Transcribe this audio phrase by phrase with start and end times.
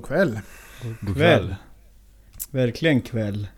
[0.00, 0.40] Kväll.
[1.00, 1.54] God Kväll.
[2.50, 3.48] Verkligen kväll.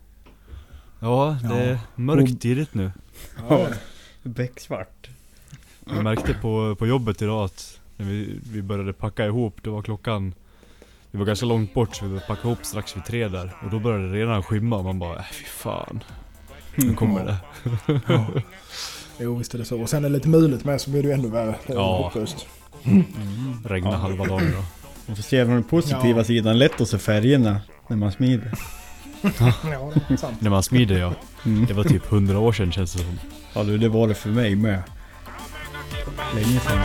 [0.99, 2.91] Ja, det är mörkt tidigt nu.
[3.49, 3.67] Ja.
[4.23, 5.09] Becksvart.
[5.85, 9.81] Jag märkte på, på jobbet idag att när vi, vi började packa ihop, det var
[9.81, 10.33] klockan
[11.11, 13.69] Vi var ganska långt bort så vi började packa ihop strax vid tre där Och
[13.71, 16.03] då började det redan skymma och man bara äh, fy fan
[16.75, 17.37] Nu kommer det
[18.07, 18.27] Ja.
[19.19, 19.81] Jo visst är det så.
[19.81, 21.55] Och sen är det lite mulet med så blir det ju ännu värre.
[21.67, 21.97] Det är Ja.
[22.03, 22.45] hopplöst.
[23.65, 23.95] Regna Ja.
[23.97, 26.23] halva dagen då Man får se från den positiva Ja.
[26.23, 26.57] sidan.
[26.59, 28.51] Lätt att se färgerna när man smider.
[29.21, 29.31] Ja,
[30.07, 30.41] det är sant.
[30.41, 31.13] När man smider ja
[31.45, 31.65] Mm.
[31.65, 33.19] Det var typ hundra år sedan känns det som
[33.53, 34.81] Ja du, det var det för mig med.
[36.35, 36.79] Länge sedan.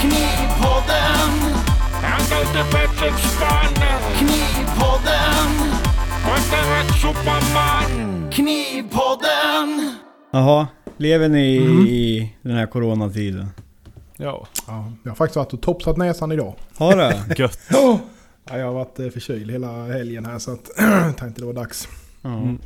[0.00, 1.30] Knivpodden,
[2.02, 3.74] han går till Pettersson.
[4.18, 5.50] Knivpodden,
[6.24, 8.30] och är superman.
[8.32, 9.96] Knivpodden.
[10.32, 11.46] Jaha, lever ni
[11.88, 13.46] i den här coronatiden?
[14.16, 16.54] Ja Ja, jag har faktiskt varit och topsat näsan idag.
[16.76, 17.24] Har det?
[17.38, 18.00] Gött Ja,
[18.58, 21.88] jag har varit eh, förkyld hela helgen här så att jag tänkte det var dags.
[22.22, 22.36] Ja.
[22.36, 22.58] Mm.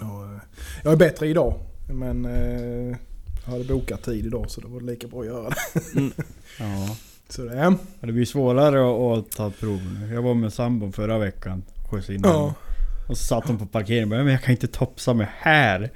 [0.00, 0.40] Eh,
[0.82, 1.54] jag är bättre idag.
[1.88, 2.96] Men eh,
[3.44, 5.56] jag hade bokat tid idag så det var lika bra att göra det.
[6.58, 6.96] ja.
[7.28, 7.76] Så det är...
[8.00, 10.14] Det blir svårare att, ta prov nu.
[10.14, 11.62] Jag var med sambon förra veckan.
[11.90, 12.54] Skjutsade in Ja.
[13.08, 15.90] Och så satt hon på parkeringen och bara, men jag kan inte topsa mig här.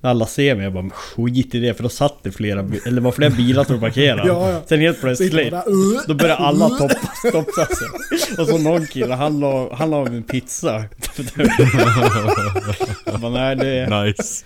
[0.00, 3.12] Alla ser mig, jag bara, skit i det för då satt det flera, eller var
[3.12, 4.28] flera bilar som parkerade.
[4.28, 4.62] Ja, ja.
[4.66, 5.60] Sen helt plötsligt, uh,
[6.06, 7.88] då började alla toppa, sig.
[8.38, 10.84] Och så någon kille, han la, han la av en pizza.
[13.04, 14.04] jag bara, nej det...
[14.04, 14.44] Nice.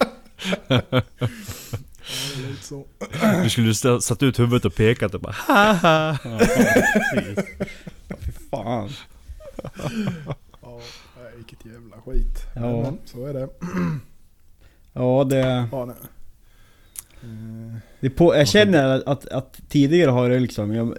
[3.42, 7.44] Du skulle satt ut huvudet och pekat och bara haha Ja, precis.
[8.08, 8.90] Ja, Fy fan.
[10.62, 10.80] Ja,
[11.36, 12.46] vilket jävla skit.
[12.54, 12.82] Ja.
[12.82, 13.48] Men så är det.
[14.94, 15.68] Ja det...
[15.72, 15.96] Ja, nej.
[18.00, 20.74] Det på, jag känner att, att, att tidigare har det liksom...
[20.74, 20.94] Jag,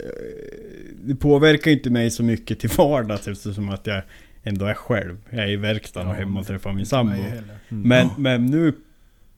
[1.04, 4.02] det påverkar inte mig så mycket till vardags eftersom att jag
[4.44, 5.18] ändå är själv.
[5.30, 7.14] Jag är i verkstaden och hemma och träffar min sambo.
[7.14, 7.58] heller.
[7.70, 8.74] Men, men nu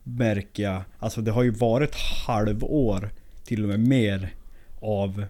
[0.03, 1.95] märker jag, alltså det har ju varit
[2.27, 3.09] halvår
[3.43, 4.29] till och med mer
[4.81, 5.25] av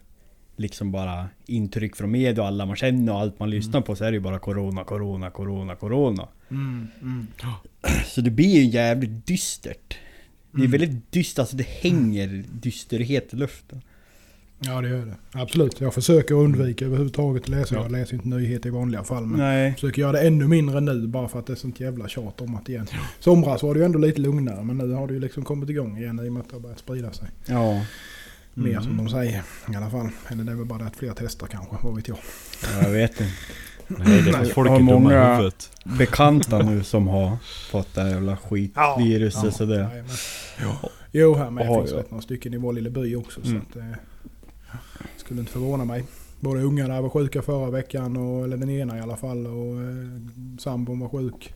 [0.56, 4.04] liksom bara intryck från media och alla man känner och allt man lyssnar på så
[4.04, 6.28] är det ju bara corona, corona, corona, corona.
[6.50, 7.28] Mm, mm.
[8.08, 9.98] Så det blir ju jävligt dystert.
[10.52, 10.72] Det är Mm.
[10.72, 13.82] väldigt dystert, alltså det hänger dysterhet i luften.
[14.60, 15.16] Ja det gör det.
[15.32, 15.82] Absolut.
[15.82, 17.76] Jag försöker undvika överhuvudtaget att läsa.
[17.76, 17.82] Ja.
[17.82, 19.26] Jag läser inte nyheter i vanliga fall.
[19.26, 19.74] Men Nej.
[19.74, 22.56] försöker göra det ännu mindre nu bara för att det är sånt jävla tjat om
[22.56, 22.88] att igen.
[23.20, 25.98] Somras var det ju ändå lite lugnare men nu har det ju liksom kommit igång
[25.98, 27.28] igen i och med att det har börjat sprida sig.
[27.46, 27.86] Ja.
[28.54, 28.84] Mer Mm.
[28.84, 29.44] som de säger
[29.74, 30.10] i alla fall.
[30.32, 32.18] Eller det är väl bara det att fler testar kanske, vad vet jag.
[32.64, 33.32] ja, jag vet inte.
[33.88, 37.38] Nej det är folk är Har dumma i många- huvudet Bekanta nu som har
[37.72, 39.76] fått det här jävla skitviruset Ja, så det...
[39.76, 40.06] jajamän.
[41.12, 41.98] Jo, här med Jaha, finns ja.
[41.98, 43.42] rätt några stycken i vår lilla by också.
[43.46, 43.62] Mm.
[43.72, 43.98] Så att, eh,
[45.18, 46.04] skulle inte förvåna mig.
[46.40, 49.48] Både ungarna var sjuka förra veckan, och, eller den ena i alla fall.
[49.48, 49.96] Och eh,
[50.60, 51.54] sambon var sjuk.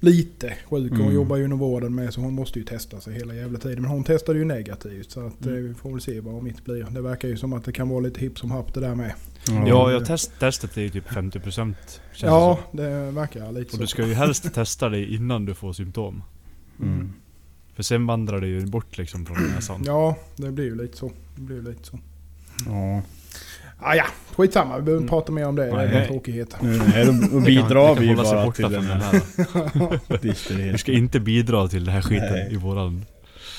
[0.00, 0.92] Lite sjuk.
[0.92, 1.14] Hon Mm.
[1.14, 3.82] jobbar ju inom vården med så hon måste ju testa sig hela jävla tiden.
[3.82, 5.68] Men hon testade ju negativt så att, eh, Mm.
[5.68, 6.86] vi får väl se vad mitt blir.
[6.90, 9.12] Det verkar ju som att det kan vara lite hipp som happ det där med.
[9.66, 11.76] Ja, jag test, testet är ju typ 50%
[12.12, 13.76] känns ja, det det verkar lite som.
[13.76, 13.76] så.
[13.76, 16.22] Och du ska ju helst testa dig innan du får symptom
[16.82, 17.12] Mm.
[17.74, 21.12] För sen vandrar det ju bort liksom från näsan Ja, det blir ju lite så.
[21.36, 21.98] Det blir ju lite så.
[22.66, 23.02] Ja.
[23.78, 24.04] Ah, ja,
[24.36, 24.76] skitsamma.
[24.76, 25.64] Vi behöver inte prata mer om det.
[25.64, 26.02] Det är Nej.
[26.02, 26.56] en tråkighet.
[26.62, 29.20] Nu, nej, då, bidrar vi ju bara till den här här
[30.20, 30.78] Vi dysterheten.
[30.78, 32.48] ska inte bidra till den här skiten Nej.
[32.52, 33.04] i våran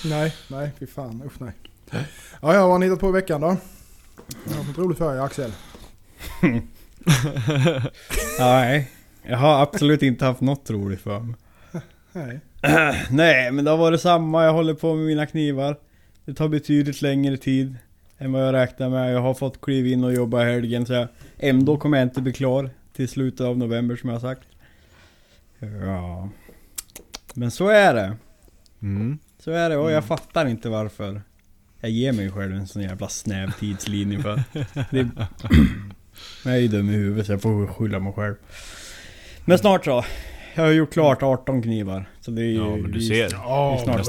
[0.06, 1.22] Nej, nej, fy fan.
[1.26, 1.52] Usch nej.
[1.92, 3.58] Ja, ja, vad har ni hittat på i veckan då?
[4.50, 5.52] Jag har fått roligt för er, Axel.
[8.40, 8.92] Nej,
[9.24, 11.36] jag har absolut inte haft något roligt för mig.
[12.12, 12.40] Nej.
[13.10, 14.44] Nej, men det har varit samma.
[14.46, 15.76] Jag håller på med mina knivar.
[16.26, 17.76] Det tar betydligt längre tid
[18.18, 19.14] än vad jag räknar med.
[19.14, 21.08] Jag har fått kliva in och jobba helgen så jag,
[21.38, 24.48] ändå kommer jag inte bli klar till slutet av november som jag har sagt.
[25.86, 26.30] Ja.
[27.34, 28.16] Men så är det.
[28.82, 29.20] mm.
[29.40, 30.04] Så är det och jag Mm.
[30.08, 31.22] fattar inte varför
[31.80, 34.44] jag ger mig själv en sån jävla snäv tidslinje för.
[34.92, 35.10] Det,
[36.46, 38.36] jag är ju dum i huvudet så jag får skylla mig själv.
[39.46, 40.06] Men snart så.
[40.56, 42.06] Jag har gjort klart 18 knivar.
[42.22, 44.02] Så det är ju Ja men du vi- ser Ja, Vi är snart vi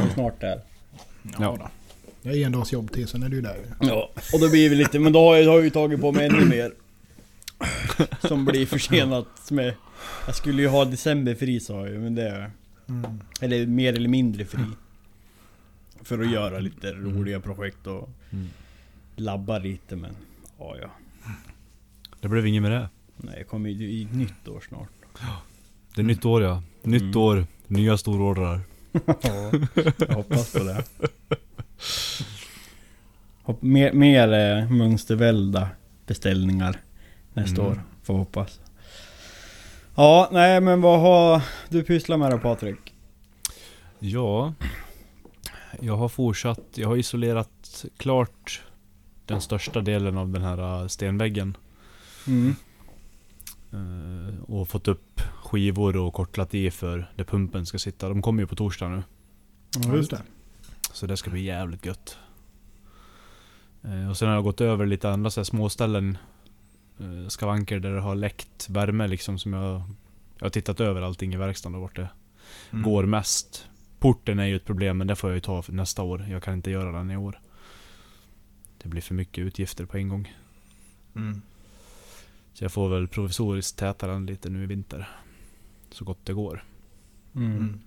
[0.00, 0.60] är snart där.
[1.38, 1.70] Ja,
[2.26, 2.32] Ja.
[2.32, 2.36] då.
[2.36, 3.56] Det är en dags jobb till, sen är du där.
[3.80, 6.12] Ja, och då blir vi lite, men då har jag, har jag ju tagit på
[6.12, 6.72] mig ännu mer.
[8.28, 9.74] Som blir försenat med...
[10.26, 12.50] Jag skulle ju ha december fri sa jag ju, men det...
[12.88, 13.20] Mm.
[13.40, 14.60] Eller mer eller mindre fri.
[16.02, 18.46] För att göra lite roliga projekt och Mm.
[19.16, 20.10] labba lite men...
[20.58, 20.90] Ja, ja.
[22.20, 24.88] Det blev inget med det Nej, jag kommer ju i nytt år snart.
[25.94, 27.16] Det är nytt år ja Nytt Mm.
[27.16, 28.60] år, nya storordrar
[29.06, 29.52] Ja,
[29.98, 30.84] jag hoppas på det.
[33.60, 35.68] Mer mer eh, mönstervälda
[36.06, 36.80] beställningar
[37.34, 37.72] nästa Mm.
[37.72, 37.82] år.
[38.02, 38.60] Får hoppas.
[39.94, 42.94] Ja, nej men vad har du pysslat med då Patrik?
[43.98, 44.54] Ja,
[45.80, 46.60] jag har fortsatt.
[46.74, 48.62] Jag har isolerat klart
[49.26, 51.56] den största delen av den här äh, stenväggen.
[52.26, 52.56] Mm.
[53.72, 58.08] Eh, och fått upp skivor och kortlat i för där pumpen ska sitta.
[58.08, 59.02] De kommer ju på torsdag nu.
[59.84, 60.22] Ja, just det.
[60.96, 62.18] Så det ska bli jävligt gött.
[63.82, 66.18] Eh, och sen har jag gått över lite andra så här småställen.
[66.98, 69.82] Eh, skavanker där det har läckt värme liksom som jag...
[70.38, 72.08] Jag har tittat över allting i verkstaden och vart det
[72.70, 72.82] Mm.
[72.82, 73.68] går mest.
[73.98, 76.26] Porten är ju ett problem men det får jag ju ta för nästa år.
[76.30, 77.40] Jag kan inte göra den i år.
[78.78, 80.34] Det blir för mycket utgifter på en gång.
[81.16, 81.42] Mm.
[82.54, 85.08] Så jag får väl provisoriskt täta den lite nu i vinter.
[85.90, 86.64] Så gott det går.
[87.34, 87.56] Mm.
[87.56, 87.80] Mm.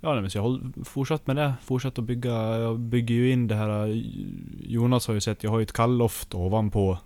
[0.00, 1.54] Eh, Ja, nej, men så jag har fortsatt med det.
[1.62, 2.32] Fortsatt att bygga.
[2.58, 3.86] Jag bygger ju in det här.
[4.60, 6.98] Jonas har ju sett, jag har ju ett kalloft ovanpå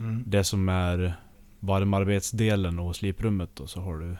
[0.00, 0.22] Mm.
[0.26, 1.14] det som är
[1.60, 3.60] varmarbetsdelen och sliprummet.
[3.60, 4.16] Och så har du...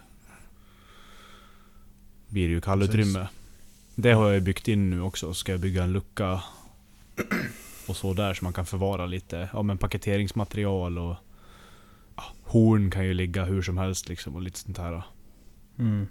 [2.29, 3.29] Blir det ju kallutrymme.
[3.95, 5.35] Det har jag byggt in nu också.
[5.35, 6.43] Ska jag bygga en lucka
[7.89, 11.17] och så där så man kan förvara lite ja, men paketeringsmaterial och
[12.17, 15.03] ja, horn kan ju ligga hur som helst liksom och lite sånt här.
[15.79, 16.07] Mm.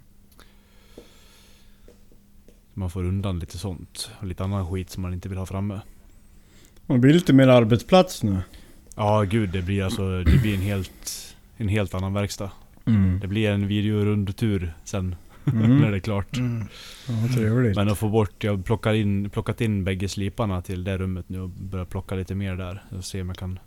[2.80, 4.10] Man får undan lite sånt.
[4.20, 5.80] Och lite annan skit som man inte vill ha framme.
[6.86, 8.38] Det blir lite mer arbetsplats nu.
[8.96, 12.50] Ja gud, det blir alltså det blir en helt, en helt annan verkstad.
[12.86, 13.20] Mm.
[13.20, 15.90] Det blir en videorundtur sen när Mm.
[15.90, 16.36] det är klart.
[16.36, 16.64] Mm.
[17.08, 17.76] Ja, trevligt.
[17.76, 21.40] Men att få bort, jag plockar in, plockat in bägge sliparna till det rummet nu
[21.40, 22.82] och börjar plocka lite mer där.
[22.90, 23.58] Jag ser om jag kan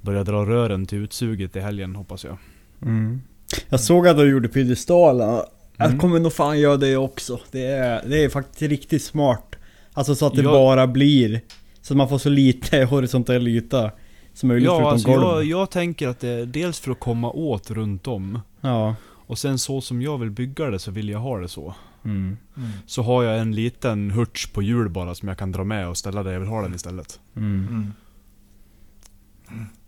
[0.00, 2.36] börja dra rören till utsuget i helgen hoppas jag.
[2.82, 3.20] Mm.
[3.68, 5.42] Jag såg att du gjorde piedestalen.
[5.80, 5.98] Jag Mm.
[5.98, 7.40] kommer nog fan göra det också.
[7.50, 9.56] Det är, det är faktiskt riktigt smart.
[9.92, 11.40] Alltså så att det Jag- bara blir...
[11.82, 13.90] Så att man får så lite horisontell yta
[14.34, 15.22] som möjligt Ja, förutom alltså golv.
[15.22, 18.40] jag, jag tänker att det är dels för att komma åt runt om.
[18.60, 18.94] Ja.
[19.08, 21.74] Och sen så som jag vill bygga det så vill jag ha det så.
[22.04, 22.36] Mm.
[22.56, 22.70] Mm.
[22.86, 25.96] Så har jag en liten hurts på hjul bara som jag kan dra med och
[25.96, 27.20] ställa där jag vill ha den istället.
[27.36, 27.66] Mm.
[27.70, 27.92] Mm.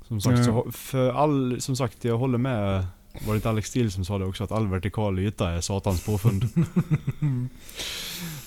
[0.09, 2.87] Som sagt, så, för all, som sagt jag håller med.
[3.27, 4.45] Var det inte Alex Steel som sa det också?
[4.45, 6.45] Att all vertikal yta är satans påfund.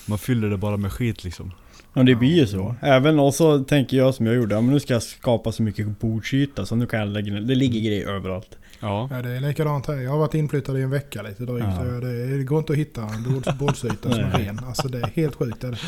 [0.06, 1.52] Man fyller det bara med skit liksom.
[1.92, 2.74] Ja det blir ju så.
[2.80, 6.00] Även och så tänker jag som jag gjorde, men nu ska jag skapa så mycket
[6.00, 8.58] bordsyta så nu kan jag lägga ner, det ligger grejer överallt.
[8.80, 9.08] Ja.
[9.10, 9.94] Ja, det är likadant här.
[9.94, 11.66] Jag har varit inflyttad i en vecka lite drygt.
[11.78, 11.84] Ja.
[11.84, 14.60] Det, det går inte att hitta en bord, bordsyta som är ren.
[14.66, 15.64] Alltså det är helt sjukt.
[15.64, 15.78] Är det.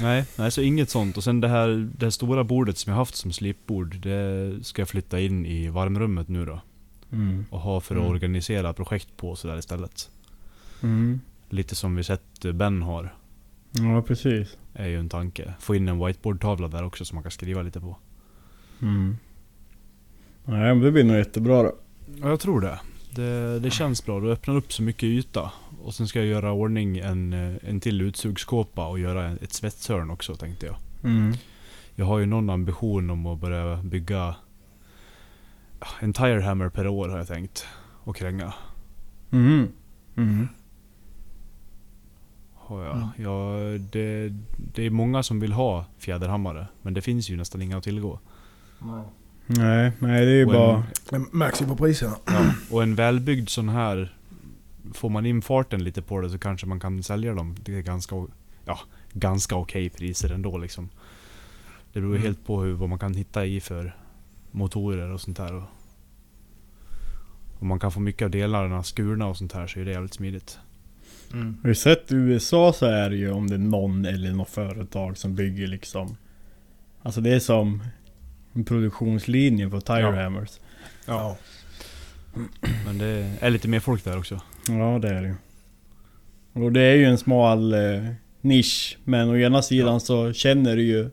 [0.00, 1.16] Nej, nej, så inget sånt.
[1.16, 3.96] Och sen det här, det här stora bordet som jag haft som slipbord.
[3.96, 6.60] Det ska jag flytta in i varmrummet nu då.
[7.12, 7.44] Mm.
[7.50, 8.12] Och ha för att Mm.
[8.12, 10.10] organisera projekt på sådär istället.
[10.82, 11.20] Mm.
[11.48, 13.14] Lite som vi sett Ben har.
[13.72, 14.56] Ja precis.
[14.74, 15.54] Är ju en tanke.
[15.60, 17.96] Få in en whiteboardtavla där också som man kan skriva lite på.
[18.82, 19.16] Mm.
[20.44, 21.74] Nej men det blir nog jättebra då.
[22.20, 22.80] Ja, jag tror det.
[23.14, 24.20] Det, det känns bra.
[24.20, 25.52] Det öppnar upp så mycket yta.
[25.82, 30.10] Och sen ska jag göra ordning en, eh, en till utsugskåpa och göra ett svetshörn
[30.10, 30.76] också tänkte jag.
[31.04, 31.32] Mm.
[31.94, 34.34] Jag har ju någon ambition om att börja bygga
[36.00, 37.66] en tirehammer per år har jag tänkt.
[38.04, 38.54] Och kränga.
[39.30, 39.68] Mm.
[40.16, 40.48] Mm.
[42.54, 42.96] Har jag.
[42.96, 43.08] Mm.
[43.16, 43.52] Ja,
[43.92, 44.28] det,
[44.74, 46.66] det är många som vill ha fjäderhammare.
[46.82, 48.18] Men det finns ju nästan inga att tillgå.
[49.46, 50.74] Nej, nej det är ju Och bara...
[50.76, 52.16] en, Men märks ju på priserna.
[52.26, 54.14] ja, och en välbyggd sån här
[54.94, 58.26] Får man in farten lite på det så kanske man kan sälja dem till ganska,
[58.64, 58.78] ja,
[59.12, 60.88] ganska okej priser ändå liksom.
[61.92, 62.22] Det beror Mm.
[62.22, 63.96] helt på hur, vad man kan hitta i för
[64.50, 65.54] motorer och sånt där.
[65.54, 65.62] Och
[67.58, 70.14] om man kan få mycket av delarna skurna och sånt här så är det jävligt
[70.14, 70.58] smidigt.
[71.32, 71.58] Mm.
[71.62, 74.50] Har du sett i USA så är det ju om det är någon eller något
[74.50, 76.16] företag som bygger liksom
[77.02, 77.82] Alltså det är som
[78.52, 80.22] en produktionslinje på Tire Ja.
[80.22, 80.60] Hammers.
[81.06, 81.36] Ja.
[82.86, 84.40] Men det är lite mer folk där också.
[84.68, 85.34] Ja det är det ju.
[86.64, 88.04] Och det är ju en smal eh,
[88.40, 88.98] nisch.
[89.04, 91.10] Men å ena sidan så känner du ju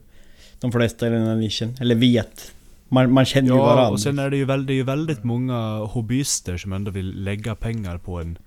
[0.60, 1.76] de flesta i den här nischen.
[1.82, 2.55] Eller vet.
[2.90, 3.90] Man, man känner ju Ja, varandra.
[3.90, 7.24] och sen är det ju väldigt, det är ju väldigt många hobbyister som ändå vill
[7.24, 8.38] lägga pengar på en,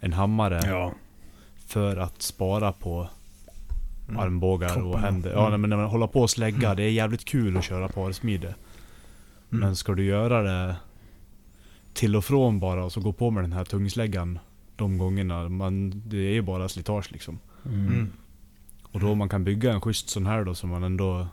[0.00, 0.60] en hammare.
[0.66, 0.92] Ja.
[1.66, 3.08] För att spara på
[4.08, 4.20] Mm.
[4.20, 5.06] armbågar och Kropparna.
[5.06, 5.32] händer.
[5.32, 5.60] Ja, Mm.
[5.60, 8.46] men när man håller på och slägga, det är jävligt kul att köra parsmide.
[8.46, 8.54] Mm.
[9.48, 10.76] Men ska du göra det
[11.94, 14.38] till och från bara och så gå på med den här tungsläggan
[14.76, 17.38] de gångerna, man, det är ju bara slitage liksom.
[17.64, 17.86] Mm.
[17.86, 18.12] Mm.
[18.82, 21.26] Och då man kan bygga en schysst sån här då som man ändå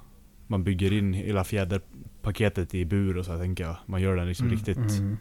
[0.53, 3.75] Man bygger in hela fjäderpaketet i bur och så här, tänker jag.
[3.85, 4.57] Man gör den liksom Mm.
[4.57, 5.17] riktigt Mm.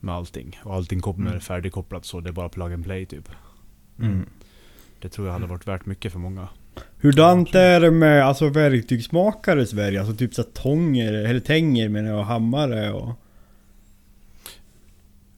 [0.00, 0.58] med allting.
[0.64, 1.40] Och allting kommer Mm.
[1.40, 3.28] färdigkopplat så det är bara plug and play typ.
[4.00, 4.26] Mm.
[5.00, 6.48] Det tror jag hade varit värt mycket för många.
[7.00, 10.00] Hurdant är det med alltså, verktygsmakare i Sverige?
[10.00, 13.12] Alltså typ så tånger, eller tänger menar jag, och hammare och...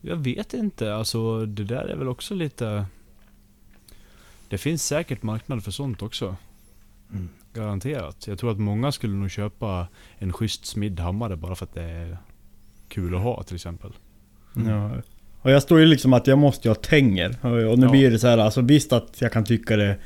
[0.01, 2.85] Jag vet inte, alltså det där är väl också lite...
[4.49, 6.35] Det finns säkert marknad för sånt också.
[7.11, 7.29] Mm.
[7.53, 8.27] Garanterat.
[8.27, 11.83] Jag tror att många skulle nog köpa en schysst smidd hammare bara för att det
[11.83, 12.17] är
[12.87, 13.91] kul att ha till exempel.
[14.67, 14.91] Ja.
[15.41, 17.29] Och jag står ju liksom att jag måste ju ha tänger.
[17.45, 17.91] Och nu Ja.
[17.91, 19.97] blir det så här, alltså visst att jag kan tycka det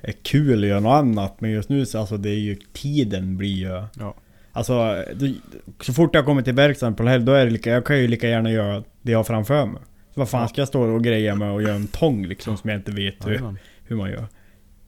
[0.00, 1.40] är kul att göra något annat.
[1.40, 3.82] Men just nu så alltså det är ju tiden blir ju...
[3.98, 4.14] Ja.
[4.52, 5.34] Alltså det,
[5.80, 7.98] så fort jag kommer till verkstaden på en helg då är det lika, jag kan
[7.98, 9.82] ju lika gärna göra det jag har framför mig.
[10.14, 12.70] Så vad fan ska jag stå och greja med och göra en tång liksom som
[12.70, 14.26] jag inte vet hur, hur man gör.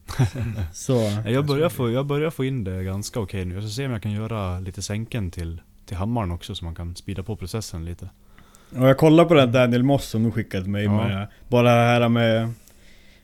[0.73, 1.11] så...
[1.25, 3.53] Jag börjar, få, jag börjar få in det ganska okej nu.
[3.55, 6.75] Jag ska se om jag kan göra lite sänken till, till hammaren också så man
[6.75, 8.09] kan speeda på processen lite.
[8.77, 11.07] Och jag kollar på den Daniel Moss som du skickade till mig Ja.
[11.07, 12.53] med Bara det här med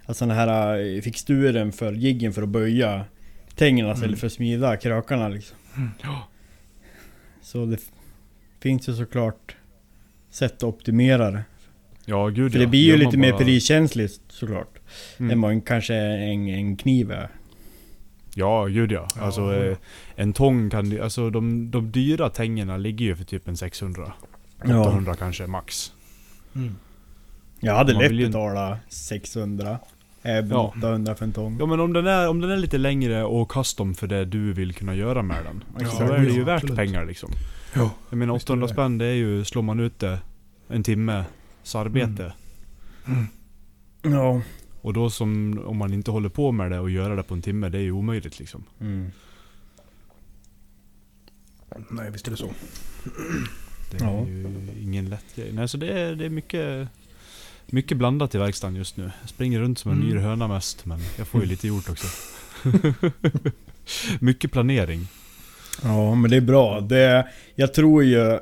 [0.06, 3.06] Alltså den här eh, fixturen för jiggen för att böja
[3.56, 3.96] Tängerna Mm.
[3.98, 5.58] istället för att smida krökarna liksom
[6.04, 6.28] Ja.
[7.42, 7.78] Så det
[8.60, 9.56] finns ju såklart
[10.30, 11.44] Sätt att optimera det
[12.06, 12.66] Ja, gud För ja.
[12.66, 14.80] det blir ju Gör lite mer bara- priskänsligt såklart
[15.18, 15.32] Mm.
[15.32, 17.30] Än vad en, kanske en, en kniv är
[18.36, 19.08] Ja, gud ja.
[19.16, 19.64] Ja, Alltså ja.
[19.64, 19.78] eh,
[20.16, 24.14] en tång kan alltså de, de dyra tängerna ligger ju för typ en 600.
[24.66, 24.82] Ja.
[24.82, 25.92] 800 kanske max.
[26.56, 26.76] Mm.
[27.60, 29.80] Jag hade Man lätt ju- betalat 600
[30.24, 30.74] Även Ja.
[30.78, 33.52] 800 för en tång Ja men om den, är, om den är lite längre och
[33.52, 35.64] custom för det du vill kunna göra med den.
[35.80, 36.76] Ja, så är det ju ja, värt absolut.
[36.76, 37.30] pengar liksom.
[37.76, 37.92] Ja.
[38.10, 38.74] Jag menar Visst är 800 det.
[38.74, 40.20] spänn det är ju, slår man ut det
[40.68, 41.24] en timme
[41.76, 42.34] arbete.
[43.08, 43.28] Mm.
[44.16, 44.42] Ja
[44.82, 47.42] Och då som, om man inte håller på med det och göra det på en
[47.42, 48.64] timme, det är ju omöjligt liksom.
[48.80, 49.12] mm.
[51.90, 52.50] Nej, visst är det så.
[53.92, 54.28] Det är Ja.
[54.28, 55.52] ju ingen lätt grej.
[55.54, 56.88] Nej så det är, det är mycket,
[57.66, 59.12] mycket blandat i verkstaden just nu.
[59.22, 60.10] Jag springer runt som en Mm.
[60.12, 62.08] yr höna mest, men jag får ju lite gjort också.
[64.20, 65.08] mycket planering.
[65.84, 66.82] Ja men det är bra.
[66.82, 68.40] Det, jag tror ju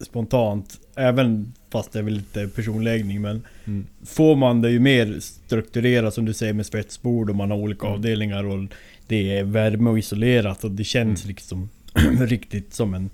[0.00, 3.86] spontant, även fast det är väl lite personläggning men Mm.
[4.06, 7.86] Får man det ju mer strukturerat som du säger med svetsbord och man har olika
[7.86, 7.94] Mm.
[7.96, 8.64] avdelningar och
[9.06, 11.28] det är värme och isolerat och det känns Mm.
[11.28, 11.68] liksom
[12.26, 13.10] riktigt som en,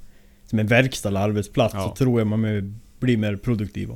[0.47, 1.83] som en verkstad eller arbetsplats Ja.
[1.83, 3.89] så tror jag man blir mer produktiv.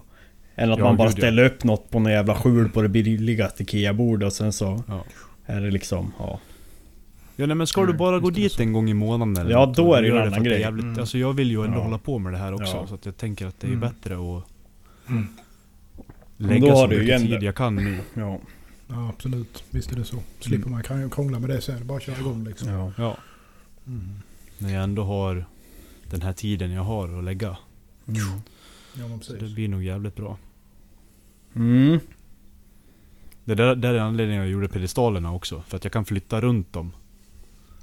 [0.54, 1.20] Än att Ja, man bara gud, ja.
[1.20, 5.04] ställer upp något på någon jävla skjul på det billigaste IKEA-bordet och sen så Ja.
[5.46, 6.40] är det liksom, ja.
[7.40, 9.66] Ja nej, men ska du Mm, bara gå dit en gång i månaden eller Ja,
[9.66, 10.60] något, då är det ju en för annan att grej.
[10.60, 11.00] Jävligt, Mm.
[11.00, 11.82] Alltså jag vill ju ändå Ja.
[11.82, 12.86] hålla på med det här också, Ja.
[12.86, 13.80] så att jag tänker att det är Mm.
[13.80, 14.44] bättre att
[15.08, 15.26] Mm.
[16.36, 17.46] Men lägga har så du ju mycket igen tid det.
[17.46, 17.98] jag kan nu.
[18.14, 18.38] Ja.
[18.88, 19.64] Ja, absolut.
[19.70, 20.16] Visst är det så.
[20.40, 20.70] Slipper Mm.
[20.70, 21.86] man krång- krångla med det sen.
[21.86, 22.68] Bara köra igång liksom.
[22.68, 22.92] ja.
[22.98, 23.16] Ja.
[23.86, 24.08] Mm.
[24.58, 25.44] När jag ändå har
[26.10, 27.48] den här tiden jag har att lägga.
[28.08, 28.20] Mm.
[28.94, 29.54] Ja, men Så det precis.
[29.54, 30.38] blir nog jävligt bra.
[31.54, 31.98] Mm.
[33.44, 35.62] Det där, där är anledningen jag gjorde pedestalerna också.
[35.68, 36.92] För att jag kan flytta runt dem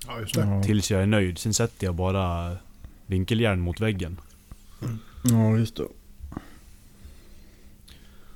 [0.07, 0.41] Ja, just det.
[0.41, 0.63] Ja.
[0.63, 1.37] tills jag är nöjd.
[1.37, 2.57] Sen sätter jag bara
[3.05, 4.17] vinkeljärn mot väggen.
[5.23, 5.83] ja, just det.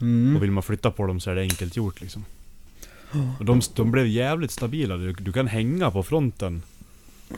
[0.02, 0.36] Mm.
[0.36, 2.26] Och vill man flytta på dem så är det enkelt gjort liksom.
[3.40, 4.98] Och de, de blev jävligt stabila.
[4.98, 6.64] Du, du kan hänga på fronten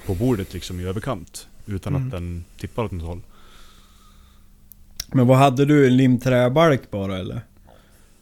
[0.06, 1.48] på bordet liksom i överkant.
[1.66, 2.08] Utan Mm.
[2.08, 3.22] att den tippar åt något håll.
[5.08, 5.88] Men vad hade du?
[5.88, 7.42] En limträbalk bara eller?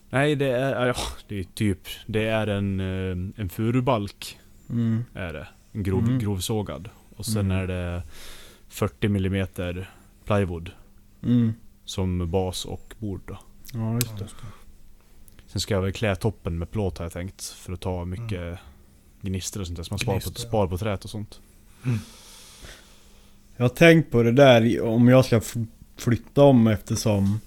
[0.10, 0.96] Nej det är, ja,
[1.28, 4.38] det är typ, det är en, eh, en furubalk
[4.70, 5.04] Mm.
[5.14, 5.48] är det.
[5.74, 6.20] Grov, Mm.
[6.20, 6.90] grovsågad.
[7.16, 7.58] Och sen Mm.
[7.58, 8.04] är det
[8.68, 9.48] 40 mm
[10.26, 10.72] plywood
[11.24, 11.54] Mm.
[11.86, 13.38] som bas och bord då.
[13.74, 14.28] Ja, just det.
[15.48, 17.44] Sen ska jag väl klä toppen med plåt har jag tänkt.
[17.44, 18.60] För att ta mycket
[19.22, 19.84] gnister och sånt där.
[19.84, 21.40] Så man spar på, spar på trät och sånt.
[23.58, 25.42] Jag har tänkt på det där om jag ska
[25.98, 27.40] flytta om eftersom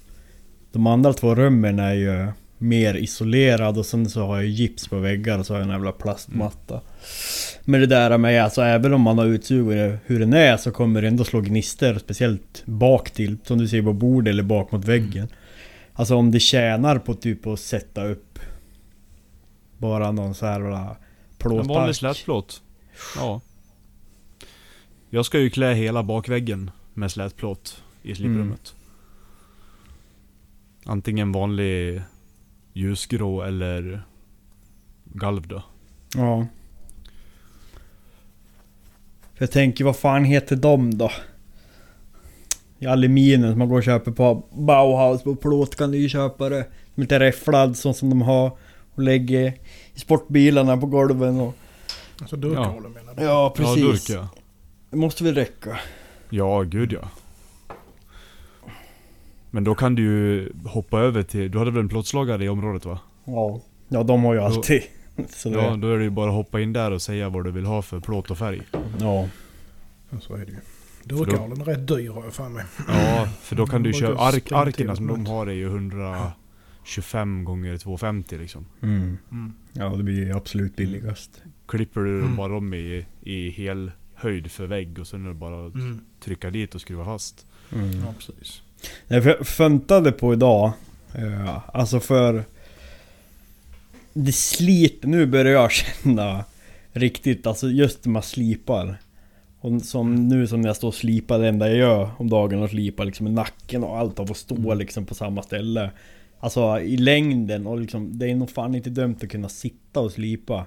[0.73, 4.99] de andra två rummen är ju mer isolerad och sen så har jag gips på
[4.99, 6.81] väggar och så har jag en jävla plastmatta.
[7.65, 11.03] Men det där med alltså även om man har utsugit hur den är så kommer
[11.03, 14.85] det ändå slå gnister speciellt bak till Som du ser på bordet eller bak mot
[14.85, 15.29] väggen.
[15.93, 18.39] Alltså om det tjänar på typ att sätta upp
[19.79, 20.97] bara någon så här jävla
[21.45, 22.63] En vanlig slätplåt.
[23.17, 23.41] Ja.
[25.11, 28.75] Jag ska ju klä hela bakväggen med slätplåt i sliprummet.
[30.85, 32.03] Antingen vanlig
[32.75, 34.03] ljusgrå eller
[35.05, 35.63] galv då.
[36.15, 36.47] Ja.
[39.35, 41.11] För jag tänker, vad fan heter de då?
[42.79, 46.49] I aluminium som man går och köper på Bauhaus på plåt kan du ju köpa
[46.49, 46.67] det.
[46.95, 48.57] Lite räfflad sånt som de har.
[48.95, 49.55] Och lägger
[49.95, 51.55] i sportbilarna på golven och...
[52.21, 53.23] Alltså durkhålen menar du?
[53.23, 54.07] Ja Ja, precis.
[54.07, 54.29] durk ja.
[54.91, 55.79] Det måste väl räcka.
[56.31, 57.09] Ja, gud ja.
[59.55, 61.51] Men då kan du ju hoppa över till...
[61.51, 62.99] Du hade väl en plåtslagare i området va?
[63.25, 63.61] Ja.
[63.89, 64.83] Ja de har ju alltid.
[65.29, 67.45] Så det, Ja, då är det ju bara att hoppa in där och säga vad
[67.45, 68.63] du vill ha för plåt och färg.
[69.01, 69.29] ja.
[70.21, 70.57] Så är det ju.
[71.05, 72.65] Durkalen är rätt dyr har jag för mig.
[72.89, 74.19] Ja, för då kan du köra...
[74.19, 78.67] Ark, arkerna som de har är ju 125 gånger 250 liksom.
[78.83, 79.19] Mm.
[79.33, 79.53] Mm.
[79.73, 81.43] Ja, det blir ju absolut billigast.
[81.69, 82.37] Klipper du Mm.
[82.37, 86.01] bara dem i, i hel höjd för vägg och sen är det bara att Mm.
[86.21, 87.47] trycka dit och skruva fast.
[87.75, 87.91] Mm.
[88.01, 88.63] Ja, precis.
[89.09, 90.73] Jag funtade på idag.
[91.15, 92.45] eh, alltså för...
[94.13, 95.73] Det sliter, nu börjar jag
[96.03, 96.45] känna
[96.93, 98.97] riktigt, alltså just när man slipar.
[99.61, 102.61] Och som nu som när jag står och slipar, det enda jag gör om dagen
[102.61, 105.91] är att slipa liksom i nacken och allt av att stå liksom på samma ställe.
[106.41, 110.13] Alltså i längden och liksom, det är nog fan inte dumt att kunna sitta och
[110.13, 110.67] slipa.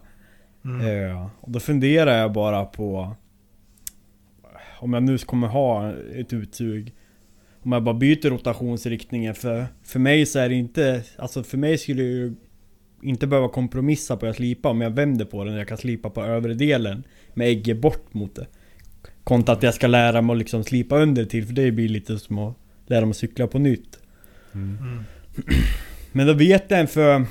[0.66, 1.10] Mm.
[1.12, 3.16] Eh, och då funderar jag bara på
[4.80, 6.94] Om jag nu kommer ha ett utsug
[7.68, 11.78] Om jag bara byter rotationsriktningen för För mig så är det inte Alltså för mig
[11.78, 12.34] skulle jag ju
[13.02, 16.24] Inte behöva kompromissa på att slipa om jag vänder på den Jag kan slipa på
[16.24, 18.48] övre delen Med ägget bort mot det
[19.24, 22.20] Kontra att jag ska lära mig att liksom slipa under till För det blir lite
[22.20, 22.56] som att
[22.86, 24.00] lära mig cykla på nytt
[24.54, 24.78] Mm.
[24.78, 25.04] Mm.
[26.12, 27.26] men då vet jag för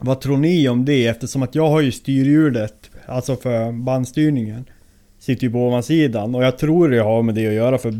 [0.00, 1.06] Vad tror ni om det?
[1.06, 4.64] Eftersom att jag har ju styrhjulet Alltså för bandstyrningen
[5.18, 7.94] Sitter ju på ovansidan och jag tror det har med det att göra för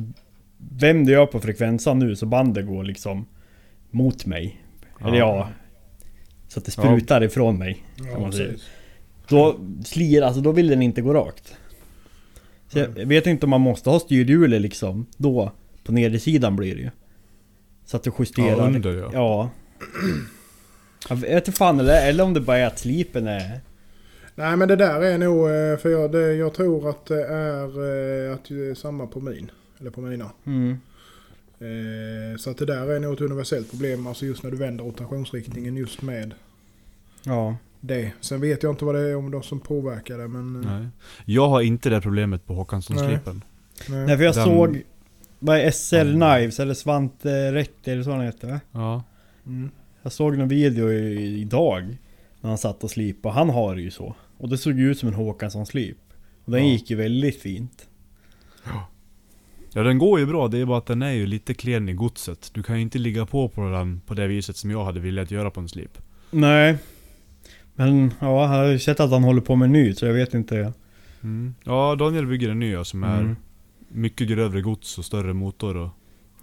[0.59, 3.27] Vänder jag på frekvensen nu så bandet går liksom
[3.91, 4.62] Mot mig
[5.00, 5.49] Eller ja
[6.49, 8.53] Så att det sprutar ifrån mig Ja, man säga.
[9.29, 11.57] Då slir, alltså då vill den inte gå rakt
[12.69, 15.53] Så jag vet inte om man måste ha styrhjulet liksom Då
[15.85, 16.91] På nedersidan blir det ju
[17.85, 19.11] Så att du justerar Ja, under ja.
[19.12, 19.50] Ja.
[21.09, 23.61] Jag vet inte fan eller, eller om det bara är att slipen är...
[24.35, 27.65] Nej men det där är nog, eh, för jag, det, jag tror att det är
[27.65, 29.50] eh, att det är samma på min.
[29.80, 30.30] Eller på mina.
[30.44, 30.70] Mm.
[31.58, 34.06] Eh, Så att det där är nog ett universellt problem.
[34.06, 36.35] Alltså just när du vänder rotationsriktningen just med
[37.25, 37.56] Ja.
[37.80, 38.12] det.
[38.20, 40.64] Sen vet jag inte vad det är om de som påverkar det men...
[40.64, 40.87] eh, Nej.
[41.25, 43.44] Jag har inte det problemet på Håkansson-slipen.
[43.88, 44.06] Nej.
[44.06, 44.82] Nej för jag Den- såg...
[45.40, 46.20] Vad är Mm.
[46.20, 48.61] Knives eller Svante Rätt eller så han heter va?
[48.72, 49.03] Ja.
[49.46, 49.70] Mm.
[50.03, 51.96] Jag såg någon video i, idag.
[52.40, 53.35] När han satt och slipade.
[53.35, 54.14] Han har det ju så.
[54.38, 55.96] Och det såg ut som en Håkansson-slip.
[56.44, 56.72] Och den Ja.
[56.72, 57.88] gick ju väldigt fint.
[58.64, 58.88] Ja
[59.83, 62.51] den går ju bra, det är bara att den är ju lite klen i godset.
[62.55, 65.31] Du kan ju inte ligga på på den på det viset som jag hade velat
[65.31, 65.99] göra på en slip.
[66.31, 66.77] Nej.
[67.75, 70.12] Men ja, jag har ju sett att han håller på med en ny så jag
[70.12, 70.73] vet inte.
[71.23, 71.55] Mm.
[71.64, 73.37] Ja, Daniel bygger en ny ja, som är Mm.
[73.88, 75.88] mycket grövre gods och större motor och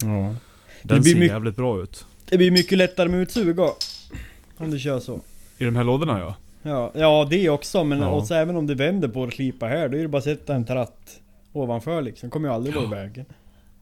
[0.04, 0.36] Ja.
[0.84, 2.06] den ser jävligt bra ut.
[2.30, 4.14] Det blir mycket lättare med utsug också.
[4.58, 5.20] Om du kör så.
[5.58, 6.36] I de här lådorna ja.
[6.64, 8.10] Ja, ja det också men Ja.
[8.10, 10.56] också även om du vänder på och slipar här, då är det bara att sätta
[10.56, 11.20] en tratt
[11.56, 12.30] ovanför liksom.
[12.30, 13.26] Kommer ju aldrig vara i vägen.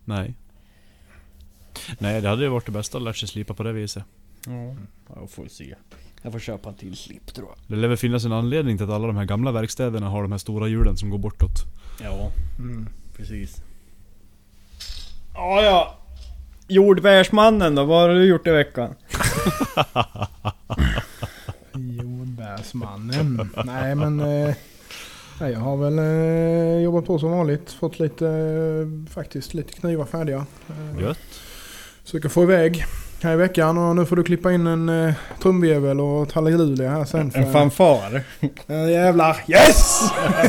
[0.06, 0.34] Nej.
[2.00, 4.04] Nej, det hade ju varit det bästa att lära sig slipa på det viset.
[4.46, 4.76] Ja,
[5.20, 5.76] jag får se.
[6.22, 7.58] Jag får köpa en till slip tror jag.
[7.68, 10.32] Det lär väl finnas en anledning till att alla de här gamla verkstäderna har de
[10.32, 11.58] här stora hjulen som går bortåt.
[12.02, 12.90] Ja, Mm.
[13.18, 13.62] precis.
[15.34, 15.98] Ja, ja.
[16.68, 18.96] Jordbärsmannen då, vad har du gjort i veckan?
[22.04, 23.50] Jordbärsmannen.
[23.66, 24.20] Nej men...
[24.20, 24.56] Eh,
[25.44, 27.72] nej, jag har väl eh, jobbat på som vanligt.
[27.72, 30.46] Fått lite, eh, faktiskt lite knivar färdiga.
[30.70, 31.18] Eh, Gött.
[32.04, 32.86] Försöker få iväg
[33.24, 36.90] här i veckan och nu får du klippa in en eh, trumvirvel och ett halleluja
[36.90, 37.32] här sen.
[37.36, 38.24] En fanfar?
[38.68, 39.38] Eh, jävlar.
[39.48, 40.02] Yes!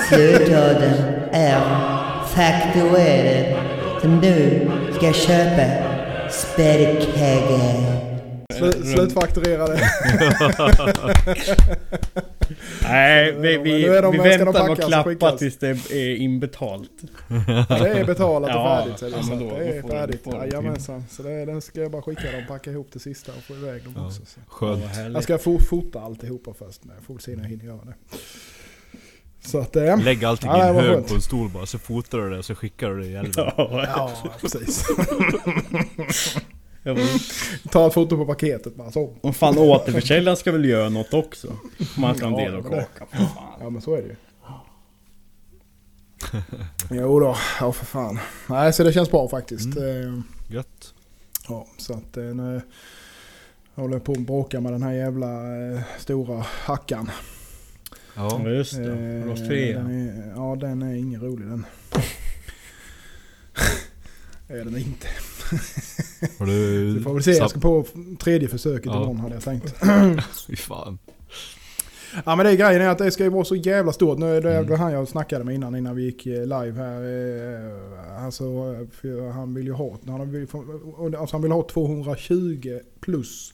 [0.09, 0.95] Slutorden
[1.33, 1.61] är
[2.27, 3.57] fakturerad
[4.01, 5.67] som du ska köpa
[6.31, 8.14] spädkegge.
[8.53, 9.81] Slu- Slutfakturerade.
[12.83, 15.39] Nej, vi, vi, de- vi väntar med att packas och klappa skickas?
[15.39, 16.91] tills det är inbetalt.
[17.69, 18.99] Ja, det är betalat och Ja, färdigt.
[18.99, 20.27] Så det, ja, så då- det är färdigt.
[20.27, 21.05] Jajamensan.
[21.11, 23.85] Så det, den ska jag bara skicka dem, packa ihop det sista och få iväg
[23.85, 24.07] dem Ja.
[24.07, 24.23] också.
[24.27, 24.41] Så.
[24.49, 24.85] Skönt.
[25.15, 26.97] Jag ska fo fota alltihopa först med.
[27.07, 27.95] Får se när jag hinner göra det.
[29.49, 29.97] Så att det...
[29.97, 32.45] Lägg allting Ja, i en hög på en stol bara, så fotar du det och
[32.45, 33.33] så skickar du det i älven.
[33.57, 34.85] Ja, precis.
[36.87, 37.07] Ja, men-
[37.71, 39.17] Ta ett foto på paketet bara så.
[39.21, 41.57] Och fan återförsäljaren ska väl göra något också?
[41.99, 43.17] Man ska ha en Ja, del av men det- kaka.
[43.17, 43.59] för fan.
[43.61, 44.17] Ja men så är det ju.
[46.91, 48.19] Jo då, ja för fan.
[48.49, 49.77] Nej så det känns bra faktiskt.
[49.77, 50.95] Eh, Gött.
[51.49, 52.61] Ja, så att eh, nu
[53.75, 55.27] håller jag på att bråka med den här jävla
[55.73, 57.11] eh, stora hackan.
[58.17, 58.41] Ja.
[58.45, 59.79] Ja just Eh, det, rostfria.
[59.79, 61.67] den är, ja den är ingen rolig den.
[64.49, 65.07] Är den inte.
[66.39, 67.01] Har du...
[67.05, 67.85] Får väl se, jag ska på
[68.21, 68.97] tredje försöket Ja.
[68.97, 69.75] imorgon hade jag tänkt.
[70.47, 70.99] Fy fan.
[72.27, 74.19] Ja men det är grejen är att det ska ju vara så jävla stort.
[74.19, 74.67] Nu det Mm.
[74.67, 77.01] det han jag snackade med innan, innan vi gick eh, live här.
[77.03, 78.45] eh, Alltså,
[78.93, 80.47] för han vill ju ha, han vill,
[81.17, 83.54] alltså han vill ha 220 plus.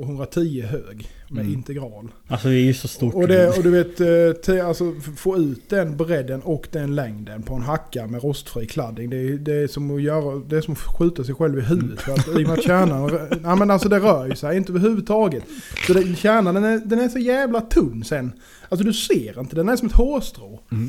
[0.00, 1.54] Och 110 hög med Mm.
[1.54, 2.08] integral.
[2.28, 3.14] Alltså det är ju så stort.
[3.14, 7.42] Och, det, och du vet, eh, te, alltså få ut den bredden och den längden
[7.42, 9.10] på en hacka med rostfri kladding.
[9.10, 11.62] Det är, det är som att göra, det är som att skjuta sig själv i
[11.62, 12.00] huvudet.
[12.00, 14.72] För att, I och med att kärnan, ja men alltså det rör ju sig inte
[14.72, 15.44] överhuvudtaget.
[15.86, 18.32] Så det, kärnan den är, den är så jävla tunn sen.
[18.68, 20.60] Alltså du ser inte, den är som ett hårstrå.
[20.72, 20.88] Mm.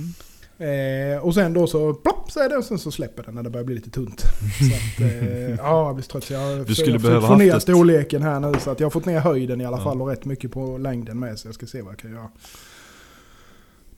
[0.62, 3.43] Eh, och sen då så plopp så är det och sen så släpper den när
[3.43, 4.19] det börjar bli lite tunt.
[4.21, 7.39] Så att, eh, ja jag blir trött så jag, Du skulle jag behöva få haft
[7.39, 9.84] ner ett- storleken här nu så att jag har fått ner höjden i alla Ja.
[9.84, 12.30] fall och rätt mycket på längden med så jag ska se vad jag kan göra.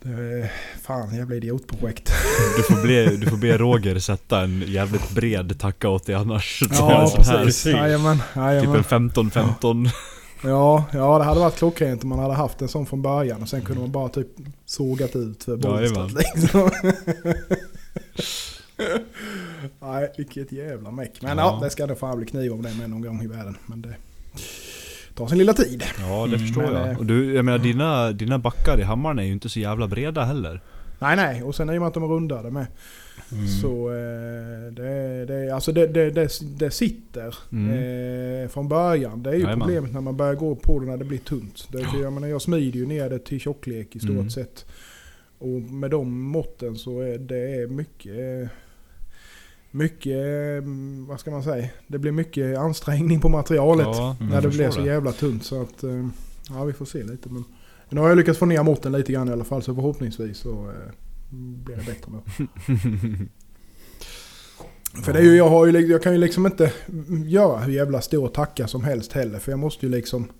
[0.01, 0.49] Det
[0.83, 2.11] fan jävla idiotprojekt.
[2.57, 6.63] Du får, bli, du får be Roger sätta en jävligt bred tacka åt dig annars.
[6.71, 7.11] Ja
[7.43, 7.65] precis.
[7.65, 8.17] Jajamän.
[8.17, 8.75] Typ jajamän.
[8.75, 9.89] en 15-15.
[10.43, 13.49] Ja, ja det hade varit klockrent om man hade haft en sån från början och
[13.49, 14.27] sen kunde man bara typ
[14.65, 15.93] sågat ut för Jajamän.
[15.93, 16.69] bolstret liksom.
[19.79, 21.21] Nej, vilket jävla meck.
[21.21, 21.43] Men ja.
[21.43, 21.59] Ja.
[21.63, 23.57] det ska nog fan bli kniv om det med någon gång i världen.
[23.65, 23.95] Men det
[25.15, 25.83] tar sin lilla tid.
[25.99, 26.89] Ja det Mm, förstår men, jag.
[26.91, 29.87] eh, Och du, jag menar dina, dina backar i hammaren är ju inte så jävla
[29.87, 30.61] breda heller.
[30.99, 31.43] Nej, nej.
[31.43, 32.65] Och sen och med att de är rundade med.
[33.33, 33.47] Mm.
[33.47, 36.09] Så eh, det, det, alltså det, det,
[36.59, 37.69] det, sitter Mm.
[38.43, 39.23] eh, från början.
[39.23, 39.59] Det är ju Jajamän.
[39.59, 41.67] problemet när man börjar gå på det när det blir tunt.
[41.71, 44.29] Det, jag, menar, jag smider ju ner det till tjocklek i stort Mm.
[44.29, 44.65] sett.
[45.39, 48.49] Och med de måtten så är det mycket...
[49.71, 50.69] Mycket, eh,
[51.07, 51.67] vad ska man säga?
[51.87, 53.87] Det blir mycket ansträngning på materialet.
[53.91, 55.43] Ja, Mm, när det blir så jävla tunt.
[55.45, 56.07] Så att, eh,
[56.49, 57.29] ja vi får se lite.
[57.29, 57.43] Men
[57.89, 59.61] nu har jag lyckats få ner måtten lite grann i alla fall.
[59.63, 60.71] Så förhoppningsvis så
[61.33, 62.21] blir det bättre nu.
[65.03, 66.73] För det är ju, jag, har ju, li- jag kan ju liksom inte
[67.25, 69.39] göra hur jävla stor tacka som helst heller.
[69.39, 70.31] För jag måste ju liksom...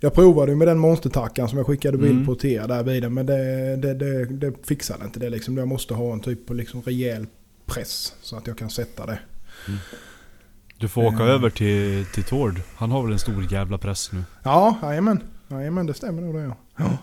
[0.00, 2.26] Jag provade ju med den monstertackan som jag skickade bild Mm.
[2.26, 5.56] på till er där vid den, Men det, det, det, det fixade inte det liksom.
[5.56, 7.26] Jag måste ha en typ på liksom rejäl
[7.66, 8.14] press.
[8.22, 9.18] Så att jag kan sätta det.
[10.78, 11.30] Du får åka Eh.
[11.30, 12.60] över till, till Tord.
[12.76, 14.22] Han har väl en stor jävla press nu.
[14.42, 15.22] Ja, jajamän.
[15.48, 16.56] Jajamän, det stämmer nog det ja.
[16.76, 16.98] ja.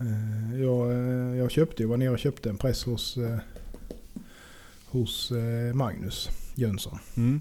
[0.00, 3.38] Eh, Jag, eh, jag köpte ju, var nere och köpte en press hos, eh,
[4.86, 5.32] hos
[5.74, 6.98] Magnus Jönsson.
[7.16, 7.40] Mm.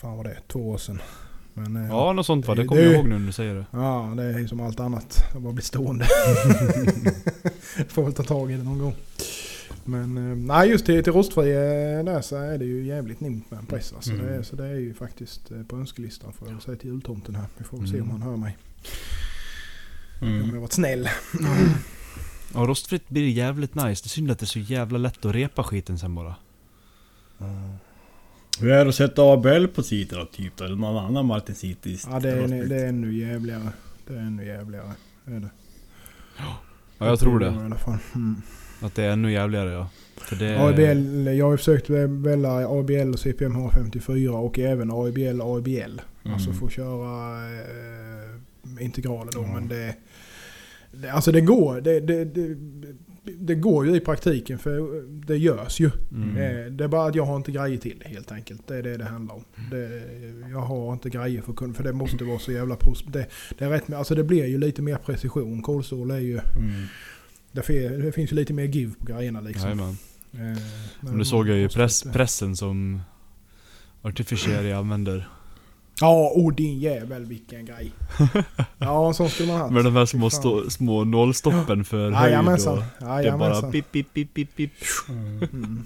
[0.00, 0.38] Fan var det?
[0.48, 0.98] Två år sedan.
[1.54, 2.54] Men, Ja något sånt va?
[2.54, 3.66] det- Det kommer jag ihåg nu när du säger det.
[3.70, 5.24] Ja, det är ju som allt annat.
[5.34, 6.04] Det bara blir stående.
[7.88, 8.94] Får väl ta tag i det någon gång.
[9.84, 11.44] Men nej, just till, till rostfri
[12.04, 13.92] där så är det ju jävligt nimt med en press.
[13.96, 14.10] Alltså.
[14.12, 14.26] Mm.
[14.26, 17.44] Det, så det är ju faktiskt på önskelistan får jag säga till jultomten här.
[17.58, 18.10] Vi får väl se Mm.
[18.10, 18.56] om han hör mig.
[20.20, 20.46] Om Mm.
[20.46, 21.08] jag har varit snäll.
[22.54, 23.84] Ja rostfritt blir jävligt nice.
[24.02, 26.34] Det är synd att det är så jävla lätt att repa skiten sen bara.
[28.60, 30.60] Hur är det att sätta ABL på sidorna typ?
[30.60, 32.06] Eller någon annan Martin Citis?
[32.10, 33.68] Ja, det är, det är ännu jävligare.
[34.06, 34.92] Det är ännu jävligare.
[35.24, 35.50] Det är det.
[36.98, 37.50] Ja jag tror I det.
[37.64, 37.98] alla fall.
[38.14, 38.42] Mm.
[38.80, 39.88] Att det är ännu jävligare ja.
[40.16, 40.58] För det...
[40.60, 46.00] ABL, jag har försökt välja ABL och CPM H54 och även ABL ABL.
[46.24, 46.60] Alltså Mm.
[46.60, 49.42] få köra eh, integraler då.
[49.42, 49.52] Ja.
[49.54, 49.94] Men det...
[51.12, 51.80] Alltså det går.
[51.80, 52.56] Det, det, det,
[53.38, 55.90] det går ju i praktiken för det görs ju.
[56.12, 56.36] Mm.
[56.36, 58.66] Eh, Det är bara att jag har inte grejer till det helt enkelt.
[58.68, 59.44] Det är det det handlar om.
[59.70, 60.02] Det,
[60.50, 63.26] jag har inte grejer för kunna, för det måste vara så jävla det,
[63.58, 65.62] det är rätt Alltså det blir ju lite mer precision.
[65.62, 66.38] Kolstål är ju...
[66.56, 66.72] Mm.
[67.52, 69.70] Det, fi- det finns ju lite mer give på grejerna liksom.
[69.70, 69.96] Jajamän.
[70.32, 70.62] Eh,
[71.00, 73.00] Men man såg jag ju press, pressen som
[74.02, 75.28] Artificieri använder.
[76.00, 77.92] Ja, oh din jävel vilken grej.
[78.78, 79.70] Ja, en sån skulle man ha.
[79.70, 82.78] Med de här små, stå, små nålstoppen för höjd Jajamensan.
[82.78, 83.72] och Det är bara Jajamensan.
[83.72, 84.70] pip, pip, pip, pip, pip.
[85.08, 85.38] Mm.
[85.52, 85.84] Mm.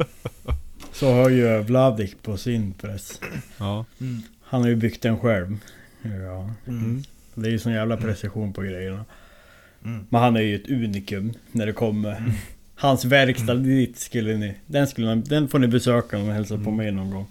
[0.93, 3.21] Så har ju Vladik på sin press.
[3.59, 3.85] Ja.
[4.01, 4.23] Mm.
[4.43, 5.57] Han har ju byggt den själv.
[6.03, 6.51] Ja.
[6.67, 7.03] Mm.
[7.35, 9.05] Det är ju sån jävla precision på grejerna.
[9.85, 10.07] Mm.
[10.09, 12.33] Men han är ju ett unikum när det kommer.
[12.75, 14.55] Hans verkstad dit skulle ni...
[14.67, 16.77] Den, skulle, ni- den får ni besöka och hälsa på Mm.
[16.77, 17.27] mig någon gång.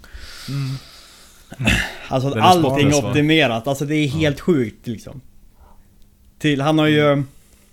[1.60, 1.72] Mm.
[2.08, 2.98] Alltså är allting va?
[3.10, 3.68] optimerat.
[3.68, 5.22] Alltså det är helt sjukt liksom.
[6.40, 7.24] Till, han har ju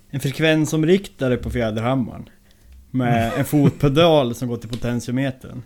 [0.09, 2.29] en frekvensomriktare på fjäderhammaren.
[2.91, 5.61] Med en fotpedal som går till potentiometern.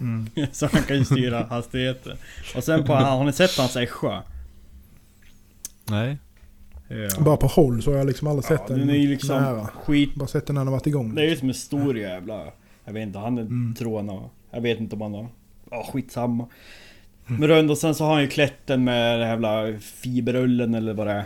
[0.00, 0.28] Mm.
[0.52, 2.16] Så han kan ju styra hastigheten.
[2.56, 4.22] Och sen på, har ni sett hans Ässja?
[5.90, 6.18] Nej.
[6.88, 7.20] Ja.
[7.20, 9.42] Bara på håll så har jag liksom aldrig sett Ja, den den är ju liksom
[9.42, 9.66] nära.
[9.66, 10.14] skit...
[10.14, 11.14] Bara sett den när den har varit igång.
[11.14, 12.44] Det är ju som en stor jävla...
[12.84, 13.74] Jag vet inte, han är Mm.
[13.78, 14.20] tråna.
[14.50, 15.28] Jag vet inte om han har...
[15.70, 16.46] Ja, skitsamma.
[17.26, 20.92] Men rund och sen så har han ju klätt den med den jävla fiberullen eller
[20.92, 21.24] vad det är.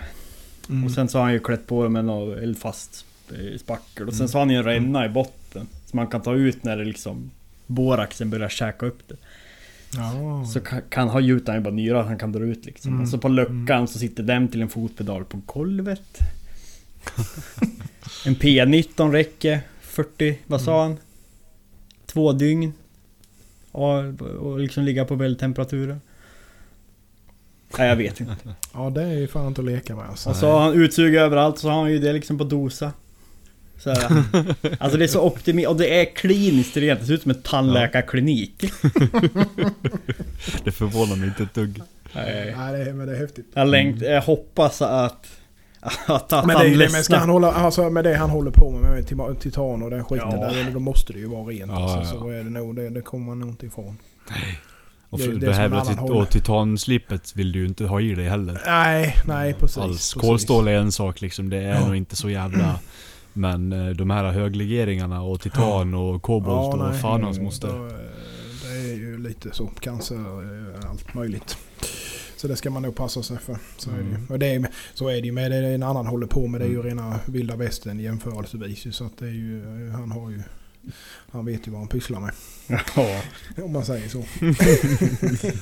[0.68, 0.84] Mm.
[0.84, 4.08] Och sen så har han ju klätt på den med något eldfast eh, spackel.
[4.08, 5.68] Och sen så har han ju en ränna i botten.
[5.86, 7.30] Som man kan ta ut när det liksom...
[7.66, 9.16] Boraxen börjar käka upp det.
[9.94, 10.46] Ja.
[10.52, 12.92] Så kan, kan ha gjutan ju bara nyra han kan dra ut liksom.
[12.92, 13.02] Mm.
[13.02, 16.18] Och så på luckan så sitter den till en fotpedal på golvet.
[18.26, 19.60] en P19 räcker.
[19.80, 20.96] 40, vad sa han?
[22.06, 22.72] Två dygn.
[23.72, 26.00] Och, och liksom ligga på vältemperaturer.
[27.78, 28.34] Nej jag vet inte.
[28.74, 30.30] Ja det är ju fan inte att leka med alltså.
[30.30, 32.92] Och så har han utsug överallt så har han ju det liksom på dosa.
[33.78, 34.24] Så här.
[34.78, 37.00] Alltså det är så optimerat och det är kliniskt rent.
[37.00, 38.60] Det ser ut som en tandläkarklinik.
[40.64, 41.82] Det förvånar mig inte ett dugg.
[42.14, 42.54] Nej.
[42.58, 43.46] Nej det är, men det är häftigt.
[43.54, 45.37] Jag, längt, jag hoppas att...
[46.06, 48.30] Att, att Men, det, är ju det, men ska han hålla, alltså med det han
[48.30, 50.36] håller på med, med titan och den skiten Ja.
[50.50, 51.70] där, då måste det ju vara rent.
[51.72, 52.20] Ja, alltså, ja.
[52.20, 53.98] Så är det nog, det, det kommer man nog inte ifrån.
[55.10, 58.28] Och Det- det det, här tit- och titanslipet vill du ju inte ha i dig
[58.28, 58.62] heller.
[58.66, 59.78] Nej, nej precis.
[59.78, 59.90] Alls.
[60.14, 60.14] precis.
[60.28, 61.86] Kolstål är en sak liksom, det är Ja.
[61.86, 62.78] nog inte så jävla...
[63.32, 67.68] Men eh, de här höglegeringarna och titan och kobolt och vad fan hans moster.
[67.68, 67.92] eh,
[68.62, 71.56] Det är ju lite så, cancer, eh, allt möjligt.
[72.38, 73.58] Så det ska man nog passa sig för.
[73.76, 74.08] Så, är, det ju.
[74.08, 74.26] Mm.
[74.30, 76.60] Och det är, så är det ju med det en annan håller på med.
[76.60, 76.86] Det är ju Mm.
[76.86, 78.96] rena vilda västern jämförelsevis.
[78.96, 80.42] Så att det är ju, eh, han har ju...
[81.30, 82.30] Han vet ju vad han pysslar med.
[82.96, 83.22] Ja.
[83.64, 84.24] Om man säger så.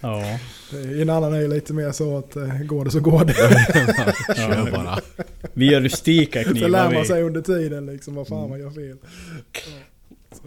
[0.00, 0.38] Ja.
[0.70, 3.34] Det- En annan är ju lite mer så att eh, går det så går det.
[4.36, 4.98] Kör bara.
[5.52, 8.70] Vi gör rustika Så lär knivar man sig under tiden liksom vad fan man gör
[8.70, 8.96] fel.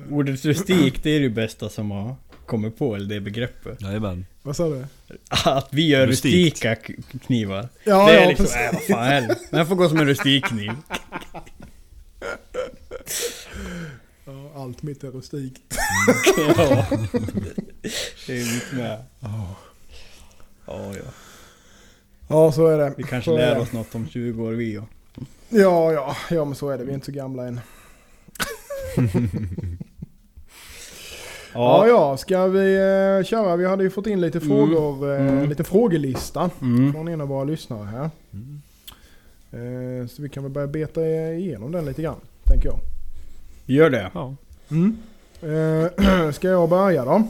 [0.10, 3.82] Ordet rustik det är det bästa som har kommit på, eller det begreppet.
[3.82, 4.26] Jajamän.
[4.50, 4.86] Vad sa du?
[5.30, 6.36] Att vi gör Rustikt.
[6.36, 6.76] rustika
[7.28, 7.70] knivar.
[7.84, 8.62] Ja, det är ja, liksom, precis.
[8.62, 9.36] äh, vad fan är det?
[9.52, 10.72] Den får gå som en rustikkniv.
[14.26, 15.62] Ja, allt mitt är rustikt.
[16.58, 16.86] ja.
[18.28, 19.04] Det är mitt med.
[19.20, 19.56] Ja,
[20.66, 20.94] ja.
[22.28, 22.94] Ja, så är det.
[22.98, 23.62] Vi kanske Så är lär det.
[23.62, 24.84] oss något om 20 år vi och.
[25.50, 26.84] Ja, ja, ja men så är det.
[26.84, 27.60] Vi är inte så gamla än.
[31.54, 33.56] Ja, ja, ska vi eh, köra?
[33.56, 35.50] Vi hade ju fått in lite frågor, eh, Mm.
[35.50, 36.94] lite frågelista Mm.
[36.94, 38.10] från en av våra lyssnare här.
[38.34, 38.62] Mm.
[39.52, 42.80] Eh, så vi kan väl börja beta igenom den lite grann, tänker jag.
[43.66, 44.12] Gör det.
[44.14, 44.36] Ja.
[45.42, 47.24] Eh, ska jag börja då?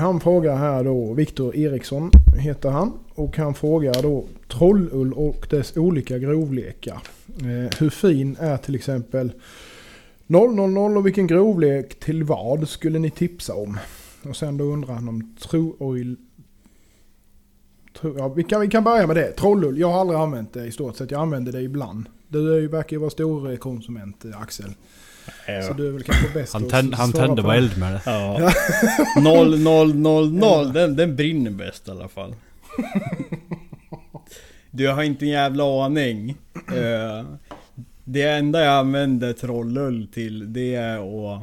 [0.00, 2.92] Han frågar här då, Viktor Eriksson heter han.
[3.14, 6.98] Och han frågar då trollull och dess olika grovlekar.
[7.78, 9.32] Hur fin är till exempel
[10.26, 13.78] 000 och vilken grovlek till vad skulle ni tipsa om?
[14.28, 16.16] Och sen då undrar han om True Oil...
[18.00, 19.32] Tro, ja, vi, kan, vi kan börja med det.
[19.32, 21.10] Trollull, jag har aldrig använt det i stort sett.
[21.10, 22.06] Jag använder det ibland.
[22.28, 24.74] Du är ju, verkar ju vara stor konsument eh, Axel.
[25.36, 25.72] Så Ja.
[25.76, 28.00] du är väl kanske bäst Han, tänd, han tände på bara eld med det.
[28.06, 28.52] Ja.
[29.22, 30.72] 0, 0, 0, 0.
[30.72, 32.34] Den, den brinner bäst i alla fall.
[34.74, 36.36] Du har inte en jävla aning.
[36.54, 37.24] Eh,
[38.12, 41.42] Det enda jag använder trollull till det är att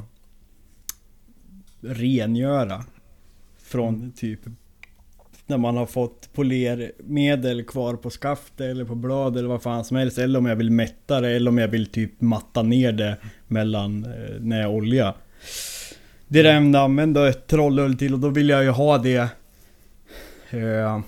[1.82, 2.86] rengöra.
[3.58, 4.40] Från typ
[5.48, 9.98] när man har fått polermedel kvar på skaftet eller på blad eller vad fan som
[9.98, 10.18] helst.
[10.18, 14.06] Eller om jag vill mätta det eller om jag vill typ matta ner det mellan
[14.06, 15.14] eh, när jag olja.
[16.28, 19.30] Det är det enda jag använder trollull till och då vill jag ju ha det
[20.50, 21.00] eh,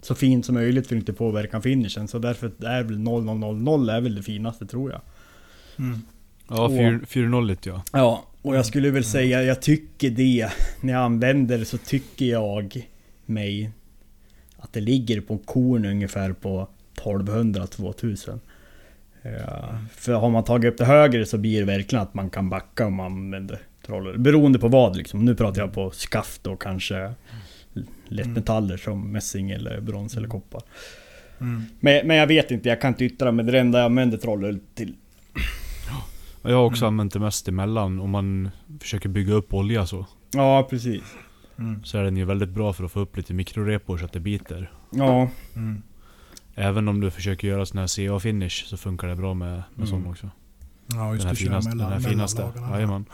[0.00, 2.08] så fint som möjligt för att inte påverka finishen.
[2.08, 5.00] Så därför är väl 0000 är väl det finaste tror jag.
[5.78, 6.02] Mm.
[6.48, 7.82] Ja, 4-0 ja.
[7.92, 10.48] Ja, och jag skulle väl säga, jag tycker det.
[10.80, 12.88] När jag använder det så tycker jag
[13.26, 13.70] mig
[14.56, 18.40] att det ligger på korn ungefär på 1200-2000.
[19.22, 22.50] Ja, för har man tagit upp det högre så blir det verkligen att man kan
[22.50, 24.16] backa om man använder troller.
[24.16, 25.24] Beroende på vad liksom.
[25.24, 27.12] Nu pratar jag på skaft och kanske
[28.08, 30.62] lättmetaller som mässing eller brons eller koppar.
[31.40, 31.62] Mm.
[31.80, 33.44] Men, men jag vet inte, jag kan inte yttra mig.
[33.44, 34.94] Det enda jag använder trollull till.
[36.42, 40.06] Jag har också använt det mest emellan om man försöker bygga upp olja så.
[40.30, 41.02] Ja, precis.
[41.58, 41.84] Mm.
[41.84, 44.20] Så är den ju väldigt bra för att få upp lite mikrorepor så att det
[44.20, 44.72] biter.
[44.90, 45.82] Ja, Mm.
[46.54, 49.86] Även om du försöker göra sån här CA-finish så funkar det bra med, med Mm.
[49.86, 50.30] sån också.
[50.92, 51.70] Ja just Den här det, finaste.
[51.70, 52.52] Den mellan, här mellan finaste.
[52.72, 53.04] Jajamän.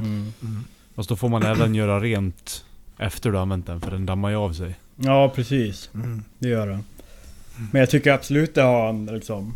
[0.00, 0.32] mm.
[0.42, 0.64] Mm.
[0.94, 2.64] Fast då får man även göra rent
[2.98, 4.74] efter du har använt den för den dammar ju av sig.
[4.96, 5.90] ja precis.
[5.94, 6.22] Mm.
[6.38, 6.84] Det gör den.
[7.72, 9.54] Men jag tycker absolut det har en liksom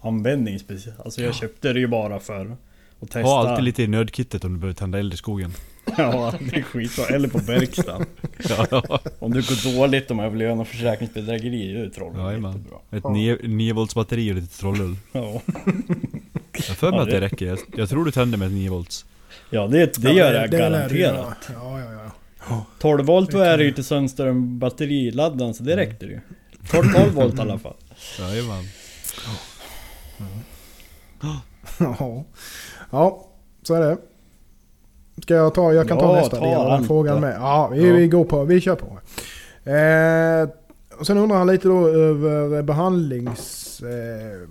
[0.00, 1.00] användning speciellt.
[1.00, 2.56] Alltså jag köpte det ju bara för
[3.00, 3.20] att testa.
[3.20, 5.52] Ha alltid lite i nödkittet om du behöver tända eld i skogen.
[5.98, 7.04] Ja, det är skitbra.
[7.06, 8.06] Eller på verkstaden.
[8.48, 12.20] ja, Om det går dåligt om jag vill göra något försäkringsbedrägeri, då är det trollen
[12.24, 12.52] Jajamän.
[12.90, 13.36] jättebra.
[13.40, 14.96] Ett 9 volts batteri och lite trollull.
[15.12, 15.40] Ja,
[16.52, 17.46] Jag för mig Ja, att det det- räcker.
[17.46, 19.04] Jag, jag tror du tänder med ett 9 volts.
[19.50, 21.50] ja det, det Ja, gör jag det garanterat.
[21.54, 22.10] Ja, ja, ja.
[22.78, 26.20] 12 volt är kan det ju till Sundström batteriladdan så det räckte ju.
[26.70, 27.76] 12, 12 volt i alla fall.
[28.18, 28.64] Jajamän.
[31.78, 32.24] Ja.
[32.90, 33.28] ja,
[33.62, 33.96] så är det.
[35.22, 37.36] Ska jag ta, jag kan ta Ja, nästa ta del av frågan med.
[37.40, 37.94] Ja, vi, Ja.
[37.94, 38.98] vi går på, vi kör på.
[39.70, 40.48] Eh,
[40.98, 43.80] och sen undrar han lite då över behandlings...
[43.82, 44.48] Eh,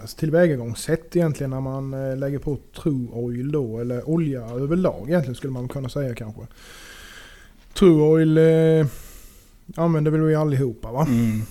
[0.00, 5.34] alltså tillvägagångssätt egentligen när man eh, lägger på true oil då, eller olja överlag egentligen
[5.34, 6.42] skulle man kunna säga kanske.
[7.74, 8.86] True Oil eh,
[9.76, 11.06] använder väl vi allihopa va?
[11.08, 11.42] Mm.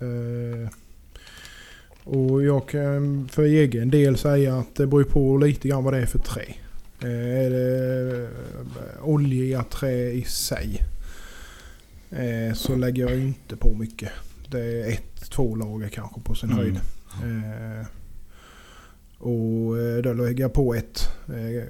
[0.00, 0.68] Eh,
[2.04, 6.00] och jag kan för egen del säga att det beror på lite grann vad det
[6.00, 6.44] är för trä.
[7.00, 8.28] Eh, är det eh,
[9.08, 10.80] olja trä i sig
[12.10, 14.10] eh, så lägger jag inte på mycket.
[14.50, 16.58] Det är ett, två lager kanske på sin Mm.
[16.62, 16.80] höjd.
[17.22, 17.86] Eh,
[19.18, 21.08] och eh, då lägger jag på ett.
[21.28, 21.64] Eh,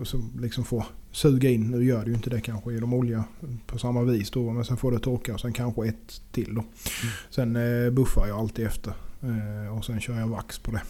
[0.00, 1.70] och så liksom får suga in.
[1.70, 3.24] Nu gör det ju inte det kanske genom olja
[3.66, 4.52] på samma vis då.
[4.52, 6.64] Men sen får det torka och sen kanske ett till då.
[7.30, 8.92] Sen eh, buffar jag alltid efter.
[9.22, 10.82] Eh, och sen kör jag vax på det.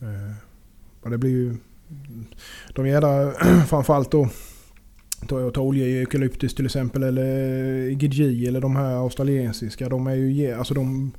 [0.00, 0.34] Eh,
[1.02, 1.56] och det blir ju...
[2.74, 3.32] De jädra
[3.68, 4.28] framförallt då.
[5.28, 9.88] Tar jag olja i eukalyptus till exempel eller GG eller de här australiensiska.
[9.88, 10.52] De är ju...
[10.52, 11.12] Alltså de...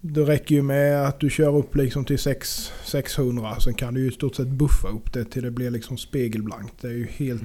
[0.00, 3.60] Det räcker ju med att du kör upp liksom till 6, 600.
[3.60, 6.74] Sen kan du ju i stort sett buffa upp det till det blir liksom spegelblankt.
[6.80, 7.42] Det är ju helt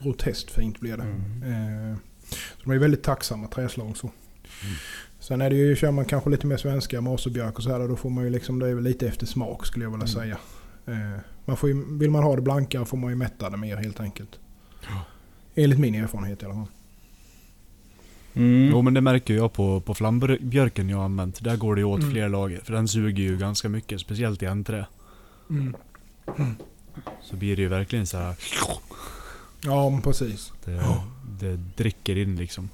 [0.00, 1.02] groteskt fint blir det.
[1.02, 1.90] Mm.
[1.90, 1.96] Eh,
[2.30, 4.10] så de är väldigt tacksamma träslag så.
[5.20, 7.96] Sen är det ju, kör man kanske lite mer svenska, moserbjörk och så här, då
[7.96, 10.38] får man ju liksom, det är lite efter smak skulle jag vilja säga.
[10.86, 13.76] Eh, man får ju, vill man ha det blankare får man ju mätta det mer
[13.76, 14.38] helt enkelt.
[15.54, 16.68] Enligt min erfarenhet i alla fall.
[18.34, 18.70] Mm.
[18.70, 21.44] Jo men det märker jag på, på flambjörken jag har använt.
[21.44, 22.10] Där går det åt Mm.
[22.10, 22.60] fler lager.
[22.64, 24.86] För den suger ju ganska mycket, speciellt i enträ.
[27.22, 28.34] Så blir det ju verkligen så här.
[29.64, 30.52] Ja men precis.
[30.64, 30.82] Det,
[31.40, 32.68] det dricker in liksom.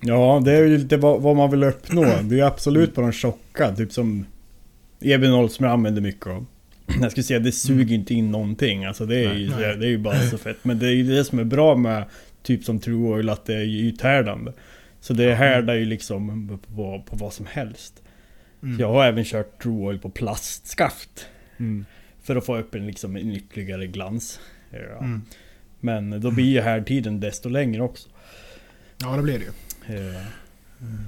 [0.00, 2.02] Ja, det är ju lite vad, vad man vill uppnå.
[2.02, 4.26] Det är ju absolut på de tjocka, typ som
[5.00, 6.46] EB0 som jag använder mycket av.
[7.00, 8.84] Jag skulle säga det suger inte in någonting.
[8.84, 9.76] Alltså det är, ju, Nej.
[9.76, 10.56] det är ju bara så fett.
[10.62, 12.04] Men det är ju det som är bra med
[12.44, 14.52] typ som True Oil, att det är ju ythärdande.
[15.00, 18.02] Så det härdar ju liksom på, på vad som helst.
[18.62, 18.80] Mm.
[18.80, 21.26] Jag har även kört True Oil på plastskaft.
[21.58, 21.84] Mm.
[22.22, 24.40] För att få upp en, liksom, en ytterligare glans.
[24.70, 24.98] Ja.
[24.98, 25.22] Mm.
[25.80, 28.08] Men då blir ju härdtiden desto längre också.
[29.00, 29.96] Ja det blir det ju.
[29.96, 30.22] Eh,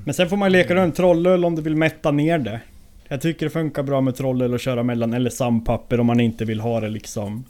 [0.04, 2.60] Men sen får man leka runt trollöl om du vill mätta ner det.
[3.08, 6.44] Jag tycker det funkar bra med trollöl att köra mellan eller sandpapper om man inte
[6.44, 7.44] vill ha det liksom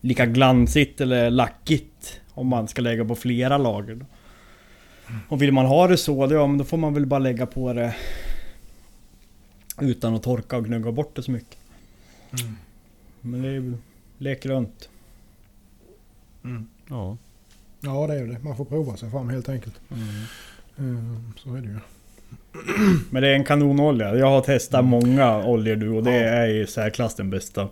[0.00, 2.20] lika glansigt eller lackigt.
[2.40, 3.94] Om man ska lägga på flera lager.
[3.94, 4.06] Då.
[5.28, 7.46] Och vill man ha det så, då, ja, men då får man väl bara lägga
[7.46, 7.94] på det
[9.80, 11.58] utan att torka och gnugga bort det så mycket.
[13.20, 13.74] Men det är ju
[14.18, 14.88] lek runt.
[16.88, 17.16] Ja.
[17.80, 18.38] Ja det är det.
[18.38, 19.80] Man får prova sig fram helt enkelt.
[20.78, 21.78] Mm, så är det ju.
[23.10, 24.14] Men det är en kanonolja.
[24.14, 27.68] Jag har testat många oljor nu och det är i särklass den bästa.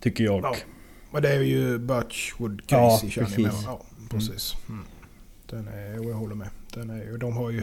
[0.00, 0.44] Tycker jag.
[0.44, 0.56] Ja.
[1.12, 3.46] Och det är ju Birchwood Ja, Casey med precis.
[3.46, 3.52] va?
[3.66, 4.54] Ja, precis.
[4.68, 4.84] Mm.
[5.50, 6.48] Den är, och jag håller med.
[6.74, 7.62] Den är, de har ju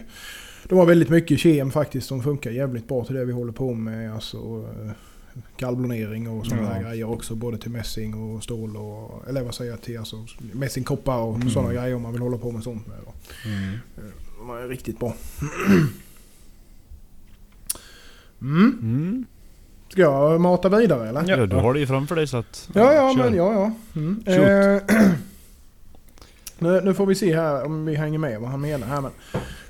[0.69, 3.73] de har väldigt mycket kem faktiskt som funkar jävligt bra till det vi håller på
[3.73, 4.13] med.
[4.13, 4.37] Alltså
[4.85, 4.91] eh,
[5.57, 6.89] galvblonering och sådana Ja.
[6.89, 7.35] grejer också.
[7.35, 9.27] Både till mässing och stål och...
[9.27, 9.97] Eller vad säger jag till?
[9.99, 11.49] Alltså mässingkoppar och Mm.
[11.49, 12.97] sådana grejer om man vill hålla på med sånt med.
[13.45, 13.77] Mm.
[14.39, 15.15] De är riktigt bra.
[18.41, 19.25] Mm.
[19.89, 21.23] Ska jag mata vidare eller?
[21.27, 22.69] Ja, du har det ju framför dig så att...
[22.73, 23.23] Ja, ja, kör.
[23.23, 23.71] men ja, ja.
[23.95, 24.23] Mm.
[24.25, 24.81] Eh,
[26.59, 29.01] nu, nu får vi se här om vi hänger med vad han menar här.
[29.01, 29.11] Men.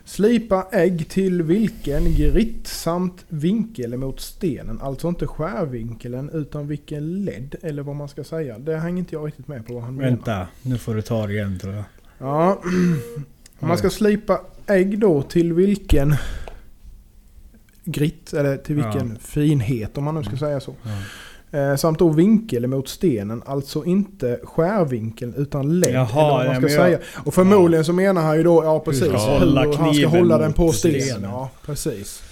[0.06, 4.80] Slipa ägg till vilken gritt samt vinkel mot stenen.
[4.82, 8.60] Alltså inte skärvinkeln utan vilken ledd eller vad man ska säga.
[8.60, 10.10] Det hänger inte jag riktigt med på vad han menar.
[10.10, 11.84] Vänta, nu får du ta det igen tror jag.
[12.18, 12.62] Ja.
[13.60, 16.16] Om man ska slipa ägg då till vilken
[17.92, 20.76] gritt eller till vilken finhet om man nu ska säga så.
[21.52, 25.94] Eh, samt då vinkel mot stenen, alltså inte skärvinkeln utan ledd.
[25.94, 27.00] Jaha, eller vad man ja, ska jag- säga.
[27.26, 30.38] Och förmodligen så menar han ju då, ja precis, ska hur, hålla han ska hålla
[30.38, 31.02] den på stenen.
[31.02, 31.30] stenen.
[31.30, 32.24] Ja, precis.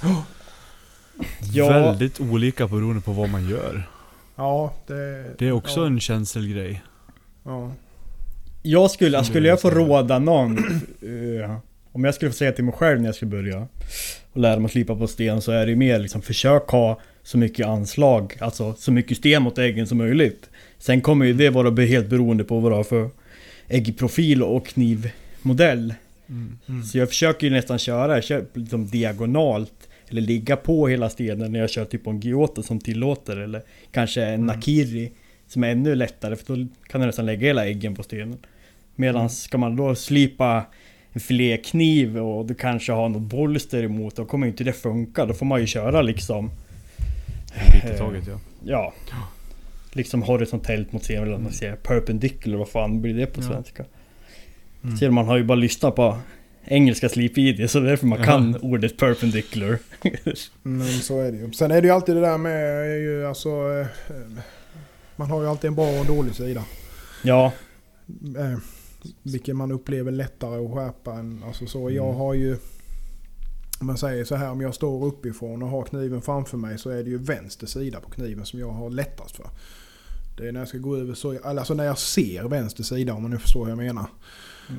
[1.53, 1.69] Ja.
[1.69, 3.89] Väldigt olika beroende på vad man gör.
[4.35, 5.25] Ja, det...
[5.37, 6.83] Det är också ja, en känselgrej.
[7.43, 7.71] Ja.
[8.61, 11.57] Jag skulle, skulle jag få råda någon eh,
[11.91, 13.67] Om jag skulle få säga till mig själv när jag skulle börja
[14.37, 17.37] Och lära mig att slipa på sten så är det mer liksom försök ha så
[17.37, 20.49] mycket anslag Alltså så mycket sten mot äggen som möjligt.
[20.77, 23.09] Sen kommer ju det vara helt beroende på vad du har för
[23.67, 25.93] äggprofil och knivmodell.
[26.29, 26.83] Mm.
[26.83, 31.51] Så jag försöker ju nästan köra, jag kör liksom diagonalt Eller ligga på hela stenen
[31.51, 33.61] när jag kör typ på en Giotto som tillåter Eller
[33.91, 35.11] kanske en Nakiri
[35.47, 38.37] Som är ännu lättare för då kan du nästan lägga hela äggen på stenen.
[38.95, 40.65] Medan ska man då slipa
[41.17, 45.33] en filékniv och du kanske har något bolster emot Då kommer inte det funka, då
[45.33, 46.51] får man ju köra liksom
[47.73, 48.39] Lite i taget ja.
[48.65, 48.93] Ja
[49.91, 53.47] Liksom horisontellt mot scenen eller man säger Perpendicular, vad fan blir det på Ja.
[53.47, 53.83] svenska?
[54.99, 56.17] Ser man har ju bara lyssnat på
[56.65, 59.77] engelska slipvideor så det är därför man kan ordet perpendicular.
[60.63, 61.51] Men så är det ju.
[61.51, 63.49] Sen är det ju alltid det där med ju alltså...
[63.49, 63.87] eh,
[65.15, 66.63] Man har ju alltid en bra och en dålig sida.
[67.23, 67.51] Ja.
[68.37, 68.57] Eh,
[69.23, 71.43] vilken man upplever lättare att skärpa än...
[71.47, 71.95] Alltså så, Mm.
[71.95, 72.57] jag har ju...
[73.79, 76.89] Om man säger så här, om jag står uppifrån och har kniven framför mig så
[76.89, 79.49] är det ju vänster sida på kniven som jag har lättast för.
[80.37, 81.39] Det är när jag ska gå över så...
[81.43, 84.05] Alltså när jag ser vänster sida om man nu förstår hur jag menar.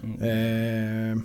[0.02, 1.12] Mm.
[1.12, 1.18] Eh,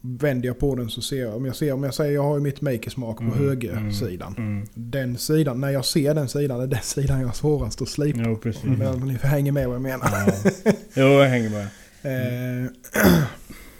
[0.00, 2.34] vänder jag på den så ser jag, om jag ser, om jag säger jag har
[2.36, 4.34] ju mitt makersmak på Mm, högersidan.
[4.38, 4.66] Mm.
[4.74, 8.20] Den sidan, när jag ser den sidan, är den sidan jag har svårast att slipa.
[8.24, 8.64] Jo, precis.
[8.64, 10.08] Men Ni hänger med vad jag menar.
[10.12, 10.72] Ja.
[10.94, 11.66] Jo, jag hänger med.
[12.02, 12.70] Eh,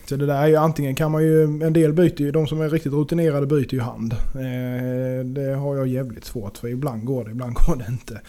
[0.08, 2.60] så det där är ju antingen kan man ju, en del byter ju, de som
[2.60, 4.12] är riktigt rutinerade byter ju hand.
[4.12, 8.20] Eh, det har jag jävligt svårt för ibland går det, ibland går det inte.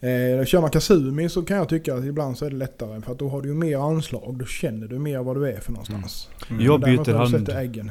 [0.00, 3.12] Eh, kör man Kasumi så kan jag tycka att ibland så är det lättare för
[3.12, 4.38] att då har du ju mer anslag.
[4.38, 6.28] Då känner du mer vad du är för någonstans.
[6.50, 6.64] Mm.
[6.64, 7.90] Jag Däremot byter hand äggen.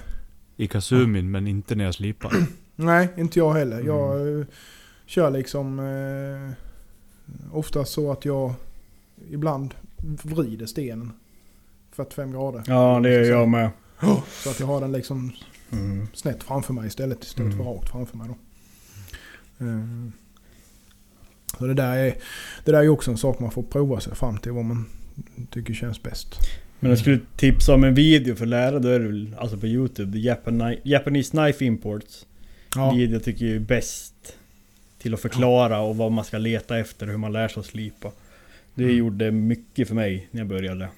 [0.58, 2.32] i Kasumin men inte när jag slipar.
[2.76, 3.82] Nej, inte jag heller.
[3.82, 4.46] Jag eh,
[5.06, 6.52] kör liksom eh,
[7.58, 8.54] oftast så att jag
[9.30, 9.74] ibland
[10.24, 11.12] vrider stenen
[11.91, 12.64] 45 grader.
[12.68, 13.70] Ja, det är jag med.
[14.43, 15.32] Så att jag har den liksom
[15.72, 16.08] Mm.
[16.14, 17.74] snett framför mig istället istället för Mm.
[17.74, 18.36] rakt framför mig då.
[19.66, 20.10] Eh,
[21.60, 22.16] Så det där, är,
[22.66, 24.86] det där är också en sak man får prova sig fram till vad man
[25.49, 26.36] tycker känns bäst.
[26.80, 29.58] Men jag skulle tipsa om en video för att lära, då är det väl alltså
[29.58, 30.18] på Youtube.
[30.18, 32.26] Japani- Japanese Knife Imports.
[32.76, 34.14] Ja, Video tycker jag är bäst
[34.97, 38.12] till att förklara och vad man ska leta efter, hur man lär sig att slipa.
[38.76, 38.96] Det Mm.
[38.98, 40.90] gjorde mycket för mig när jag började.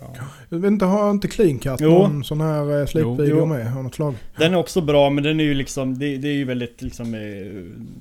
[0.00, 0.14] Ja.
[0.48, 1.90] jag inte, har inte Clean Cut Jo.
[1.90, 3.72] någon sån här eh, slipvideo med?
[3.72, 4.14] Har något slag?
[4.38, 7.14] Den är också bra men den är ju liksom, det, det är ju väldigt liksom
[7.14, 7.20] eh,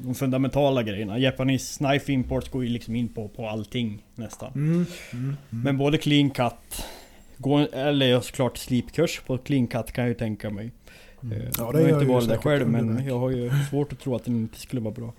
[0.06, 1.18] de fundamentala grejerna.
[1.20, 4.52] Japanese Knife Imports går ju liksom in på, på allting nästan.
[4.56, 4.72] Mm.
[4.74, 4.86] Mm.
[5.14, 5.36] Mm.
[5.50, 6.86] Men både clean cut,
[7.38, 10.72] går, eller såklart slipkurs på clean cut kan jag ju tänka mig.
[11.24, 11.38] Mm.
[11.42, 13.94] Eh, Ja, jag det har gör inte varit där själv men jag har ju svårt
[13.94, 15.14] att tro att den inte skulle vara bra.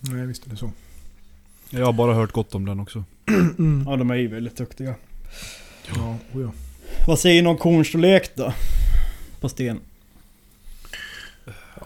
[0.00, 0.70] Nej, visst är det så.
[1.70, 3.04] Jag har bara hört gott om den också.
[3.58, 3.84] Mm.
[3.88, 4.94] Ja de är ju väldigt duktiga.
[5.96, 6.50] Ja, oh ja.
[7.06, 8.52] Vad säger ni om kornstorlek då?
[9.40, 9.80] På sten?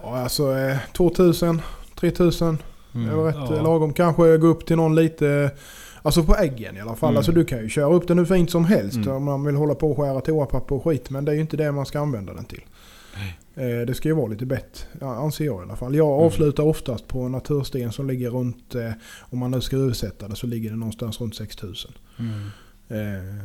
[0.03, 1.63] ja, alltså eh, 2000,
[2.01, 2.59] 3000.
[2.93, 3.17] Det Mm.
[3.17, 3.63] var rätt Ja.
[3.63, 3.93] lagom.
[3.93, 5.51] Kanske gå upp till någon lite...
[6.03, 7.09] Alltså på äggen i alla fall.
[7.09, 7.17] Mm.
[7.17, 9.09] Alltså du kan ju köra upp den hur fint som helst Mm.
[9.11, 11.11] om man vill hålla på och skära toapapper och skit.
[11.11, 12.61] Men det är ju inte det man ska använda den till.
[13.57, 15.95] Eh, det ska ju vara lite bett, ja, anser jag i alla fall.
[15.95, 16.27] Jag Mm.
[16.27, 18.91] avslutar oftast på natursten som ligger runt, eh,
[19.21, 21.93] om man nu ska översätta det, så ligger det någonstans runt 6000.
[22.19, 22.41] Mm.
[22.89, 23.45] Eh,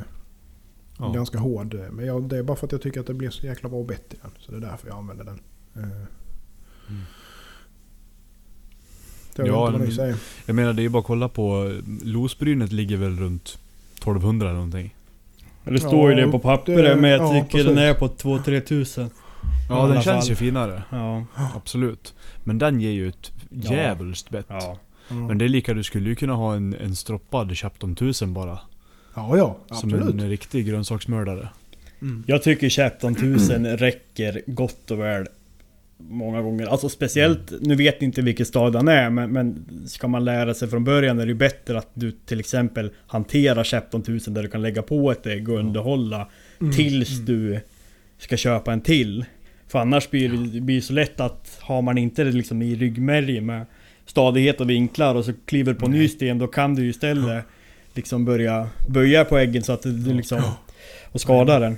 [1.02, 1.12] Ja.
[1.12, 1.74] Ganska hård.
[1.74, 3.70] eh, Men jag, det är bara för att jag tycker att det blir så jäkla
[3.70, 4.32] bra bett i den.
[4.40, 5.40] Så det är därför jag använder den.
[5.76, 5.84] Eh.
[5.84, 7.02] Mm.
[9.38, 10.16] Vet Ja, men- säger.
[10.46, 13.60] Jag menar det är bara att kolla på, losbrynet ligger väl runt
[13.96, 14.96] 1200 eller någonting.
[15.64, 17.80] Det står ju Ja, det på pappret men jag ja, tycker den precis.
[17.80, 19.10] är på 2-3 tusen.
[19.70, 20.30] Ja den känns fall.
[20.30, 20.84] ju finare.
[20.90, 21.26] Ja.
[21.56, 22.14] Absolut.
[22.44, 24.46] Men den ger ju ett djävulskt bett.
[24.50, 24.78] Ja.
[25.12, 25.26] Mm.
[25.26, 28.60] Men det är lika, du skulle ju kunna ha en, en stroppad Chapton 1000 bara.
[29.16, 29.58] Ja, ja.
[29.68, 30.22] Som Absolut.
[30.22, 31.50] en riktig grönsaksmördare.
[32.02, 32.24] Mm.
[32.28, 35.28] Jag tycker Chapton 1000 räcker gott och väl
[36.02, 36.66] Många gånger.
[36.68, 40.54] Alltså speciellt, nu vet jag inte vilken stad han är men, men ska man lära
[40.54, 44.44] sig från början är det ju bättre att du till exempel hanterar Chapton 1000 där
[44.44, 46.28] du kan lägga på ett ägg och underhålla
[46.62, 46.74] Mm.
[46.74, 47.26] tills Mm.
[47.26, 47.60] du
[48.20, 49.26] ska köpa en till.
[49.68, 53.46] För annars blir det, blir så lätt att har man inte det liksom i ryggmärgen
[53.46, 53.66] med
[54.06, 57.46] stadighet och vinklar och så kliver på ny sten då kan du istället
[57.94, 60.42] liksom börja böja på äggen så att du liksom
[61.12, 61.78] och skada den.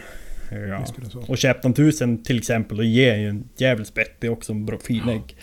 [0.70, 0.86] Ja.
[1.28, 4.16] Och Chapton 1000 till exempel, och ger ju en jävligt spett.
[4.20, 5.36] Det är också en bra fin ägg.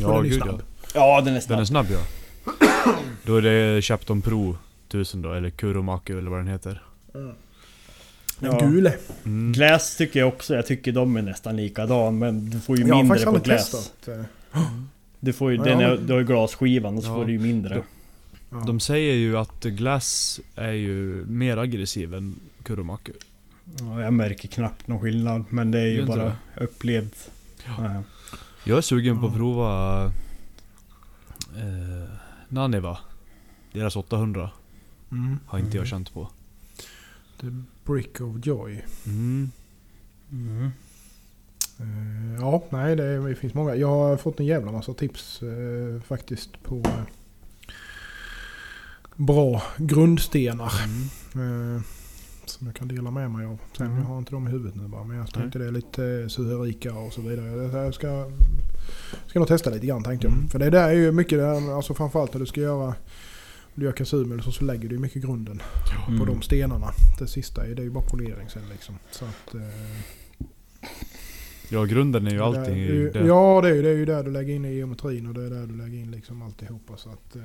[0.00, 0.58] Ja, den är gud ja.
[0.94, 1.56] Ja, den är snabb.
[1.56, 2.00] Den är snabb ja.
[3.22, 4.56] Då är det Chapton Pro
[4.88, 6.82] 1000 då, eller Kuromaku eller vad den heter.
[8.38, 8.66] Den Ja.
[8.66, 8.94] gule.
[9.24, 9.52] Mm.
[9.52, 10.54] Glass tycker jag också.
[10.54, 12.18] Jag tycker de är nästan likadan.
[12.18, 13.70] Men du får ju Jag mindre på glass.
[13.70, 14.08] testat.
[14.54, 14.62] eh,
[15.20, 17.14] Du får ju, Ja, den är, du har ju glasskivan och så Ja.
[17.14, 17.82] får du ju mindre.
[18.50, 18.56] Ja.
[18.66, 23.12] De säger ju att Glass är ju mer aggressiv än Kuromaku.
[23.80, 25.44] Ja, jag märker knappt någon skillnad.
[25.48, 26.36] Men det är ju bara.
[26.58, 28.02] Ja.
[28.64, 30.04] Jag är sugen på att prova
[31.56, 32.10] eh,
[32.48, 32.98] Naniva.
[33.72, 34.50] Deras 800
[35.12, 35.38] Mm.
[35.46, 35.86] har inte jag Mm.
[35.90, 36.28] känt på.
[37.40, 37.46] The
[37.88, 38.84] Brick of Joy.
[39.06, 39.50] Mm.
[40.32, 40.70] Mm.
[41.80, 43.74] Eh, ja, nej det, det finns många.
[43.74, 47.00] Jag har fått en jävla massa tips eh, faktiskt på eh,
[49.16, 50.72] bra grundstenar.
[51.34, 51.82] Mm.
[52.44, 53.58] Som jag kan dela med mig av.
[53.76, 53.98] Sen Mm.
[53.98, 55.04] jag har inte dem i huvudet nu bara.
[55.04, 57.78] Men jag tänkte det är lite Suherika och så vidare.
[57.84, 58.30] Jag- ska,
[59.26, 60.34] ska nog testa lite grann tänkte jag.
[60.36, 60.48] Mm.
[60.48, 62.94] För det där är ju mycket, där, alltså framförallt när du ska göra
[63.78, 65.62] du gör kasum eller så, så lägger du mycket grunden
[66.06, 66.26] på Mm.
[66.26, 66.86] de stenarna.
[67.18, 68.94] Det sista är, det är ju bara polering sen liksom.
[69.10, 69.60] Så att, eh,
[71.70, 72.74] Ja grunden är ju allting.
[72.86, 73.26] där- är det-.
[73.26, 75.50] Ja, det är, det är ju där du lägger in i geometrin och det är
[75.50, 76.96] där du lägger in liksom alltihopa.
[76.96, 77.42] Så att, eh,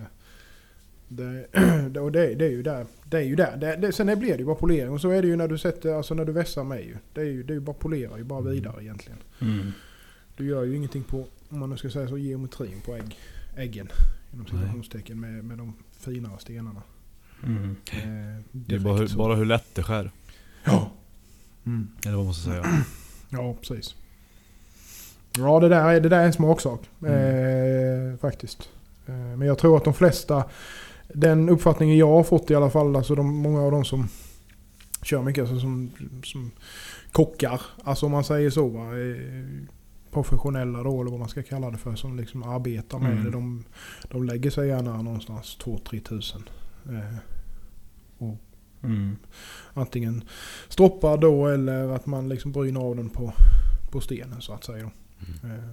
[1.07, 1.45] det,
[1.99, 2.85] och det, det är ju där.
[3.05, 3.57] Det är ju där.
[3.57, 4.89] Det, det, sen blir det ju bara polering.
[4.89, 6.95] Och så är det ju när du sätter, alltså när du vässar med ju.
[7.13, 9.19] Det är ju, det är ju bara polera ju bara vidare egentligen.
[9.41, 9.71] Mm.
[10.37, 13.17] Du gör ju ingenting på, om man nu ska säga så, geometrin på ägg,
[13.57, 13.87] äggen.
[14.33, 16.81] Inom citationstecken med, med de finare stenarna.
[17.43, 17.75] Mm.
[17.91, 20.11] Eh, Det är bara, hur- bara hur lätt det skär.
[20.63, 20.91] Ja.
[21.65, 21.87] Mm.
[22.05, 22.65] Eller vad man ska säga.
[23.29, 23.95] Ja, precis.
[25.37, 26.89] Ja, det där är, det där är en smaksak.
[27.01, 28.11] Mm.
[28.13, 28.69] Eh, faktiskt.
[29.05, 30.43] Eh, men jag tror att de flesta,
[31.13, 34.07] den uppfattningen jag har fått i alla fall, alltså de, många av de som
[35.01, 35.91] kör mycket, alltså som,
[36.23, 36.51] som
[37.11, 39.63] kockar, alltså om man säger så va, eh,
[40.13, 43.23] professionella då eller vad man ska kalla det för, som liksom arbetar med Mm.
[43.23, 43.29] det.
[43.31, 43.63] De,
[44.09, 46.43] de lägger sig gärna någonstans 2-3 tusen.
[46.89, 47.15] Eh,
[48.83, 49.15] Mm.
[49.73, 50.23] antingen
[50.69, 53.33] stroppar då eller att man liksom bryner av den på,
[53.91, 54.83] på stenen så att säga.
[54.83, 55.47] Då.
[55.47, 55.63] Eh,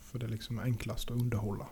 [0.00, 1.66] för det är liksom enklast att underhålla.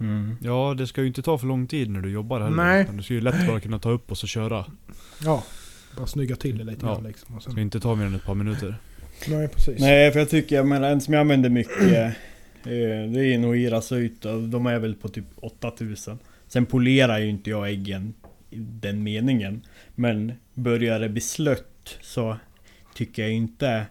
[0.00, 0.36] Mm.
[0.40, 2.56] Ja, det ska ju inte ta för lång tid när du jobbar heller.
[2.56, 2.82] Nej.
[2.82, 4.64] utan Du ska ju lätt bara kunna ta upp och så köra.
[5.24, 5.42] Ja,
[5.96, 6.94] bara snygga till det lite Ja.
[6.94, 7.34] grann liksom.
[7.34, 8.78] Och Det ska sen, inte ta mer än ett par minuter.
[9.28, 9.80] Nej, precis.
[9.80, 12.10] Nej, för jag tycker, jag menar, en som jag använder mycket eh,
[12.64, 17.68] Det är Noira Söjta, de är väl på typ 8000 Sen polerar ju inte jag
[17.68, 18.14] äggen
[18.50, 19.62] i den meningen
[19.94, 22.36] Men börjar det bli slött så
[22.94, 23.86] tycker jag inte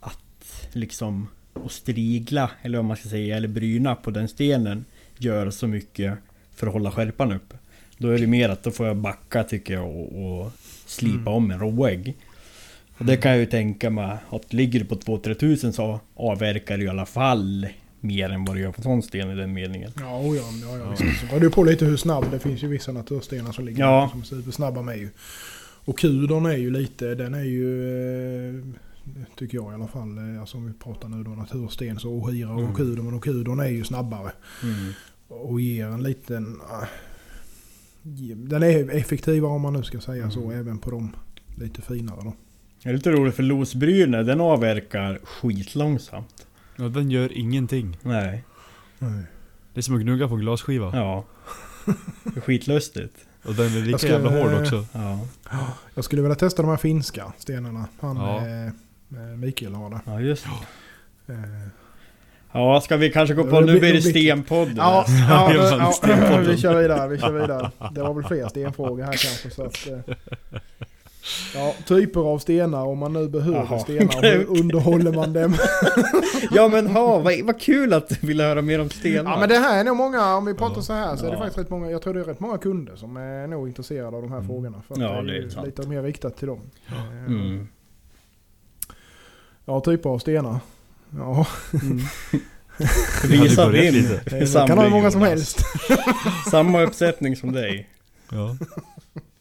[0.00, 4.84] att liksom att strigla, eller vad man ska säga, eller bryna på den stenen
[5.18, 6.18] gör så mycket
[6.54, 7.56] för att hålla skärpan uppe.
[7.98, 10.52] Då är det mer att då får jag backa tycker jag och, och
[10.86, 11.28] slipa Mm.
[11.28, 12.16] om en råägg.
[13.00, 16.78] Och det kan jag ju tänka mig att ligger du på 2-3 tusen så avverkar
[16.78, 17.66] du i alla fall
[18.00, 19.92] mer än vad du gör på sån sten i den meningen.
[20.00, 20.96] Ja, oh ja, ja, ja.
[20.96, 22.24] Så beror det på lite hur snabb.
[22.30, 24.08] Det finns ju vissa naturstenar som ligger Ja.
[24.12, 25.08] som är supersnabba med ju.
[25.84, 27.88] Och kudern är ju lite, den är ju...
[28.58, 28.64] eh,
[29.36, 30.18] Tycker jag i alla fall.
[30.34, 32.74] eh, Alltså om vi pratar nu då natursten så ohira och Mm.
[32.74, 33.02] kuder.
[33.02, 34.32] Men och kudern är ju snabbare.
[34.62, 34.92] Mm.
[35.28, 36.60] Och ger en liten...
[36.70, 36.86] ah,
[38.36, 40.44] Den är effektivare om man nu ska säga så.
[40.44, 40.60] Mm.
[40.60, 41.16] Även på de
[41.56, 42.32] lite finare då.
[42.82, 46.46] Det är lite roligt för losbryne, den avverkar skitlångsamt.
[46.76, 47.96] Ja, den gör ingenting.
[48.02, 48.44] Nej.
[49.74, 50.92] Det är som att gnugga på en glasskiva.
[50.96, 51.24] Ja.
[52.24, 53.14] Det är skitlustigt.
[53.44, 54.86] Och den är lika ska- jävla hård också.
[54.92, 55.20] Ja.
[55.94, 57.86] Jag skulle vilja testa de här finska stenarna.
[58.00, 58.36] Han Ja.
[58.38, 58.72] eh,
[59.36, 60.00] Mikael har det.
[60.06, 60.46] Ja just
[61.26, 61.32] det.
[61.32, 61.38] Eh,
[62.52, 63.60] Ja, ska vi kanske gå på...
[63.60, 64.76] Nu blir- det stenpodden.
[64.76, 65.52] Ja, ja,
[66.02, 67.70] Ja, vi kör vidare, vi kör vidare.
[67.94, 69.86] Det var väl fler stenfrågor här kanske så att...
[69.88, 70.59] eh,
[71.54, 73.78] Ja, typer av stenar om man nu behöver Jaha.
[73.78, 74.22] stenar.
[74.22, 75.56] Hur underhåller man dem?
[76.52, 79.30] Ja men ha, vad, vad kul att du vill höra mer om stenar.
[79.30, 80.82] Ja men det här är nog många, om vi pratar Ja.
[80.82, 81.38] så här så är det Ja.
[81.38, 84.22] faktiskt rätt många, jag tror det är rätt många kunder som är nog intresserade av
[84.22, 84.48] de här Mm.
[84.48, 84.82] frågorna.
[84.88, 85.66] För Ja, det det är är ju sant.
[85.66, 86.60] lite mer riktat till dem.
[86.88, 87.68] Eh, Mm.
[89.64, 90.58] Ja, typer av stenar.
[91.18, 91.46] Ja,
[93.28, 94.20] Visa hade börjat din lite.
[94.38, 95.64] det kan ha hur många som helst.
[96.50, 97.88] Samma uppsättning som dig.
[98.32, 98.56] Ja.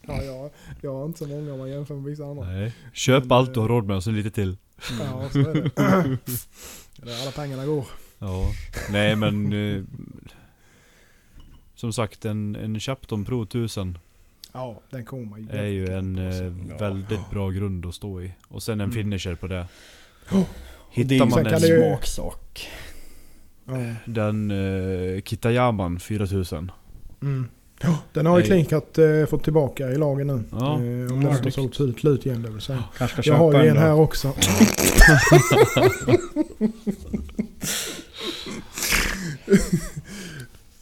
[0.07, 0.49] Ja, jag,
[0.81, 2.45] jag har inte så många om man jämför med vissa andra.
[2.47, 2.73] Nej.
[2.93, 4.57] Köp allt du har råd med och så lite till.
[4.99, 5.71] Ja, så är det.
[7.01, 7.85] Det är alla pengarna går.
[8.19, 8.45] Ja.
[8.91, 9.53] Nej men...
[9.53, 9.83] Eh,
[11.75, 13.97] som sagt en, en Chapton Pro 1000
[14.53, 15.49] Ja, den kommer ju.
[15.49, 18.31] är ju en eh, väldigt bra grund att stå i.
[18.47, 18.91] Och sen en Mm.
[18.95, 19.67] finisher på det.
[20.31, 20.39] Oh.
[20.39, 20.45] Det
[20.91, 22.67] Hittar ju man sen en det ju- smaksak.
[24.05, 26.71] Den eh, Kitayaman 4000.
[27.21, 27.47] Mm.
[27.81, 28.45] Ja, den har ju.
[28.45, 30.43] Klinkat eh, fått tillbaka i lagen nu.
[30.51, 30.57] Ja.
[30.57, 31.53] Eh, om Ja, den inte riktigt.
[31.53, 32.83] sålt ut slut igen det vill säga.
[32.93, 33.81] Ska Jag har ju en då.
[33.81, 34.33] här också.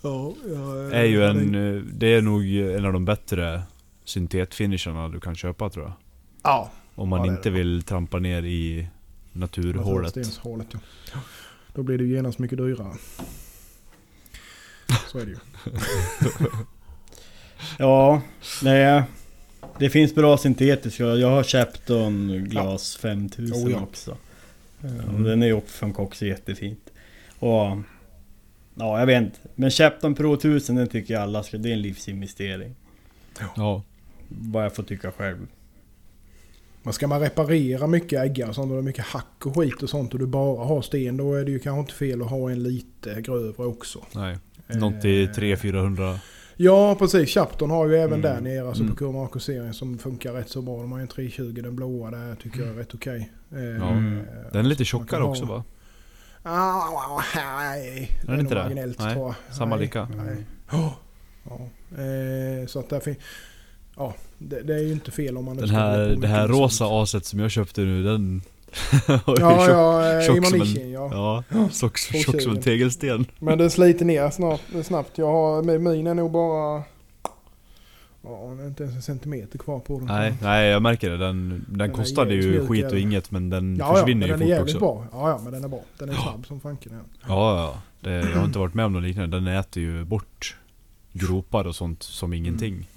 [0.02, 3.62] ja, jag, Är ju en, eh, det är nog en av de bättre
[4.04, 5.94] syntetfinisherna du kan köpa tror jag.
[6.44, 8.88] Ja, Om man Ja, inte vill trampa ner i
[9.32, 10.16] naturhålet.
[10.16, 10.80] Naturstenshålet ja.
[11.74, 12.94] Då blir det genast mycket dyrare.
[15.08, 15.38] Så är det ju.
[17.80, 18.22] Ja,
[18.64, 19.04] nej.
[19.80, 21.04] Det finns bra syntetiska.
[21.04, 23.82] Jag har Chapton Glas 5000 Oh, ja.
[23.82, 24.18] också.
[25.14, 26.90] Och Den är ju också från också jättefint.
[27.40, 27.78] Och...
[28.76, 29.40] Ja, jag vet inte.
[29.56, 31.58] Men Chapton Pro 1000 den tycker jag alla ska...
[31.58, 32.76] Det är en livsinvestering.
[33.56, 33.84] Ja.
[34.28, 35.48] Vad jag får tycka själv.
[36.84, 39.84] Men ska man reparera mycket äggar och sånt och det är mycket hack och skit
[39.84, 42.30] och sånt och du bara har sten då är det ju kanske inte fel att
[42.30, 44.06] ha en lite grövre också.
[44.16, 44.38] Nej.
[44.68, 46.18] Något i Eh, 300-400.
[46.58, 48.22] Ja precis, Chapton har ju även Mm.
[48.22, 48.96] där nere alltså Mm.
[48.96, 50.82] på Kurmako-serien som funkar rätt så bra.
[50.82, 53.32] De har ju en 320, den blåa där tycker jag är rätt okej.
[53.52, 53.90] Eh, Ja.
[53.90, 54.26] Mm.
[54.52, 55.64] Den är lite tjockare kan ha- också va?
[56.44, 58.70] Ah, nej, Är det inte det?
[58.76, 59.10] Nej, tror
[59.50, 59.56] jag.
[59.56, 60.08] samma Nej, lika.
[60.26, 60.46] Nej.
[60.72, 60.96] Ja.
[61.50, 61.56] Ja.
[62.04, 63.18] Eh, så att där finns...
[63.96, 67.26] Ja, det, det är ju inte fel om man Den här, det här rosa aset
[67.26, 68.42] som jag köpte nu, den...
[69.08, 71.44] Ja, tjock, ja, tjock som en- ja.
[71.50, 73.26] Ja, tjock, tjock som en tegelsten.
[73.40, 75.18] Men det sliter ner snart, snabbt.
[75.18, 76.84] Jag har, min- är nog bara...
[78.22, 80.06] Ja, det är inte ens en centimeter kvar på den.
[80.08, 81.18] Nej, nej jag märker det.
[81.18, 83.02] Den, den, är kostade ju skit är och den.
[83.02, 84.80] inget men den ja, ja, men försvinner den är ju fort också.
[84.80, 85.06] bra.
[85.12, 85.82] Ja, ja, men den är bra.
[86.00, 86.92] Den är snabb som fanken.
[86.94, 87.00] Ja.
[87.28, 87.82] Ja, ja.
[88.10, 89.38] Det, jag har inte varit med om något liknande.
[89.40, 90.56] Den äter ju bort
[91.14, 92.88] gropar och sånt som ingenting.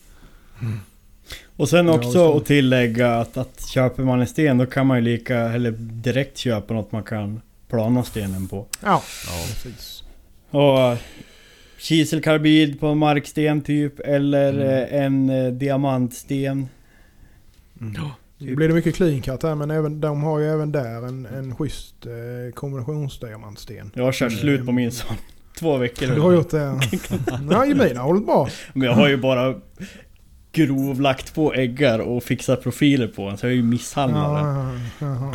[1.56, 2.36] Och sen Ja, också så.
[2.36, 6.38] att tillägga att, att köper man en sten då kan man ju lika, eller direkt
[6.38, 8.66] köpa något man kan plana stenen på.
[8.84, 9.32] Ja, Ja.
[9.48, 10.02] precis.
[10.50, 10.98] Och eh,
[11.78, 14.68] kiselkarbid på en marksten typ, eller Mm.
[14.68, 16.68] eh, en eh, diamantsten.
[18.38, 21.26] Nu blir det mycket clean cut här men även, de har ju även där en,
[21.26, 23.90] en schysst eh, kombinationsdiamantsten.
[23.94, 24.40] Jag har kört Mm.
[24.40, 25.16] slut på min sån.
[25.58, 26.06] Två veckor.
[26.06, 26.58] Du har gjort det?
[27.50, 28.48] Ja, mina har hållit bra.
[28.72, 29.54] Men jag har ju bara
[30.52, 34.80] grovlagt på äggar och fixat profiler på den, så jag är ju misshandlad den.
[34.98, 35.32] Ja,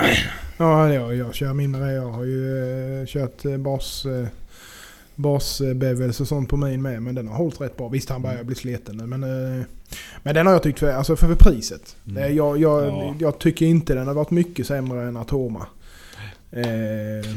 [0.57, 1.91] ja, ja, jag kör min med det.
[1.93, 4.05] Jag har ju eh, kört eh, bas...
[4.05, 4.27] Eh,
[5.17, 7.89] Basbevels och sånt på min med men den har hållit rätt bra.
[7.89, 9.23] Visst han börjar bli sliten nu men...
[9.23, 9.65] Eh,
[10.23, 11.95] men den har jag tyckt för, alltså för, för priset.
[12.07, 12.35] Mm.
[12.35, 13.15] Jag, jag, Ja.
[13.19, 15.67] jag tycker inte den har varit mycket sämre än Atoma.
[16.51, 16.63] Eh,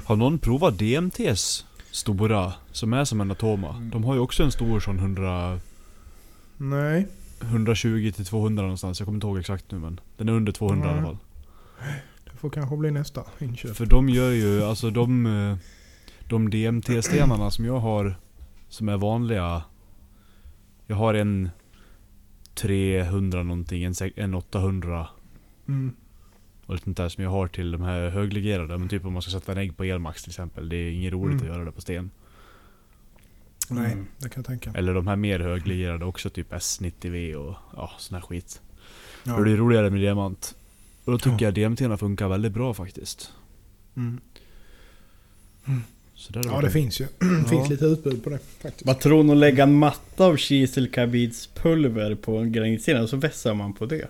[0.05, 2.53] Har någon provat DMTs stora?
[2.73, 3.71] Som är som en Atoma.
[3.71, 3.91] Mm.
[3.91, 5.61] De har ju också en stor sån 100...
[6.57, 7.07] nej.
[7.41, 9.01] 120 till 200 någonstans.
[9.01, 10.01] Jag kommer inte ihåg exakt nu men.
[10.17, 11.05] Den är under 200 i alla Nej.
[11.07, 11.17] fall.
[12.25, 13.77] Det får kanske bli nästa inköp.
[13.77, 15.27] För de gör ju, alltså de...
[15.27, 15.57] eh,
[16.29, 18.15] De DMT-stenarna som jag har,
[18.69, 19.63] som är vanliga.
[20.87, 21.51] Jag har en
[22.55, 25.09] 300 någonting, en 800
[25.69, 25.93] Mm.
[26.67, 28.79] och lite sånt där som jag har till de här höglegerade.
[28.79, 30.69] Men typ om man ska sätta en ägg på Elmax till exempel.
[30.69, 31.51] Det är inget roligt Mm.
[31.51, 32.11] att göra det på sten.
[33.71, 34.07] Nej, Mm.
[34.19, 34.79] det kan jag tänka.
[34.79, 38.61] Eller de här mer höglegerade också, typ S90V och ja, sån här skit.
[39.25, 39.33] Ja.
[39.37, 40.55] Då är det roligare med diamant.
[41.05, 41.45] Och då tycker Ja.
[41.47, 43.31] jag DMT-erna funkar väldigt bra faktiskt.
[43.97, 44.21] Mm.
[46.15, 47.07] Så där har Ja det finns ju.
[47.49, 48.87] finns lite utbud på det faktiskt.
[48.87, 53.55] Vad tror ni att lägga en matta av kiselkarbidspulver på en granitsten och så vässar
[53.55, 54.09] man på det?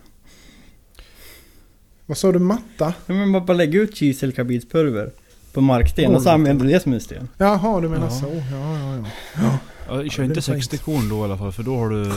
[2.06, 2.38] Vad sa du?
[2.38, 2.94] Matta?
[3.06, 5.12] Ja, men man bara lägga ut kiselkarbidspulver
[5.58, 7.28] på marksten och så använder du det som en sten.
[7.38, 8.10] Jaha du menar Ja.
[8.10, 8.26] så.
[8.26, 9.04] Ja, ja, ja.
[9.42, 9.58] Ja,
[10.04, 10.64] Ja, kör det inte är fint.
[10.64, 12.04] 60 korn då i alla fall för då har du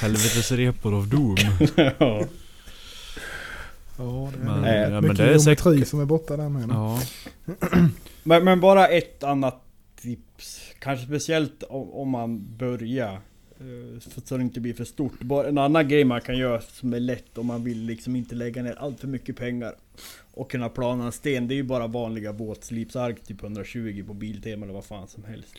[0.00, 1.36] Helvetesrepor of doom.
[1.76, 2.22] ja.
[4.00, 6.36] Ja, det är Men- Nej, ja, men mycket det är geometri säkert- som är borta
[6.36, 6.68] där med.
[6.70, 7.00] Ja.
[8.22, 9.62] men, men bara ett annat
[10.02, 10.60] tips.
[10.78, 13.20] Kanske speciellt om, om man börjar.
[13.60, 15.20] Eh, Så det inte blir för stort.
[15.22, 18.34] Bara en annan grej man kan göra som är lätt om man vill liksom inte
[18.34, 19.74] lägga ner allt för mycket pengar.
[20.34, 21.48] Och kunna plana en sten.
[21.48, 25.54] Det är ju bara vanliga båtslipsark typ 120 på Biltema eller vad fan som helst.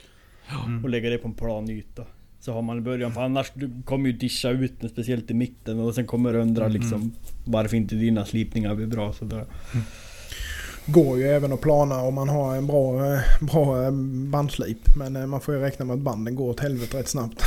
[0.65, 0.83] Mm.
[0.83, 2.05] Och lägga det på en plan yta.
[2.39, 5.33] Så har man i början, för annars du kommer ju discha ut den, speciellt i
[5.33, 6.73] mitten och sen kommer du undra Mm.
[6.81, 7.11] liksom
[7.45, 9.45] varför inte dina slipningar blir bra sådär.
[10.91, 13.91] Går ju även att plana om man har en bra, eh, bra eh,
[14.31, 14.77] bandslip.
[14.97, 17.43] Men eh, man får ju räkna med att banden går åt helvete rätt snabbt.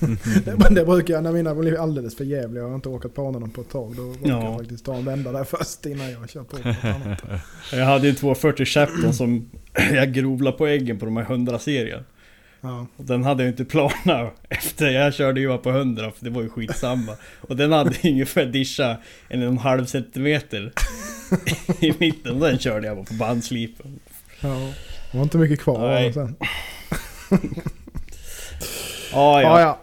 [0.56, 3.14] Men det brukar jag, när mina blir alldeles för jävliga och jag har inte orkat
[3.14, 3.94] plana dem på ett tag.
[3.96, 4.44] Då brukar Ja.
[4.44, 7.22] jag faktiskt ta en vända där först innan jag kör på något annat.
[7.72, 9.50] Jag hade en 240 Chapton som
[9.92, 12.02] jag grovlade på äggen på de här 100 serien.
[12.60, 12.86] Ja.
[12.96, 16.30] Och den hade jag inte planat efter, jag körde ju bara på 100 för det
[16.30, 17.12] var ju skitsamma.
[17.40, 18.96] Och den hade ungefär discha
[19.28, 20.72] en och en halv centimeter
[21.80, 22.32] i mitten.
[22.42, 24.00] Och den körde jag bara på bandslipen.
[24.40, 24.72] Ja.
[25.12, 26.12] Det var inte mycket kvar Nej.
[26.12, 26.36] sen.
[29.12, 29.60] Ja, Ja, ja.
[29.60, 29.78] ja.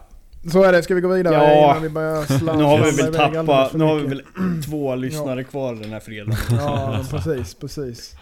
[0.51, 0.83] Så är det.
[0.83, 1.69] Ska vi gå vidare Ja.
[1.69, 4.21] innan vi börjar slamma Nu har vi väl tappat, nu har vi väl
[4.65, 6.35] två lyssnare kvar den här fredagen.
[6.51, 8.15] Ja, precis, precis.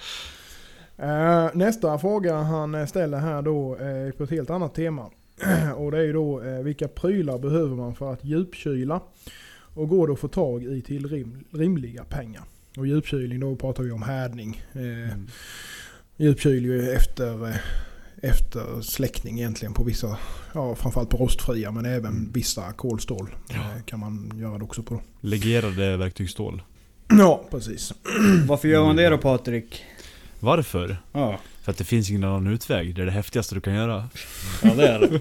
[0.97, 5.09] Eh, nästa fråga han ställer här då eh, på ett helt annat tema.
[5.75, 9.01] och det är ju då eh, vilka prylar behöver man för att djupkyla?
[9.73, 12.43] Och går det att få tag i till rim, rimliga pengar?
[12.77, 14.61] Och djupkylning då pratar vi om härdning.
[14.73, 15.27] Eh, Mm.
[16.17, 17.55] Djupkyl ju efter, eh,
[18.21, 20.17] efter släckning egentligen på vissa,
[20.53, 22.31] ja framförallt på rostfria men även Mm.
[22.33, 25.01] vissa kolstål eh, kan man göra det också på.
[25.21, 26.61] Legerade verktygsstål.
[27.09, 27.93] Ja, precis.
[28.47, 29.83] Varför gör man det då Patrik?
[30.39, 30.97] Varför?
[31.13, 32.95] Ja, För att det finns ingen annan utväg.
[32.95, 34.09] Det är det häftigaste du kan göra.
[34.63, 35.19] ja det är det.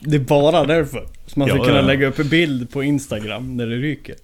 [0.00, 1.06] Det är bara därför.
[1.26, 1.82] Så man ska Ja, kunna ja.
[1.82, 4.16] lägga upp en bild på Instagram när det ryker.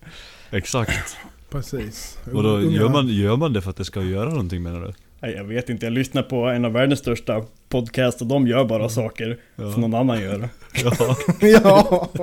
[0.51, 1.17] Exakt.
[1.51, 2.19] Precis.
[2.33, 4.93] Och då gör man, gör man det för att det ska göra någonting menar du?
[5.21, 8.65] Nej, jag vet inte, jag lyssnar på en av världens största podcast och de gör
[8.65, 9.73] bara saker Ja.
[9.73, 10.49] som någon annan gör.
[10.85, 11.17] ja.
[11.41, 12.09] ja.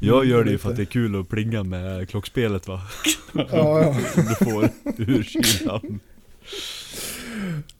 [0.00, 2.80] Jag gör det ju för att det är kul att plinga med klockspelet va?
[3.34, 3.96] ja, ja.
[4.14, 6.00] Som du får ur kylan.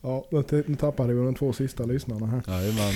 [0.02, 2.42] ja nu tappade vi de två sista lyssnarna här.
[2.48, 2.94] Jajamän.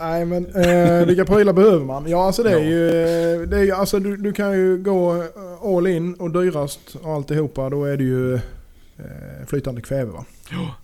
[0.00, 2.08] Nej men eh, vilka prylar behöver man?
[2.10, 2.86] Ja alltså det är ju...
[2.88, 6.96] eh, Det är, ju- alltså du, du kan ju gå eh, all in och dyrast
[7.02, 10.24] och alltihopa då är det ju eh, flytande kväve va?
[10.50, 10.74] Ja.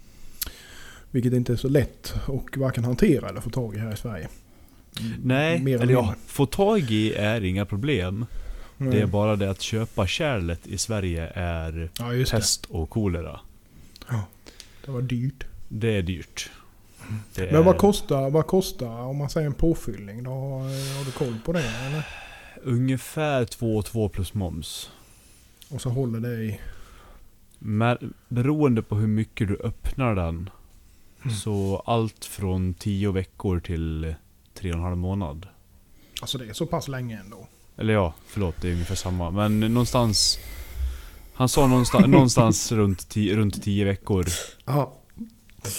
[1.11, 4.29] Vilket inte är så lätt och varken hantera eller få tag i här i Sverige.
[5.23, 8.27] Nej, Mer eller ja, få tag i är inga problem.
[8.79, 8.93] Mm.
[8.93, 13.41] Det är bara det att köpa kärlet i Sverige är Ja pest och kolera.
[14.09, 14.21] det.
[14.85, 15.45] Det var dyrt.
[15.69, 16.51] Det är dyrt.
[17.35, 20.23] Det Men vad är kostar, vad kostar om man säger en påfyllning?
[20.23, 20.61] Då har,
[20.99, 22.05] har du koll på det eller?
[22.67, 24.91] ungefär 2 2 plus moms.
[25.69, 26.61] Och så håller det i...
[27.59, 30.51] Men beroende på hur mycket du öppnar den.
[31.23, 31.37] Mm.
[31.37, 34.15] Så allt från 10 veckor till
[34.61, 35.47] 3,5 månad.
[36.21, 37.47] Alltså det är så pass länge ändå.
[37.79, 39.31] Eller ja, förlåt det är ungefär samma.
[39.31, 40.39] Men någonstans...
[41.35, 44.25] Han sa någonstans, någonstans runt, 10, runt 10 veckor.
[44.65, 44.93] Ja.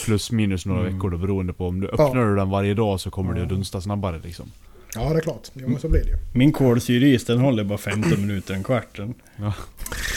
[0.05, 0.93] Plus minus några Mm.
[0.93, 2.07] veckor då beroende på om du Ja.
[2.07, 3.43] öppnar du den varje dag så kommer det Ja.
[3.43, 4.51] att dunsta snabbare liksom.
[4.95, 5.47] Ja det är klart.
[5.53, 6.17] Jo men så blir det ju.
[6.33, 8.95] Min kolsyreis den håller bara 15 minuter, en kvart.
[8.97, 9.13] den.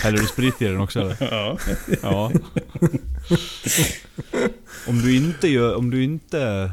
[0.03, 1.17] Häller du sprit i den också eller?
[1.31, 1.59] Ja.
[2.03, 2.33] Ja.
[4.89, 6.73] om du inte gör, om du inte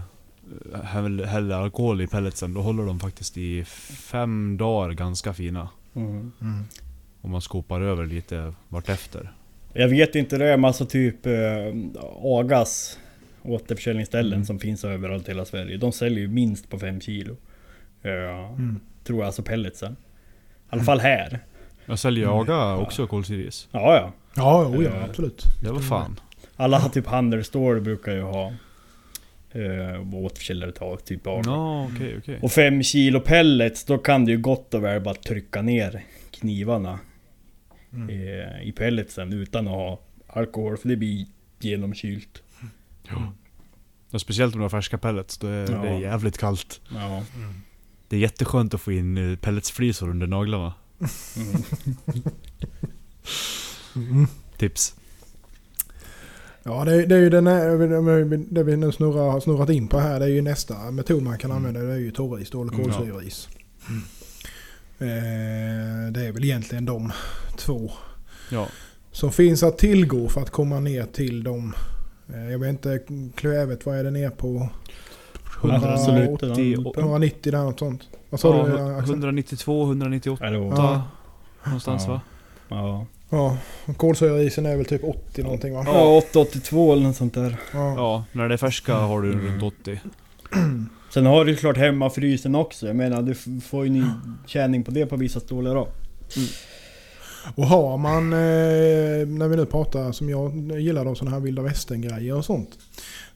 [0.73, 3.63] eh, häll- häller alkohol i pelletsen då håller de faktiskt i
[4.11, 5.69] fem dagar ganska fina.
[5.95, 6.31] Mm.
[7.21, 9.31] Om man skopar över lite vartefter.
[9.73, 11.33] Jag vet inte, det är massa typ eh,
[12.23, 12.99] Agas
[13.43, 14.45] återförsäljningsställen Mm.
[14.45, 15.77] som finns överallt i hela Sverige.
[15.77, 17.35] De säljer ju minst på 5 kilo.
[18.01, 18.09] Ja,
[18.49, 18.79] Mm.
[19.03, 19.91] Tror jag alltså pelletsen.
[19.91, 19.95] I
[20.69, 21.39] alla fall här.
[21.85, 22.37] Jag säljer Mm.
[22.39, 23.67] Aga också kolsyris.
[23.71, 24.11] Ja, ja.
[24.35, 25.43] Ja, Eh, absolut.
[25.63, 26.19] Det var fan.
[26.55, 28.53] Alla typ Handelsstore brukar ju ha
[29.51, 31.41] eh, återförsäljare ta typ Aga.
[31.51, 32.39] Ja okej okej.
[32.41, 36.99] Och 5 kilo pellets, då kan du ju gott och väl bara trycka ner knivarna
[37.93, 38.09] Mm.
[38.09, 41.25] eh, i pelletsen utan att ha alkohol, för det blir
[41.59, 42.43] genomkylt.
[44.11, 45.77] Och speciellt om du har färska pellets, då är Ja.
[45.81, 46.81] det jävligt kallt.
[46.93, 47.23] Ja.
[48.09, 50.73] Det är jätteskönt att få in eh, pelletsflisor under naglarna.
[51.37, 51.63] Mm.
[53.95, 54.27] Mm.
[54.57, 54.95] Tips.
[56.67, 57.47] Ja, det, det är ju den
[58.49, 60.19] det vi nu snurrar, har snurrat in på här.
[60.19, 61.79] Det är ju nästa metod man kan använda.
[61.79, 62.73] Det är ju torris då, eller
[63.89, 64.01] Mm.
[64.99, 67.11] Eh, det är väl egentligen de
[67.57, 67.91] två
[68.51, 68.67] Ja.
[69.11, 71.73] som finns att tillgå för att komma ner till dem.
[72.33, 72.99] Eh, jag vet inte,
[73.35, 74.69] kvävet, vad är det ner på?
[75.63, 76.43] Absolut.
[76.43, 78.01] 180, 190 där något sånt.
[78.29, 79.09] Vad sa du ja, Axel?
[79.15, 80.77] 192, 198 Eller vad?
[80.77, 81.03] Ja.
[81.65, 82.11] någonstans Ja.
[82.13, 82.21] va?
[82.69, 83.05] Ja.
[83.29, 85.83] Ja, och kolsyreisen är väl typ 80 någonting va?
[85.87, 87.57] Ja, 882 eller något sånt där.
[87.73, 87.93] Ja.
[87.95, 89.45] Ja, när det är färska har du Mm.
[89.47, 89.99] runt 80.
[91.13, 92.87] Sen har du ju klart hemmafrysen också.
[92.87, 94.03] Jag menar, du f- får ju ny
[94.45, 95.87] tjäning på det på vissa stolar då.
[97.55, 101.61] Och har man, eh, när vi nu pratar som jag gillar då sådana här vilda
[101.61, 102.69] västern grejer och sånt.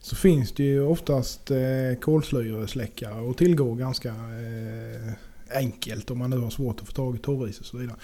[0.00, 1.56] Så finns det ju oftast eh,
[2.00, 5.12] kolsyresläckare att tillgå ganska eh,
[5.58, 7.96] enkelt om man nu har svårt att få tag i torris och så vidare.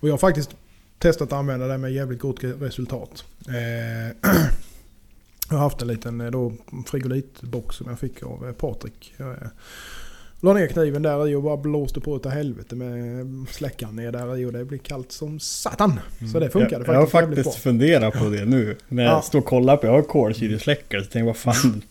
[0.00, 0.50] Och jag har faktiskt
[0.98, 3.24] testat att använda det med jävligt gott resultat.
[3.48, 4.16] Eh,
[5.50, 6.52] jag har haft en liten eh, då,
[6.86, 9.14] frigolitbox som jag fick av eh, Patrik.
[9.16, 9.36] Jag, eh,
[10.40, 14.36] La ner kniven där i och bara blåste på utav helvete med släckaren ner där
[14.36, 16.00] i och det blir kallt som satan.
[16.32, 18.76] Så det funkade jag, jag har faktiskt faktiskt funderat på det nu.
[18.88, 19.22] När jag Ja.
[19.22, 21.82] står och kollar på, jag har kolsyresläckare, så tänker jag vad fan.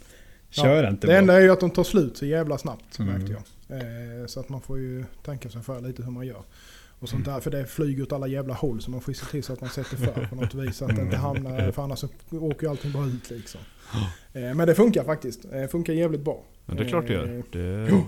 [0.49, 1.17] Kör Ja, inte Det bara.
[1.17, 3.13] enda är ju att de tar slut så jävla snabbt Mm.
[3.13, 3.41] märkte jag.
[3.79, 6.41] Eh, så att man får ju tänka sig för lite hur man gör.
[6.99, 9.43] Och sånt där, för det flyger åt alla jävla håll så man får se till
[9.43, 10.77] så att man sätter för på något vis.
[10.77, 13.61] Så att det inte hamnar, för annars så åker ju allting bara ut liksom.
[14.33, 15.51] Eh, men det funkar faktiskt.
[15.51, 16.41] Det funkar jävligt bra.
[16.65, 17.23] Men det är klart det gör.
[17.37, 17.59] Eh, Det,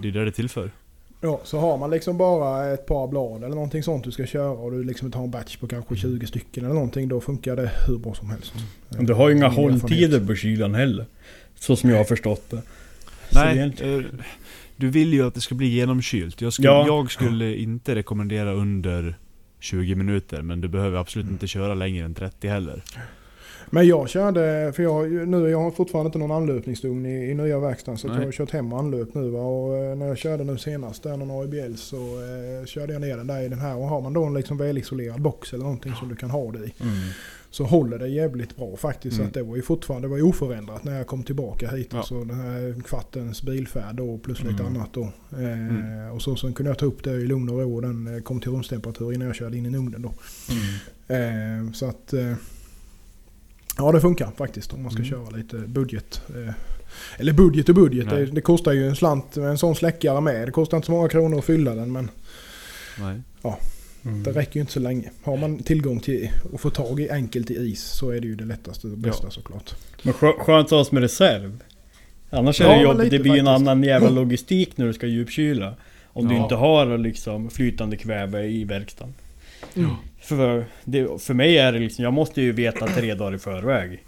[0.02, 0.72] det är det det är till för.
[1.22, 4.50] Ja, så har man liksom bara ett par blad eller någonting sånt du ska köra
[4.52, 7.08] och du liksom har en batch på kanske 20 stycken eller någonting.
[7.08, 8.54] Då funkar det hur bra som helst.
[8.90, 11.06] Men Du har ju inga hålltider på kylan heller.
[11.60, 12.62] Så som jag har förstått det.
[13.30, 14.26] Så Nej, egentligen- eh,
[14.78, 16.42] du vill ju att det ska bli genomkylt.
[16.42, 16.88] Jag skulle, Ja.
[16.88, 19.18] jag skulle inte rekommendera under
[19.60, 22.84] 20 minuter, men du behöver absolut inte köra längre än 30 heller.
[23.70, 27.60] Men jag körde, för jag, nu, jag har fortfarande inte någon anlöpningsugn i, i nya
[27.60, 29.40] verkstaden så jag har kört hem och anlöpt nu va.
[29.40, 33.18] Och eh, när jag körde nu senast där någon AIBL så eh, körde jag ner
[33.18, 35.94] den där i den här och har man då en liksom välisolerad box eller någonting
[35.94, 36.74] som du kan ha det i.
[36.82, 36.94] Mm.
[37.50, 39.16] Så håller det jävligt bra faktiskt.
[39.18, 39.28] Mm.
[39.28, 41.90] att det var ju fortfarande det var oförändrat när jag kom tillbaka hit.
[41.94, 42.04] Ja.
[42.04, 44.66] Så den här kvartens bilfärd då plus lite Mm.
[44.76, 45.02] annat då.
[45.32, 45.40] Eh,
[45.70, 46.12] Mm.
[46.12, 48.22] Och så sen kunde jag ta upp det i lugn och ro och den eh,
[48.22, 50.14] kom till rumstemperatur innan jag körde in i ugnen då.
[51.08, 51.66] Mm.
[51.68, 52.14] Eh, så att...
[52.14, 52.34] Eh,
[53.78, 55.10] ja det funkar faktiskt om man ska Mm.
[55.12, 56.22] köra lite budget.
[56.36, 56.54] Eh,
[57.18, 58.10] eller budget och budget.
[58.10, 60.48] Det, det kostar ju en slant med en sån släckare med.
[60.48, 62.10] Det kostar inte så många kronor att fylla den men
[63.00, 63.22] Nej.
[64.08, 64.24] Mm.
[64.24, 65.10] det räcker ju inte så länge.
[65.24, 68.36] Har man tillgång till och få tag i enkelt i is så är det ju
[68.36, 69.76] det lättaste och bästa såklart.
[70.04, 71.64] Men skö- skönt att ha som reserv.
[72.30, 74.86] Annars är Ja, det men jobbigt, lite det blir ju en annan jävla logistik när
[74.86, 75.76] du ska djupkyla.
[76.06, 76.44] Om du Ja.
[76.44, 79.14] inte har liksom flytande kväve i verkstaden.
[79.76, 79.90] Mm.
[80.22, 84.04] För, det, för mig är det liksom, jag måste ju veta tre dagar i förväg.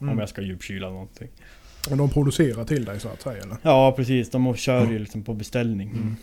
[0.00, 0.12] Mm.
[0.12, 1.28] Om jag ska djupkyla någonting.
[1.90, 3.56] Och de producerar till dig så att säga eller?
[3.62, 5.88] Ja precis, de kör ju liksom på beställning.
[5.90, 6.16] Mm.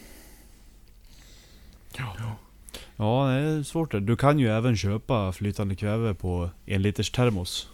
[3.02, 4.00] Ja, det är svårt det.
[4.00, 7.70] Du kan ju även köpa flytande kväve på en liters termos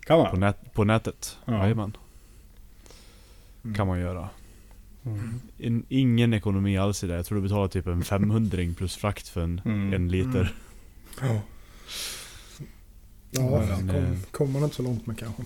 [0.00, 0.40] Kan på, man?
[0.40, 1.36] nät, på nätet.
[1.44, 1.52] Ja.
[1.62, 1.96] Jajamän.
[3.64, 3.74] Mm.
[3.76, 4.28] Kan man göra.
[5.04, 5.40] Mm.
[5.58, 7.14] In, ingen ekonomi alls i det.
[7.16, 9.92] Jag tror du betalar typ en 500 plus frakt för en, Mm.
[9.92, 10.54] en liter.
[11.20, 11.40] Ja.
[13.30, 15.42] Ja, Men, kom, eh, kommer man inte så långt med kanske.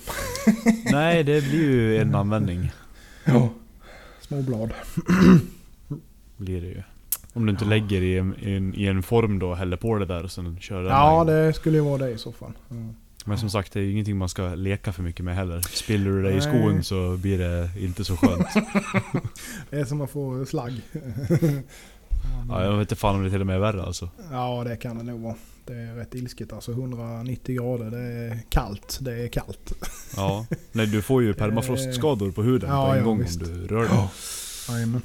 [0.92, 2.70] Nej, det blir ju en användning.
[3.24, 3.48] Ja.
[4.20, 4.70] Småblad.
[6.36, 6.82] Blir det ju.
[7.32, 10.06] Om du inte lägger i en, i, en, i en form då, häller på det
[10.06, 10.92] där och sen kör den.
[10.92, 12.52] Ja, det skulle ju vara det i så fall.
[12.68, 12.76] Ja.
[13.24, 15.60] Men som sagt, det är ju ingenting man ska leka för mycket med heller.
[15.60, 18.46] Spiller du det i skon så blir det inte så skönt.
[19.70, 20.72] Det är som att få slagg.
[22.48, 24.10] Ja, jag vet inte fan om det till och med är värre alltså.
[24.30, 25.34] Ja, det kan det nog vara.
[25.66, 26.72] Det är rätt ilsket alltså.
[26.72, 28.98] 190 grader, det är kallt.
[29.00, 29.72] Det är kallt.
[30.16, 30.46] Ja.
[30.72, 33.42] Nej, du får ju permafrostskador på huden Ja, på en ja, gång visst.
[33.42, 34.08] om du rör dig.
[34.68, 35.02] Jajamän.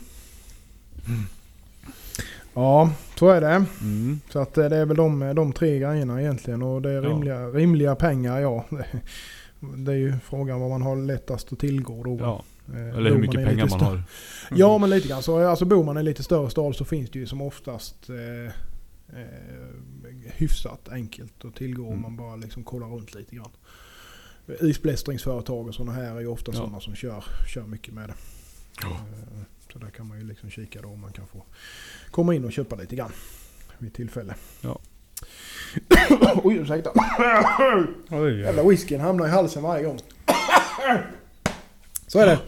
[2.53, 3.65] Ja, så är det.
[3.81, 4.19] Mm.
[4.29, 6.61] Så att eh, det är väl de, de tre grejerna egentligen.
[6.63, 7.09] Och det är Ja.
[7.09, 8.65] rimliga, rimliga pengar, ja.
[9.77, 12.17] Det är ju frågan vad man har lättast att tillgå då.
[12.19, 12.43] Ja,
[12.73, 14.03] Eh, eller hur mycket pengar man har.
[14.55, 15.23] Ja men lite grann.
[15.23, 18.09] Så alltså bor man i en lite större stad så finns det ju som oftast
[18.09, 18.45] eh,
[19.19, 19.27] eh,
[20.35, 22.01] hyfsat enkelt att tillgå om Mm.
[22.01, 23.49] man bara liksom kollar runt lite grann.
[24.61, 26.57] Isblästringsföretag och sådana här är ju ofta Ja.
[26.57, 27.23] sådana som kör,
[27.53, 28.15] kör mycket med det.
[28.81, 28.97] Ja.
[29.73, 31.43] Så där kan man ju liksom kika då om man kan få
[32.11, 33.11] komma in och köpa lite grann
[33.77, 34.35] vid tillfälle.
[34.61, 34.79] Ja.
[36.43, 36.91] Oj ursäkta.
[38.43, 39.99] Jävla whiskyn hamnar i halsen varje gång.
[42.07, 42.39] Så är det.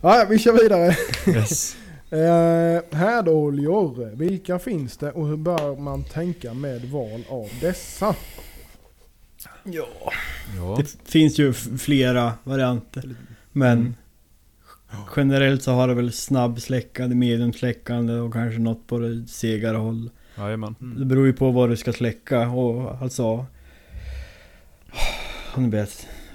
[0.00, 0.96] Ja, vi kör vidare.
[1.36, 1.76] Yes.
[2.12, 8.14] Eh, härdoljor, vilka finns det och hur bör man tänka med val av dessa?
[9.64, 9.88] Ja.
[10.56, 10.76] Ja.
[10.78, 13.14] Det finns ju flera varianter.
[13.52, 13.94] Men Mm.
[15.16, 20.10] Generellt så har det väl snabbsläckande, mediumsläckande och kanske något på det segare håll.
[20.38, 20.74] Jajamän.
[20.98, 23.46] Det beror ju på vad du ska släcka och alltså...
[25.56, 25.88] Nu blir jag,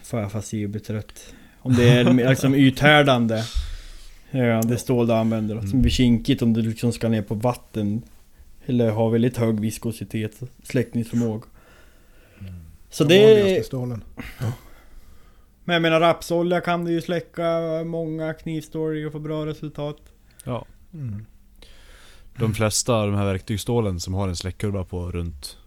[0.03, 1.34] får jag fasi och blir trött.
[1.60, 3.43] Om det är liksom ythärdande.
[4.32, 5.56] Ja, det stål du använder.
[5.60, 5.82] Som Mm.
[5.82, 8.01] blir kinkigt om du liksom ska ner på vatten.
[8.66, 10.32] Eller har väldigt hög viskositet,
[10.64, 11.43] släckningsförmåga.
[12.89, 13.28] Så Den det...
[13.36, 14.03] vanligaste stålen.
[15.66, 19.97] Men jag menar rapsolja kan du ju släcka många knivstår i och få bra resultat.
[20.43, 20.66] Ja.
[20.93, 21.26] Mm.
[22.38, 25.57] De flesta av de här verktygsstålen som har en släckkurva på runt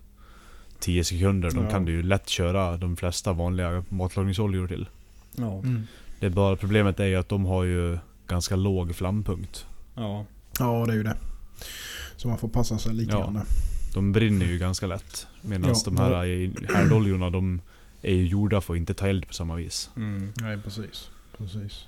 [0.81, 1.71] 10 sekunder, de Ja.
[1.71, 4.89] kan du ju lätt köra de flesta vanliga matlagningsoljor till.
[5.37, 5.59] Ja.
[5.59, 5.83] Mm.
[6.21, 9.67] Det bara problemet är ju att de har ju ganska låg flampunkt.
[9.95, 10.25] Ja.
[10.59, 11.17] Ja, det är ju det.
[12.17, 13.19] Så man får passa sig lite Ja.
[13.19, 13.45] grann där.
[13.95, 15.27] De brinner ju ganska lätt.
[15.43, 15.77] Medan Ja.
[15.85, 16.13] de här
[16.75, 17.61] härdoljorna, de
[18.03, 19.91] är ju gjorda för att inte ta eld på samma vis.
[19.97, 20.33] Mm.
[20.41, 21.11] Nej, precis.
[21.39, 21.87] precis.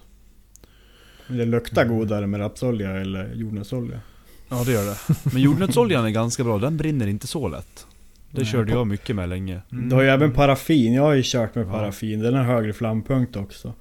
[1.29, 4.01] Det luktar godare med rapsolja eller jordnötsolja.
[4.49, 4.97] Ja det gör det.
[5.33, 7.87] Men jordnötsoljan är ganska bra, den brinner inte så lätt.
[8.31, 8.47] Det Nej.
[8.47, 9.61] körde jag mycket med länge.
[9.69, 12.21] Du har ju även paraffin, jag har ju kört med paraffin.
[12.21, 13.75] Den har högre flampunkt också.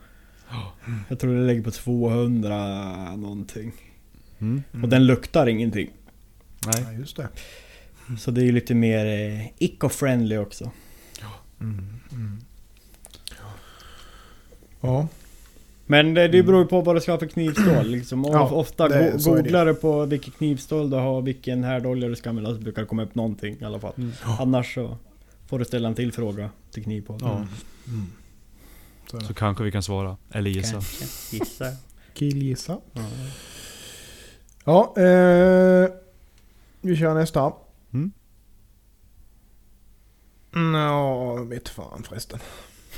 [1.08, 3.72] Jag tror det ligger på 200 någonting.
[4.40, 4.64] Mm.
[4.84, 5.90] Och den luktar ingenting.
[6.66, 6.86] Nej.
[6.86, 7.28] Ja, just det.
[8.20, 10.72] Så det är ju lite mer eh, eco-friendly också.
[11.62, 11.99] Mm.
[12.12, 12.38] Mm.
[14.82, 15.08] Ja.
[15.86, 18.26] Men det, det beror ju på vad du ska ha för knivstål liksom.
[18.26, 22.16] Och Ja, ofta det- go- googlar du på vilket knivstål du har, vilken härdolja du
[22.16, 23.94] ska använda så brukar det komma upp någonting i alla fall.
[23.98, 24.12] Mm.
[24.40, 24.98] Annars så
[25.48, 27.28] får du ställa en till fråga till knivpodden.
[27.28, 27.36] Ja.
[27.36, 28.06] Mm.
[29.12, 30.18] Så Så kanske vi kan svara.
[30.32, 30.72] Eller gissa.
[30.72, 31.06] Kanske.
[31.36, 31.66] Gissa.
[32.14, 32.78] Killgissa.
[32.94, 33.02] Ja.
[34.66, 35.90] Ja, eh,
[36.82, 37.54] vi kör nästa.
[37.94, 38.12] Mm.
[40.52, 42.40] Nå, vet fan förresten.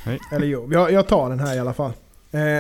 [0.06, 0.20] Nej.
[0.32, 1.92] Eller jo, jag, jag tar den här i alla fall.
[2.32, 2.60] Eh,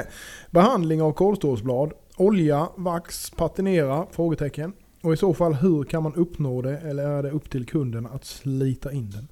[0.50, 1.94] behandling av kolstålsblad.
[2.18, 4.06] Olja, vax, patinera?
[4.12, 4.74] Frågetecken.
[5.02, 6.78] Och i så fall hur kan man uppnå det?
[6.78, 9.28] Eller är det upp till kunden att slita in den?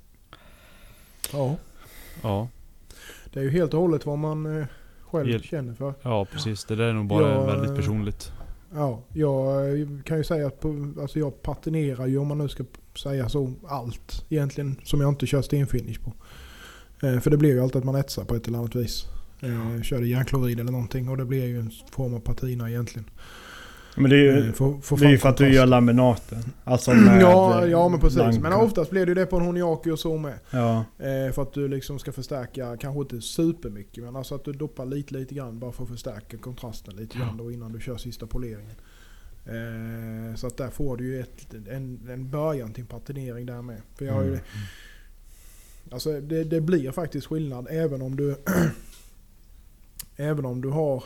[1.34, 1.56] Ja,
[2.24, 2.48] Ja.
[3.34, 4.66] det är ju helt och hållet vad man eh,
[5.12, 5.94] själv Helt- känner för.
[6.02, 8.32] ja precis, det där är nog bara Ja, väldigt personligt.
[8.74, 12.64] Ja, jag kan ju säga att på, alltså jag patinerar ju om man nu ska
[13.04, 16.14] säga så allt egentligen som jag inte kör stenfinish på.
[17.08, 19.06] Eh, för det blir ju alltid att man etsar på ett eller annat vis.
[19.40, 23.10] Eh, kör det järnklorid eller någonting och det blir ju en form av patina egentligen.
[23.96, 26.44] Men det är Eh, ju, få- få det är för att du gör laminaten.
[26.64, 28.16] Alltså med Ja, eh, ja men precis.
[28.16, 28.40] blanka.
[28.40, 30.40] Men oftast blir det ju det på en Honiaki och så med.
[30.52, 30.86] Ja.
[30.98, 34.86] Eh, för att du liksom ska förstärka, kanske inte supermycket, men alltså att du doppar
[34.86, 38.28] lite, lite grann bara för att förstärka kontrasten lite grann då innan du kör sista
[38.28, 38.76] poleringen.
[39.46, 43.62] Eh, så att där får du ju ett, en, en början till en patinering där
[43.62, 43.82] med.
[43.96, 44.42] För jag har ju, Mm.
[45.92, 48.36] alltså det, det blir faktiskt skillnad även om du
[50.16, 51.04] även om du har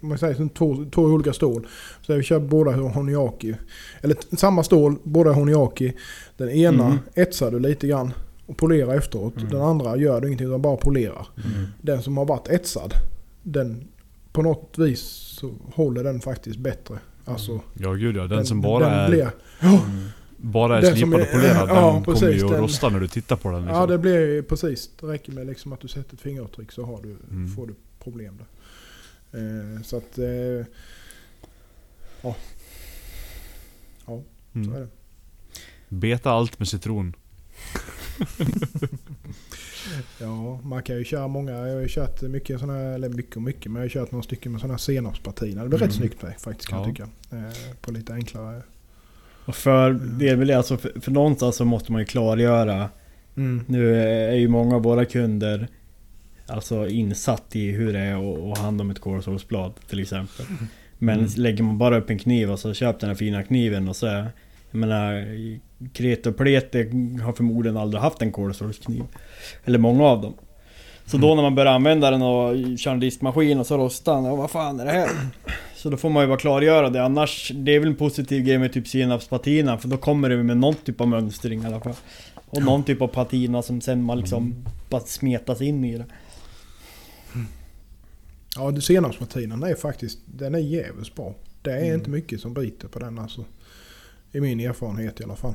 [0.00, 1.66] man säger som två, två olika stål.
[2.02, 3.54] Så vi kör båda Honiaki.
[4.00, 5.92] Eller samma stål, båda Honiaki.
[6.36, 6.98] Den ena Mhm.
[7.14, 8.12] etsar du lite grann
[8.46, 9.36] och polerar efteråt.
[9.36, 9.48] Mm.
[9.50, 11.26] Den andra gör du ingenting utan bara polerar.
[11.36, 11.66] Mm.
[11.82, 12.94] Den som har varit etsad,
[13.42, 13.84] den
[14.32, 15.00] på något vis
[15.40, 16.98] så håller den faktiskt bättre.
[17.24, 19.76] Alltså, Ja gud ja, den, som bara den är, blir, Mm.
[20.36, 23.00] bara är den slipad och polerad, ja, den precis, kommer ju att den- rosta när
[23.00, 23.78] du tittar på den liksom.
[23.80, 24.90] Ja det blir precis.
[25.00, 27.48] Det räcker med liksom att du sätter ett fingeravtryck så har du, Mm.
[27.48, 28.46] får du problem där.
[29.40, 30.18] Eh, så att...
[30.18, 30.66] Eh,
[34.04, 34.22] så
[34.54, 34.72] mm.
[34.74, 34.88] är det.
[35.88, 37.16] Beta allt med citron.
[40.20, 41.52] Ja, man kan ju köra många.
[41.52, 44.10] Jag har ju kört mycket sådana här, eller mycket och mycket, men jag har kört
[44.10, 45.62] några stycken med sådana här senapspatina.
[45.62, 45.88] Det blir Mm.
[45.88, 46.86] rätt snyggt med, faktiskt kan Ja.
[46.86, 47.36] jag tycka.
[47.36, 48.62] Eh, på lite enklare.
[49.44, 52.90] Och för, det är väl alltså för, för någonstans så måste man ju klargöra
[53.36, 53.64] Mm.
[53.68, 55.68] Nu är ju många av våra kunder
[56.52, 60.46] Alltså insatt i hur det är att ha hand om ett kolsågsblad till exempel.
[60.98, 61.30] Men Mm.
[61.36, 64.06] lägger man bara upp en kniv och så köp den här fina kniven och så
[64.06, 64.26] är-
[64.70, 65.26] Jag menar
[65.92, 66.78] Krete och Plete
[67.24, 69.02] har förmodligen aldrig haft en kolsågskniv.
[69.64, 70.34] Eller många av dem.
[71.06, 74.24] Så då när man börjar använda den och kör en diskmaskin och så rostar den,
[74.24, 75.08] ja vad fan är det här?
[75.76, 78.58] Så då får man ju bara klargöra det, annars Det är väl en positiv grej
[78.58, 81.94] med typ senapspatina för då kommer det med någon typ av mönstring i alla fall.
[82.50, 84.54] Och någon typ av patina som sen man liksom
[84.90, 86.04] bara smetas in i det.
[88.56, 91.34] Ja, det senapspatinan är faktiskt, den är jävligt bra.
[91.62, 91.94] Det är Mm.
[91.94, 93.44] inte mycket som biter på den alltså.
[94.32, 95.54] I min erfarenhet i alla fall.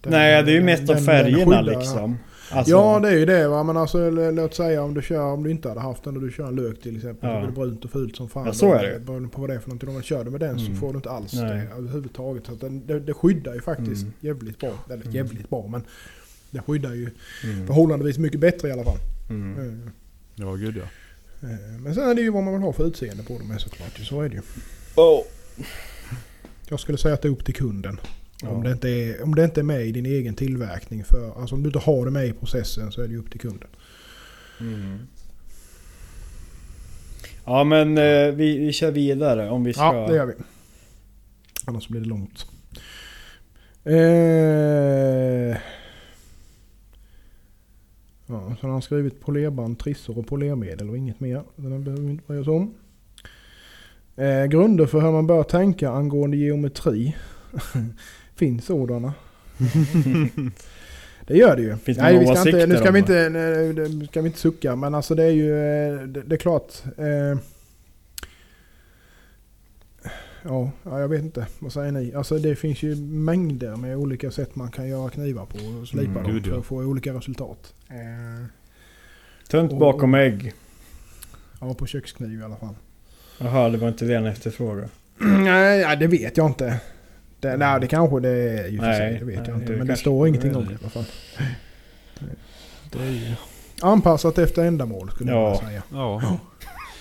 [0.00, 2.16] Den- Nej det är ju mest av den- den färgerna skyddar- liksom.
[2.50, 5.42] Alltså, Ja det är ju det va, men alltså låt säga om du kör, om
[5.42, 7.30] du inte hade haft den och du kör en lök till exempel.
[7.30, 7.34] Ja.
[7.34, 8.46] Så blir det brunt och fult som fan.
[8.46, 9.00] Ja, så är det.
[9.00, 9.88] Beroende på vad det är för någonting.
[9.88, 10.66] Om man kör det med den Mm.
[10.66, 11.42] så får du inte alls Nej.
[11.66, 12.46] det överhuvudtaget.
[12.46, 14.12] Så den, det, det skyddar ju faktiskt Mm.
[14.20, 14.72] jävligt bra.
[14.86, 15.14] Eller Mm.
[15.14, 15.82] jävligt bra men
[16.50, 17.10] det skyddar ju
[17.44, 17.66] Mm.
[17.66, 18.98] förhållandevis mycket bättre i alla fall.
[19.30, 19.58] Mm.
[19.84, 19.90] Eh,
[20.34, 20.82] Ja gud ja.
[21.42, 23.98] Eh, Men sen är det ju vad man vill ha för utseende på dem såklart.
[23.98, 24.42] Så är det ju.
[24.94, 25.22] Oh.
[26.68, 28.00] Jag skulle säga att det är upp till kunden.
[28.42, 28.48] Ja.
[28.48, 31.04] Om, det inte är, om det inte är med i din egen tillverkning.
[31.04, 33.40] För, alltså om du inte har det med i processen så är det upp till
[33.40, 33.68] kunden.
[34.60, 35.06] Mm.
[37.44, 39.82] Ja men eh, vi, vi kör vidare om vi ska...
[39.82, 40.34] Ja, det gör vi.
[41.64, 42.46] Annars blir det långt.
[43.84, 45.56] Eh...
[48.26, 51.42] Ja, så han har skrivit polerband, trissor och polermedel och inget mer.
[51.56, 52.74] Den behöver vi inte bry oss om.
[54.16, 57.16] Eh, grunder för hur man bör tänka angående geometri.
[58.34, 59.14] Finns sådana.
[61.26, 61.76] Det gör det ju.
[61.76, 64.76] Finns det Nej, vi ska inte, nu ska vi, inte, nu ska vi inte sucka,
[64.76, 66.72] men alltså det är ju eh, det, det är klart.
[66.98, 67.38] Eh,
[70.48, 71.46] ja, ja, jag vet inte.
[71.58, 72.14] Vad säger ni?
[72.14, 76.10] Alltså det finns ju mängder med olika sätt man kan göra knivar på och slipa
[76.10, 76.58] Mm, dem gud, för ja.
[76.58, 77.74] att få olika resultat.
[77.88, 78.46] Eh,
[79.48, 80.52] Tunt Och- bakom ägg.
[81.60, 82.74] ja, på kökskniv i alla fall.
[83.40, 84.88] Jaha, det var inte det han efterfrågade.
[85.18, 86.80] nej, det vet jag inte.
[87.40, 89.18] Det, nej, det kanske det är ju för Nej, sig.
[89.18, 89.72] Det vet nej, jag inte.
[89.72, 91.04] Men det står ingenting om det i alla fall.
[92.92, 93.34] Det är ju
[93.82, 95.50] anpassat efter ändamål skulle Ja.
[95.50, 95.82] vilja säga.
[95.92, 96.38] Ja.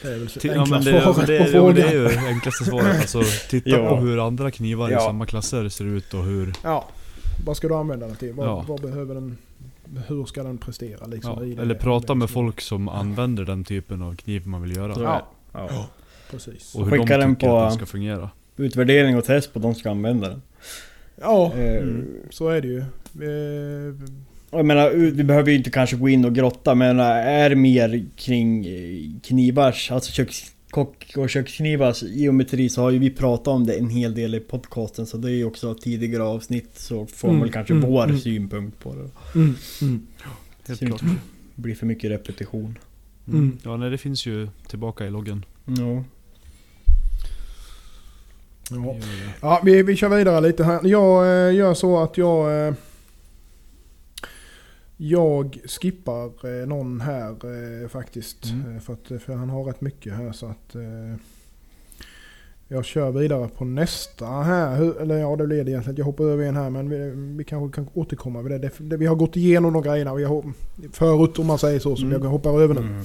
[0.05, 1.91] Det är väl enkla ja men det, svaret men det, på är- det
[2.21, 2.95] ju enklaste svaret.
[3.01, 3.89] Alltså titta Ja.
[3.89, 4.97] på hur andra knivar Ja.
[4.97, 6.53] i samma klasser ser ut och hur...
[6.63, 6.85] Ja,
[7.45, 8.33] vad ska du använda den till?
[8.33, 8.65] Vad, Ja.
[8.67, 9.37] vad behöver den?
[10.07, 11.33] Hur ska den prestera liksom?
[11.37, 11.61] Ja, i det?
[11.61, 15.21] eller prata med folk som använder den typen av kniv man vill göra.
[15.53, 15.87] Ja.
[16.31, 16.75] Precis.
[16.75, 18.29] Och hur Skicka de den tycker på- att den ska fungera.
[18.57, 20.41] Utvärdering och test på de som ska använda den.
[21.21, 22.83] Ja, Eh, mm, så är det ju.
[24.57, 28.05] Jag menar, vi behöver ju inte kanske gå in och grotta men är det mer
[28.15, 33.73] kring eh, knivars, alltså kökskock och köksknivars geometri så har ju vi pratat om det
[33.73, 37.35] en hel del i podcasten så det är ju också tidigare avsnitt så får man
[37.35, 38.19] Mm, väl kanske mm, vår mm.
[38.19, 39.09] synpunkt på det.
[39.39, 40.07] Mm, mm,
[40.67, 41.01] Helt Så klart.
[41.01, 41.15] inte
[41.55, 42.77] blir för mycket repetition.
[43.27, 43.57] Mm.
[43.63, 45.45] Ja nej det finns ju tillbaka i loggen.
[45.65, 46.03] Ja.
[48.69, 48.95] ja.
[49.41, 50.79] ja vi, vi kör vidare lite här.
[50.83, 52.67] Jag eh, gör så att jag...
[52.67, 52.73] Eh,
[54.97, 56.25] jag skippar
[56.61, 58.45] eh, någon här eh, faktiskt.
[58.45, 58.75] Mm.
[58.75, 60.75] Eh, för, att, för han har rätt mycket här så att...
[62.67, 64.75] Jag kör vidare på nästa här.
[64.75, 65.97] Hur, eller ja, det blir det egentligen.
[65.97, 68.57] Jag hoppar över en här men vi, vi kanske kan återkomma med det.
[68.57, 69.73] det, det vi har gått igenom
[70.17, 70.43] vi har,
[70.91, 71.95] förut om man säger så.
[71.95, 72.23] Så Mm.
[72.23, 72.81] jag hoppar över nu.
[72.81, 73.03] Mm.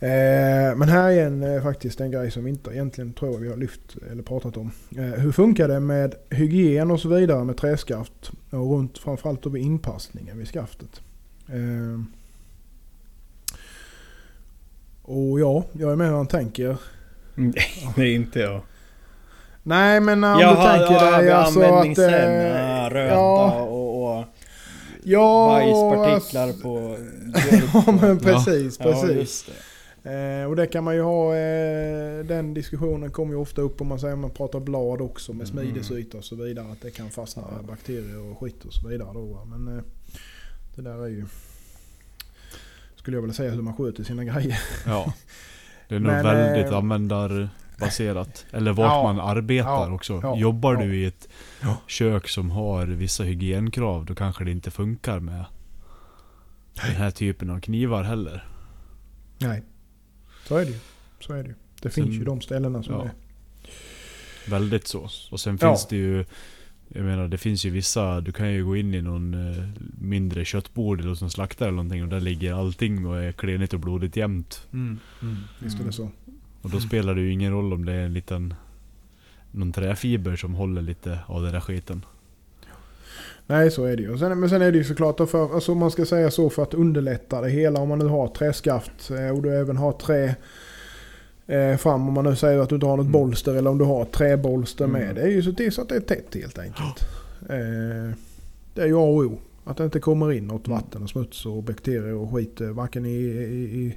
[0.00, 3.40] Eh, men här är en, eh, faktiskt en grej som vi inte egentligen tror jag
[3.40, 4.70] vi har lyft eller pratat om.
[4.96, 9.50] Eh, hur funkar det med hygien och så vidare med träskaft och runt framförallt då
[9.50, 11.00] vid inpassningen vid skaftet?
[15.02, 16.76] Och ja, jag är med hur han tänker.
[17.34, 17.52] Nej,
[17.96, 18.60] det är inte jag.
[19.62, 21.98] Nej men om Jaha, du tänker ja, dig alltså att...
[21.98, 24.24] eh, ja, röta ja, och, och
[25.02, 26.96] ja, bajspartiklar alltså- på...
[27.86, 29.44] Ja men precis, Ja, precis.
[29.46, 29.52] det.
[30.06, 33.86] Eh, och det kan man ju ha, eh, den diskussionen kommer ju ofta upp om
[33.86, 35.64] man säger man pratar blad också med Mm.
[35.64, 36.72] smidesyta och så vidare.
[36.72, 39.44] Att det kan fastna bakterier och skit och så vidare då.
[39.44, 39.82] Men eh,
[40.76, 41.26] det där är ju,
[42.96, 44.58] skulle jag vilja säga hur man sköter sina grejer.
[44.86, 45.12] Ja.
[45.88, 48.46] Det är nog Men, väldigt eh, användarbaserat.
[48.50, 49.02] Eller vart Ja.
[49.02, 49.92] man arbetar Ja.
[49.94, 50.20] också.
[50.22, 50.36] Ja.
[50.36, 50.80] Jobbar Ja.
[50.80, 51.28] du i ett
[51.62, 51.76] Ja.
[51.86, 55.44] kök som har vissa hygienkrav, då kanske det inte funkar med
[56.74, 58.44] den här typen av knivar heller.
[59.38, 59.62] Nej,
[60.48, 60.78] så är det ju.
[61.20, 61.54] Så är det ju.
[61.82, 63.04] Det Sen- finns ju de ställena som ja.
[63.04, 63.10] är...
[64.50, 65.08] Väldigt så.
[65.30, 65.68] Och sen Ja.
[65.68, 66.24] finns det ju
[66.88, 69.64] Jag menar det finns ju vissa, du kan ju gå in i någon eh,
[70.00, 73.80] mindre köttbord eller en slaktare eller någonting och där ligger allting och är klenigt och
[73.80, 74.66] blodigt jämt.
[74.72, 74.98] Mm.
[75.58, 76.10] Visst är det så.
[76.62, 78.54] Och då spelar det ju ingen roll om det är en liten
[79.52, 82.04] någon träfiber som håller lite av den där skiten.
[83.46, 84.18] Nej, så är det ju.
[84.18, 86.74] Sen, men sen är det ju såklart, för, alltså man ska säga så för att
[86.74, 87.80] underlätta det hela.
[87.80, 90.34] Om man nu har träskaft eh, och du även har trä
[91.46, 92.08] eh, fram.
[92.08, 93.12] Om man nu säger att du inte har något Mm.
[93.12, 95.00] bolster eller om du har träbolster Mm.
[95.02, 95.14] med.
[95.14, 97.00] Det är ju så, det är så att det är tätt helt enkelt.
[97.48, 98.16] Eh,
[98.74, 99.38] det är ju A och O.
[99.64, 100.78] Att det inte kommer in något Mm.
[100.78, 102.60] vatten och smuts och bakterier och skit.
[102.60, 103.96] eh, Varken i, i, i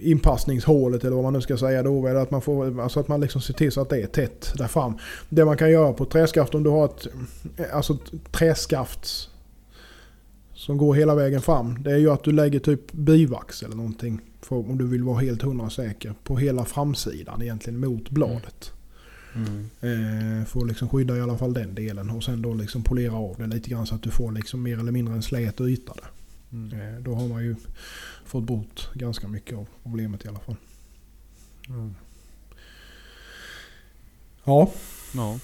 [0.00, 2.06] inpassningshålet eller vad man nu ska säga då.
[2.06, 4.52] Eller att man, får, alltså att man liksom ser till så att det är tätt
[4.56, 4.98] där fram.
[5.28, 7.06] Det man kan göra på träskaft om du har ett
[7.72, 9.28] alltså ett träskaft
[10.54, 11.82] som går hela vägen fram.
[11.82, 14.20] Det är ju att du lägger typ bivax eller någonting.
[14.40, 16.14] För om du vill vara helt hundra säker.
[16.24, 18.72] På hela framsidan egentligen mot bladet.
[19.34, 19.70] Mm.
[19.80, 22.10] Eh, för att liksom skydda i alla fall den delen.
[22.10, 24.78] Och sen då liksom polera av det lite grann så att du får liksom mer
[24.78, 26.21] eller mindre en slät yta där.
[26.52, 27.56] Eh, då har man ju
[28.24, 30.56] fått bort ganska mycket av problemet i alla fall.
[34.44, 34.70] Ja,
[35.14, 35.38] Ja.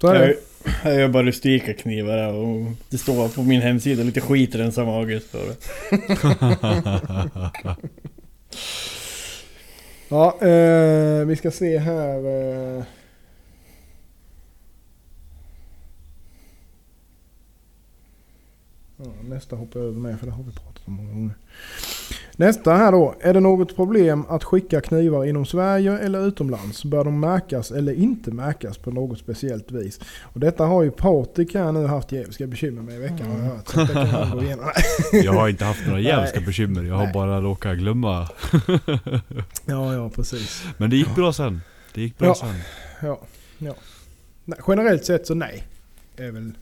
[0.00, 0.36] så är det.
[0.84, 4.84] Jag, gör bara rustika knivar här och det står på min hemsida lite skit rensa
[4.84, 5.56] mage står det.
[10.08, 12.16] Ja, eh, vi ska se här.
[12.78, 12.84] Eh.
[18.96, 21.34] Ja, nästa hoppar jag över med för det har vi pratat om många gånger.
[22.36, 23.14] Nästa här då.
[23.20, 26.84] Är det något problem att skicka knivar inom Sverige eller utomlands?
[26.84, 30.00] Bör de märkas eller inte märkas på något speciellt vis?
[30.22, 33.44] Och detta har ju Patrik här nu haft djävulska bekymmer med i veckan har jag
[33.44, 33.68] hört.
[33.68, 34.70] Så det kan gå igenom.
[35.12, 36.00] Jag har inte haft några
[36.34, 36.42] Nej.
[36.46, 37.12] bekymmer, jag har Nej.
[37.12, 38.28] bara råkat glömma.
[39.66, 40.64] Ja, ja precis.
[40.76, 41.60] Men det gick bra sen.
[41.94, 42.34] Det gick bra Ja.
[42.34, 42.54] sen.
[43.02, 43.20] Ja,
[43.58, 43.74] ja.
[44.44, 45.64] Nej, generellt sett så nej.
[46.16, 46.52] Är väl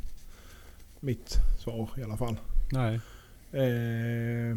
[1.03, 2.36] mitt svar i alla fall.
[2.72, 3.00] Nej.
[3.53, 4.57] Eh,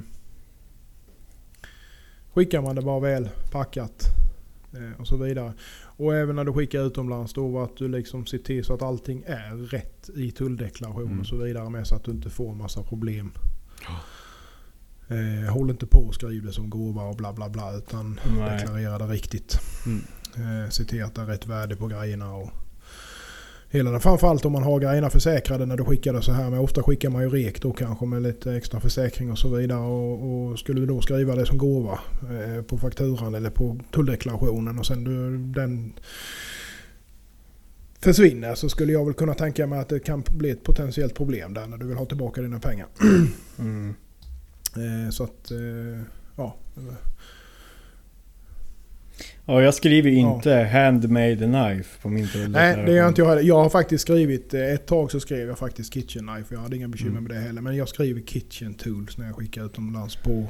[2.34, 4.04] skickar man det bara väl packat
[4.74, 5.54] eh, och så vidare.
[5.98, 9.24] Och även när du skickar utomlands då att du liksom ser till så att allting
[9.28, 11.20] är rätt i tulldeklaration Mm.
[11.20, 13.32] och så vidare med så att du inte får en massa problem.
[15.08, 18.58] Eh, håll inte på och skriv det som gåva och bla bla bla utan Nej.
[18.58, 19.60] deklarera det riktigt.
[19.86, 20.02] Mm.
[20.64, 22.50] Eh, se till att det är rätt värde på grejerna och
[23.70, 24.00] hela det.
[24.00, 26.50] Framförallt om man har grejerna försäkrade när du skickar det så här.
[26.50, 29.80] Men ofta skickar man ju rek då kanske med lite extra försäkring och så vidare.
[29.80, 34.80] Och, och skulle du då skriva det som gåva eh, på fakturan eller på tulldeklarationen
[34.80, 35.94] och sen du, den
[38.00, 41.54] försvinner så skulle jag väl kunna tänka mig att det kan bli ett potentiellt problem
[41.54, 42.88] där när du vill ha tillbaka dina pengar.
[43.60, 43.96] Mm.
[44.76, 46.02] Eh, så att, eh,
[46.36, 46.56] ja.
[49.48, 52.78] Ja, jag skriver inte 'handmade knife' på min tulldeklaration.
[52.78, 53.42] Nej, det gör inte jag heller.
[53.42, 56.56] Jag har faktiskt skrivit, eh, ett tag så skrev jag faktiskt kitchen knife.
[56.56, 57.24] Jag hade inga bekymmer Mm.
[57.24, 57.62] med det heller.
[57.62, 60.48] Men jag skriver kitchen tools när jag skickar utomlands på Mm.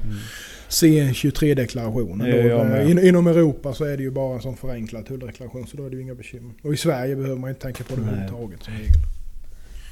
[0.69, 2.17] C23-deklarationen.
[2.19, 2.81] Det gör jag Då, med.
[2.81, 5.67] eh, in, inom Europa så är det ju bara en sån förenklad tulldeklaration.
[5.67, 6.53] Så då är det ju inga bekymmer.
[6.63, 8.93] Och i Sverige behöver man inte tänka på det överhuvudtaget som regel.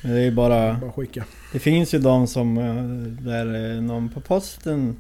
[0.04, 0.74] Men det är bara...
[0.82, 1.24] Bara skicka.
[1.54, 2.58] Det finns ju de som...
[2.58, 2.64] eh,
[3.26, 4.96] Där någon på posten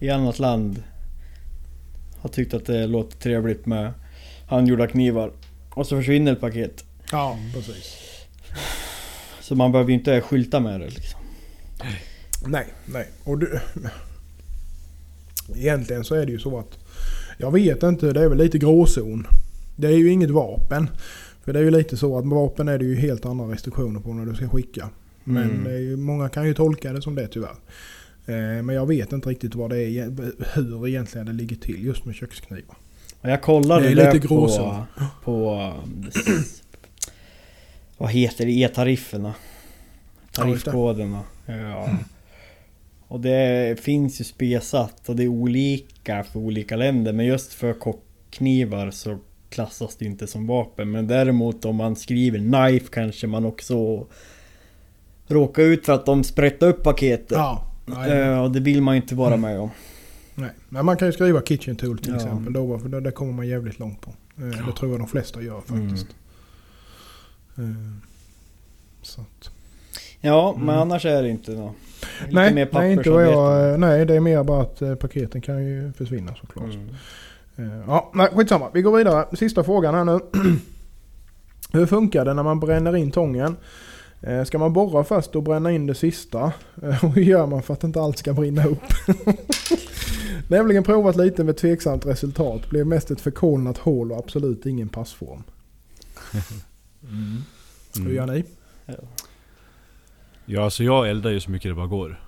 [0.00, 0.82] i annat land
[2.22, 3.92] har tyckt att det låter trevligt med
[4.48, 5.32] handgjorda knivar.
[5.70, 6.84] Och så försvinner ett paket.
[7.12, 7.96] Ja, precis.
[9.40, 11.20] Så man behöver ju inte skylta med det liksom.
[12.46, 13.08] Nej, nej.
[13.24, 13.60] Och du,
[15.56, 16.78] egentligen så är det ju så att
[17.38, 19.26] jag vet inte, det är väl lite gråzon.
[19.76, 20.90] Det är ju inget vapen.
[21.44, 24.00] För det är ju lite så att med vapen är det ju helt andra restriktioner
[24.00, 24.88] på när du ska skicka.
[25.24, 25.72] Men Mm.
[25.72, 27.56] ju, många kan ju tolka det som det tyvärr.
[28.26, 30.12] Eh, Men jag vet inte riktigt vad det är,
[30.54, 32.76] hur egentligen det ligger till just med köksknivar.
[33.20, 34.84] Jag kollade Det är lite på,
[35.24, 35.54] på...
[35.84, 36.10] um,
[37.98, 38.52] vad heter det?
[38.52, 39.34] E-tarifferna.
[40.32, 41.20] Tariffkoderna.
[41.46, 41.88] Ja.
[43.08, 47.12] Och det finns ju spesat och det är olika för olika länder.
[47.12, 49.18] Men just för kockknivar så
[49.48, 50.90] klassas det inte som vapen.
[50.90, 54.06] Men däremot om man skriver knife kanske man också
[55.26, 57.30] råkar ut för att de sprättar upp paketet.
[57.30, 59.70] Ja, nej, Eh, Och det vill man ju inte vara med om.
[60.34, 60.50] nej.
[60.68, 62.16] Men man kan ju skriva kitchen tool till Ja.
[62.16, 62.52] exempel.
[62.52, 64.10] Då, för det, kommer man jävligt långt på.
[64.36, 66.06] Eh, Det tror jag de flesta gör faktiskt.
[67.58, 67.64] Eh,
[69.02, 69.50] Så att.
[70.20, 70.80] Ja, men Mm.
[70.80, 71.74] annars är det inte något.
[72.20, 75.64] Lite Nej, mer nej, inte vad jag, nej, det är mer bara att paketen kan
[75.64, 76.74] ju försvinna såklart.
[77.56, 77.82] Mm.
[77.86, 78.70] Ja, nej, skitsamma.
[78.74, 79.36] Vi går vidare.
[79.36, 80.20] Sista frågan här nu.
[81.72, 83.56] Hur funkar det när man bränner in tången?
[84.22, 86.52] Eh, Ska man borra först och bränna in det sista?
[86.82, 88.82] Eh, Och hur gör man för att inte allt ska brinna upp?
[90.48, 92.70] Nämligen provat lite med tveksamt resultat.
[92.70, 95.42] Blev mest ett förkolnat hål och absolut ingen passform.
[98.04, 98.44] Hur gör ni?
[100.46, 102.20] Ja, alltså jag eldar ju så mycket det bara går.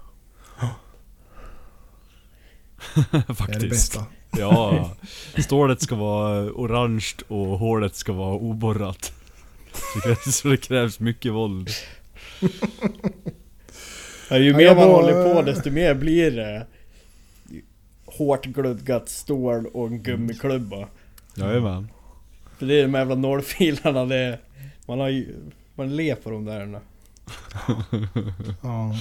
[2.95, 3.69] Det är det Faktiskt.
[3.71, 4.07] bästa.
[4.39, 4.91] Ja.
[5.39, 9.13] Stålet ska vara orange och hålet ska vara oborrat.
[9.75, 11.71] Så det krävs, så det krävs mycket våld.
[14.31, 16.67] Ja, ju Ja, mer man håller på desto mer blir det
[18.07, 20.89] hårt gludgat stål och en gummiklubba.
[21.35, 21.89] Jajamän.
[22.59, 24.39] För det är de jävla nålfilarna det
[24.87, 25.35] Man har ju...
[25.75, 26.67] Man ler på de där.
[28.63, 28.95] Ja.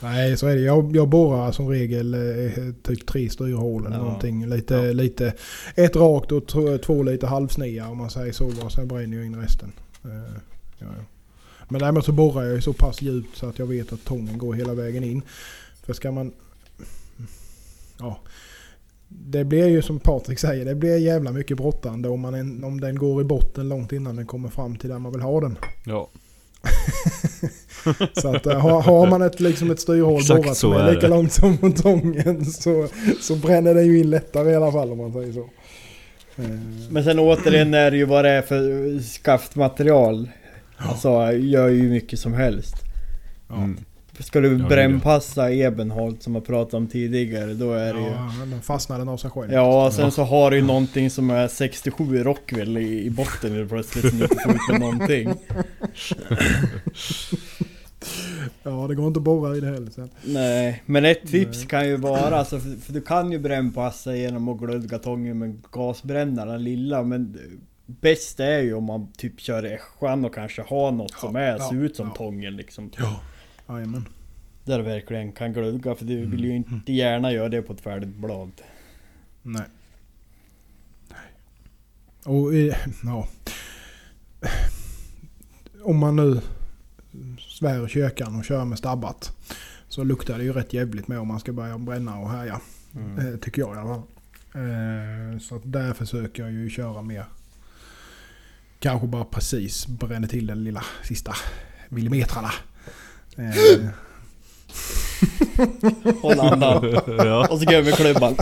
[0.00, 0.60] Nej, så är det.
[0.62, 4.02] Jag, jag borrar som regel eh, typ tre styrhål eller Ja.
[4.02, 4.46] någonting.
[4.48, 5.32] Lite, lite,
[5.74, 6.46] ett rakt och
[6.82, 8.64] två, lite halvsnea om man säger så.
[8.64, 9.72] Och sen bränner jag in resten.
[10.06, 10.40] Eh,
[10.78, 11.04] ja, ja.
[11.68, 14.54] Men däremot så borrar jag så pass djupt så att jag vet att tången går
[14.54, 15.22] hela vägen in.
[15.82, 16.32] För ska man...
[17.98, 18.18] Ja.
[19.08, 22.98] Det blir ju som Patrik säger, det blir jävla mycket brottande om, man om den
[22.98, 25.58] går i botten långt innan den kommer fram till där man vill ha den.
[25.84, 26.08] Ja.
[28.12, 31.08] Så att eh, har, har man ett, liksom ett styrhål borrat som är lika det.
[31.08, 32.88] långt som tången så,
[33.20, 35.48] så bränner det ju in lättare i alla fall om man säger så.
[36.38, 36.44] Eh,
[36.90, 40.30] Men sen återigen är det ju vad det är för skaftmaterial.
[40.76, 42.74] Alltså gör ju mycket som helst.
[43.50, 43.78] Mm.
[44.18, 48.06] Ska du brännpassa Ebenholt som jag pratade om tidigare då är det ju...
[48.06, 49.52] Ja, då fastnar den av sig själv.
[49.52, 54.08] Ja, sen så har du ju någonting som är 67 Rockwell i, i botten plötsligt
[54.08, 55.34] som inte får ut med någonting.
[58.62, 60.10] Ja, det går inte att borra i det heller sen.
[60.24, 61.66] Nej, men ett tips Nej.
[61.66, 65.62] kan ju vara, alltså, för, för du kan ju brännpassa genom att glödga tången med
[65.72, 67.38] gasbrännaren lilla, men
[67.86, 71.56] bäst är ju om man typ kör ässjan och kanske har något Ja, som är,
[71.58, 72.14] ja, ser ut som ja.
[72.14, 72.90] tången liksom.
[72.98, 73.20] Ja.
[73.68, 74.08] Jajamän.
[74.64, 76.64] Där du verkligen kan glödga, för du vill ju Mm.
[76.74, 78.50] inte gärna göra det på ett färdigt blad.
[79.42, 79.62] Nej.
[81.08, 82.34] Nej.
[82.36, 83.28] Och eh, ja.
[85.82, 86.40] Om man nu
[87.58, 89.32] svär i kyrkan och kör med stabbat.
[89.88, 92.60] Så luktar det ju rätt jävligt med om man ska börja bränna och härja.
[92.94, 93.18] Mm.
[93.18, 94.02] Eh, tycker jag i alla fall.
[94.54, 97.24] Eh, så att där försöker jag ju köra mer.
[98.78, 101.34] Kanske bara precis bränna till den lilla sista
[101.88, 102.50] millimetrarna.
[103.36, 103.88] Eh,
[106.22, 107.00] Håll andan.
[107.06, 107.48] ja.
[107.50, 108.36] Och så gummiklubban.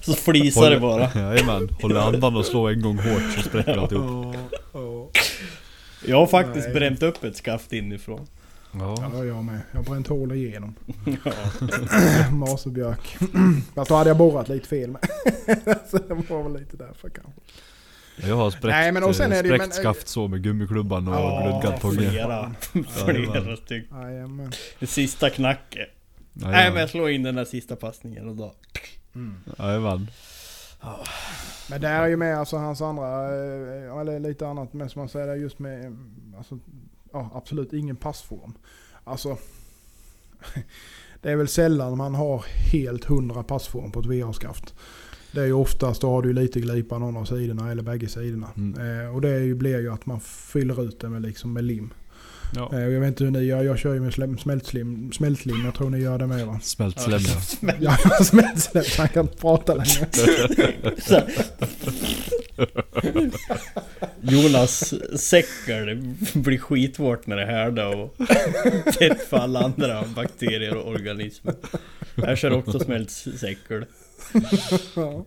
[0.00, 1.10] Så flisar det bara.
[1.14, 1.68] Jajamän.
[1.82, 4.34] Håller andan och slår en gång hårt så spräcker alltihop.
[4.50, 4.58] ja.
[6.06, 6.74] Jag har faktiskt Nej.
[6.74, 8.26] bränt upp ett skaft inifrån.
[8.72, 9.10] Ja.
[9.14, 9.60] Ja, jag med.
[9.72, 10.74] Jag har bränt hål igenom.
[11.24, 11.32] Ja.
[12.32, 13.16] Masebjörk.
[13.74, 15.00] Fast då hade jag borrat lite fel med.
[15.90, 17.40] så det var väl lite därför kanske.
[18.28, 21.14] Jag har spräckt, Nej, men och sen är det men- skaft så med gummiklubban och
[21.14, 22.10] Ja, glödgat tången.
[22.10, 22.54] flera.
[23.04, 23.98] Flera stycken.
[24.00, 24.52] Jajamän.
[24.78, 25.88] Det sista knacket.
[26.32, 28.54] Nej men jag slår in den där sista passningen och då...
[29.58, 30.10] Jajamän.
[31.70, 35.08] Men det är ju med alltså hans andra, eh, eller lite annat med som man
[35.08, 35.96] säger, just med,
[36.36, 36.58] alltså,
[37.12, 38.52] ja absolut ingen passform.
[39.04, 39.36] Alltså,
[41.20, 44.74] det är väl sällan man har helt hundra passform på ett VR-skaft.
[45.32, 48.48] Det är ju oftast, då har du lite glipa någon av sidorna eller bägge sidorna.
[48.56, 49.00] Mm.
[49.00, 51.64] Eh, och det är ju, blir ju att man fyller ut det med, liksom, med
[51.64, 51.90] lim.
[52.56, 52.70] Ja.
[52.72, 55.74] Eh, och jag vet inte hur ni gör, jag kör ju med smältslim, smältlim, jag
[55.74, 56.60] tror ni gör det med va?
[56.62, 57.20] Smält slem
[57.62, 57.76] ja.
[57.80, 57.96] Ja,
[58.56, 60.08] så han kan inte prata längre.
[64.20, 68.16] Jonas säcker blir skithårt när det härdar och
[68.98, 71.54] tätt för alla andra bakterier och organismer.
[72.14, 73.84] Jag kör också smält säckel.
[74.96, 75.24] Ja.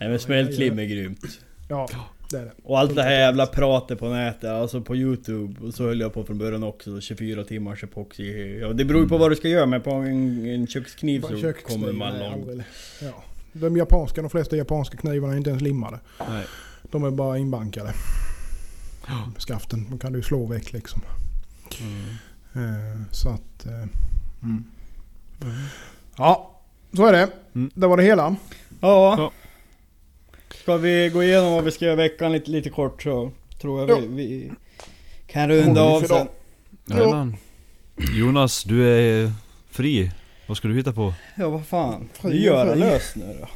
[0.00, 1.40] Nej men smält lim är grymt.
[1.68, 1.88] Ja,
[2.30, 2.52] det är det.
[2.62, 6.14] Och allt det här jävla pratet på nätet, alltså på youtube, och så höll jag
[6.14, 8.58] på från början också, 24 timmars epoxy.
[8.58, 11.36] Ja, det beror ju på vad du ska göra, men på en, en kökskniv så
[11.36, 12.62] Kökskniv kommer man långt.
[13.02, 13.24] Ja.
[13.52, 16.00] De japanska, de flesta japanska knivarna är inte ens limmade.
[16.28, 16.44] Nej.
[16.82, 17.92] De är bara inbankade.
[19.38, 21.02] Skaften, de kan du ju slå väck liksom.
[22.54, 23.66] Eh, så att...
[23.66, 23.84] Eh,
[24.42, 24.64] mm.
[26.16, 26.60] Ja,
[26.92, 27.28] så är det.
[27.54, 27.70] Mm.
[27.74, 28.36] Det var det hela.
[28.80, 29.16] Ja.
[29.18, 29.32] Ja.
[30.54, 33.30] Ska vi gå igenom vad vi ska göra i veckan lite, lite kort så
[33.60, 33.96] tror jag Ja.
[34.00, 34.52] vi, vi
[35.26, 36.26] kan runda av sen.
[36.86, 37.36] Jajamän.
[38.18, 39.32] Jonas, du är
[39.70, 40.10] fri.
[40.46, 41.14] Vad ska du hitta på?
[41.36, 42.80] Ja vad fan, och gör fri.
[42.80, 43.48] lös nu då.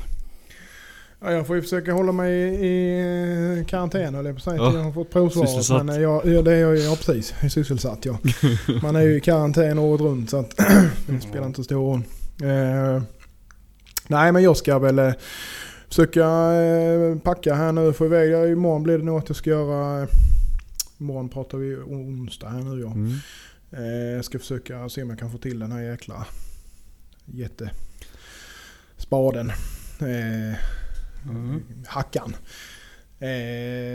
[1.24, 2.32] Ja, jag får ju försöka hålla mig
[2.66, 4.74] i, karantän eller på att säga Ja.
[4.74, 5.84] jag har fått provsvaret.
[5.86, 8.18] Men jag, ja, det är jag, ja precis, jag är sysselsatt ja.
[8.82, 10.56] Man är ju i karantän året runt så att
[11.06, 12.02] det spelar inte så stor roll.
[12.42, 13.02] Eh,
[14.06, 15.12] nej men jag ska väl eh,
[15.92, 18.52] försöka eh, packa här nu få iväg.
[18.52, 20.02] Imorgon blir det nog att jag ska göra...
[20.02, 20.08] Eh,
[21.00, 22.92] imorgon pratar vi onsdag här nu ja.
[22.92, 23.12] Mm.
[23.70, 26.26] Eh, jag ska försöka se om jag kan få till den här jäkla
[27.24, 29.48] jättespaden.
[30.00, 30.56] Eh,
[31.86, 32.36] Hackan.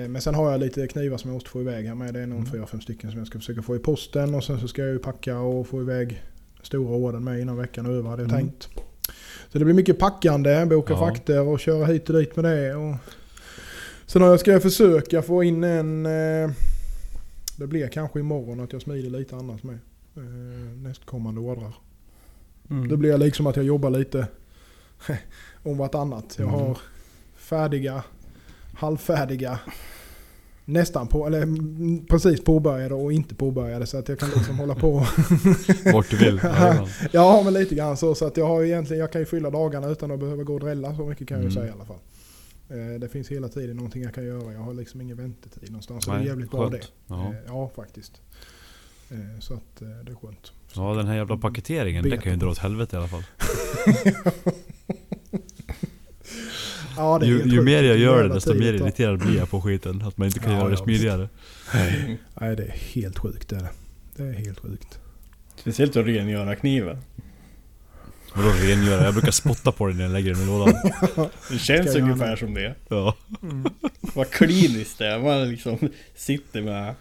[0.10, 2.14] Men sen har jag lite knivar som jag måste få iväg här med.
[2.14, 2.52] Det är nog Mm.
[2.52, 4.36] fyra, fem stycken som jag ska försöka få i posten.
[4.36, 6.24] Och sen så ska jag ju packa och få iväg
[6.64, 8.42] stora ordern med innan veckan är över hade jag Mm.
[8.42, 8.70] tänkt.
[9.52, 11.00] Så det blir mycket packande, boka Ja.
[11.00, 12.76] frakter och köra hit och dit med det.
[12.76, 12.96] Och
[14.06, 16.06] sen jag, ska jag försöka få in en...
[16.06, 16.50] Eh,
[17.58, 19.80] det blir kanske imorgon att jag smider lite annars med.
[20.18, 20.22] Eh,
[20.84, 21.74] nästkommande ordrar.
[22.70, 22.88] Mm.
[22.88, 24.28] Det blir liksom att jag jobbar lite
[25.64, 26.36] om vartannat.
[26.40, 26.60] Jag Mm.
[26.60, 26.78] har
[27.38, 28.04] färdiga,
[28.76, 29.60] halvfärdiga,
[30.70, 31.48] nästan på, eller
[32.08, 33.86] precis påbörjade och inte påbörjade.
[33.86, 34.94] Så att jag kan liksom hålla på.
[35.94, 36.42] Vart du vill.
[37.12, 38.16] Ja men lite grann så.
[38.16, 40.60] Så att jag har egentligen, jag kan ju fylla dagarna utan att behöva gå och
[40.60, 40.96] drälla.
[40.96, 41.62] Så mycket kan jag ju Mm.
[41.64, 41.98] säga i alla fall.
[42.70, 44.54] Eh, Det finns hela tiden någonting jag kan göra.
[44.54, 46.06] Jag har liksom ingen väntetid någonstans.
[46.06, 46.78] Så det är jävligt bra det.
[46.78, 46.92] skönt.
[47.08, 47.24] Ja.
[47.30, 48.22] Eh, Ja faktiskt.
[49.12, 50.52] Eh, Så att det är skönt.
[50.76, 53.24] ja, den här jävla paketeringen, det kan ju dra åt helvete i alla fall.
[56.98, 60.02] Ja, Ju, ju mer jag gör det desto mer irriterad blir jag på skiten.
[60.02, 61.30] Att man inte kan Ja, göra det ja, smidigare.
[62.42, 63.70] Nej det är helt sjukt det är det.
[64.16, 65.00] Det är helt sjukt.
[65.56, 66.98] Speciellt att rengöra kniven.
[68.34, 69.04] Vadå rengöra?
[69.04, 70.74] Jag brukar spotta på den när jag lägger den i lådan.
[71.50, 72.76] Det känns ungefär som det.
[72.88, 73.16] Ja.
[74.02, 75.20] Vad kliniskt det är.
[75.20, 75.78] Man liksom
[76.16, 76.96] sitter med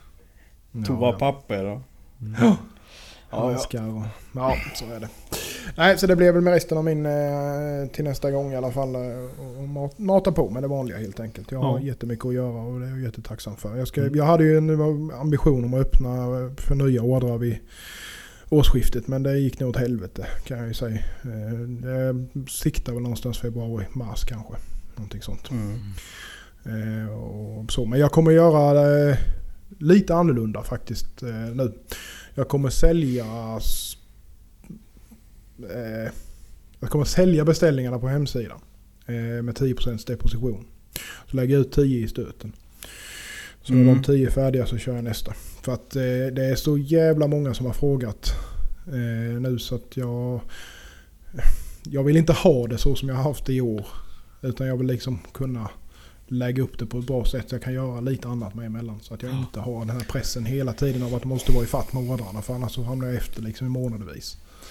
[0.86, 1.80] toapapper och...
[2.40, 2.56] Ja,
[3.30, 3.58] Ja, ja.
[3.58, 4.02] Ska och,
[4.32, 5.08] ja, så är det.
[5.76, 8.72] Nej, så det blir väl med resten av min eh, till nästa gång i alla
[8.72, 8.94] fall.
[8.94, 9.00] eh,
[9.40, 11.50] Och och mat, mata på med det vanliga helt enkelt.
[11.52, 11.84] Jag har Ja.
[11.86, 13.76] jättemycket att göra och det är jag jättetacksam för.
[13.76, 14.14] Jag, ska, Mm.
[14.16, 17.58] jag hade ju en ambition om att öppna eh, för nya ordrar vid
[18.48, 19.08] årsskiftet.
[19.08, 20.98] Men det gick nog åt helvete kan jag ju säga.
[21.82, 24.54] Jag siktar väl någonstans februari, mars kanske.
[24.96, 25.50] Någonting sånt.
[25.50, 27.08] Mm.
[27.10, 27.84] Och så.
[27.86, 29.18] Men jag kommer göra det
[29.78, 31.22] lite annorlunda faktiskt
[31.54, 31.72] nu.
[32.34, 33.24] Jag kommer sälja
[35.62, 36.12] eh,
[36.80, 38.60] Jag kommer sälja beställningarna på hemsidan.
[39.06, 40.64] Eh, med 10% deposition.
[41.30, 42.52] Så lägger jag ut 10 i stöten.
[43.62, 43.94] Så när Mm.
[43.94, 45.32] de 10 är färdiga så kör jag nästa.
[45.62, 48.32] För att eh, det är så jävla många som har frågat
[48.86, 50.40] eh, nu så att jag...
[51.90, 53.86] Jag vill inte ha det så som jag har haft det i år.
[54.42, 55.70] Utan jag vill liksom kunna
[56.28, 59.00] lägga upp det på ett bra sätt så jag kan göra lite annat med emellan.
[59.00, 61.64] Så att jag inte har den här pressen hela tiden av att det måste vara
[61.64, 62.42] i fatt ordrarna.
[62.42, 63.70] För annars så hamnar jag efter liksom i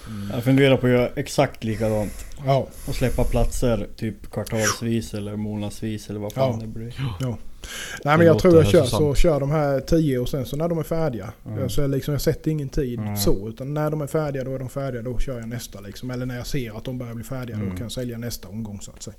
[0.10, 0.34] månadsvis.
[0.36, 2.26] Jag funderar på att göra exakt likadant.
[2.46, 6.60] Ja, Och släppa platser typ kvartalsvis eller månadsvis eller vad fan Ja.
[6.62, 6.94] det blir.
[7.20, 7.36] nej
[8.04, 9.16] Det men jag tror jag kör så.
[9.16, 11.34] Kör de här 10 och sen så när de är färdiga.
[11.46, 11.60] Mm.
[11.60, 13.18] Jag, så liksom, jag sätter ingen tid Mm.
[13.18, 13.50] så.
[13.50, 15.02] Utan när de är färdiga då är de färdiga.
[15.02, 16.12] Då kör jag nästa liksom.
[16.12, 17.70] Eller när jag ser att de börjar bli färdiga Mm.
[17.70, 19.16] då kan jag sälja nästa omgång så att säga.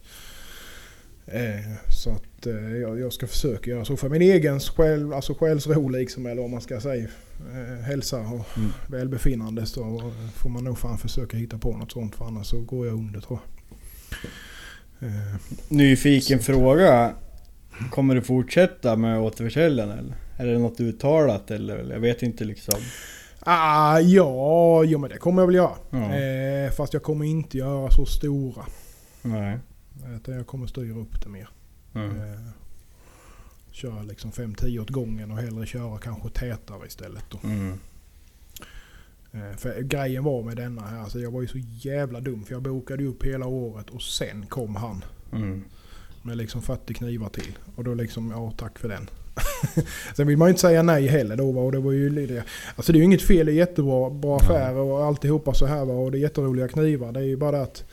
[1.26, 5.88] Eh, så att eh, jag, ska försöka göra så för min egen själ, alltså själsro
[5.88, 6.26] liksom.
[6.26, 7.08] Eller vad man ska säga.
[7.52, 8.72] Eh, hälsa och Mm.
[8.88, 12.14] välbefinnande så får man nog fan försöka hitta på något sånt.
[12.14, 13.38] För annars så går jag under tror
[14.98, 15.10] jag.
[15.68, 17.12] Nyfiken fråga.
[17.90, 20.14] Kommer du fortsätta med återförsäljaren eller?
[20.36, 21.92] Är det något uttalat eller?
[21.92, 22.74] Jag vet inte liksom.
[23.40, 25.72] Ah, ja, jo, men det kommer jag väl göra.
[25.90, 26.14] Ja.
[26.16, 28.64] Eh, fast jag kommer inte göra så stora.
[29.22, 29.58] Nej.
[30.14, 31.48] Utan jag kommer styra upp det mer.
[31.94, 32.10] Mm.
[32.10, 32.40] Eh,
[33.70, 37.44] köra liksom 5-10 åt gången och hellre köra kanske tätare istället.
[37.44, 37.78] Mm.
[39.32, 42.44] Eh, för grejen var med denna här, alltså jag var ju så jävla dum.
[42.44, 45.04] För jag bokade upp hela året och sen kom han.
[45.32, 45.64] Mm.
[46.22, 47.58] Med liksom 40 knivar till.
[47.76, 49.10] Och då liksom, ja tack för den.
[50.16, 52.44] Sen vill man ju inte säga nej heller då va, och det var ju lite...
[52.76, 55.84] Alltså det är ju inget fel, det är jättebra bra affärer och alltihopa så här
[55.84, 55.94] va.
[55.94, 57.12] Och det är jätteroliga knivar.
[57.12, 57.84] Det är ju bara det att...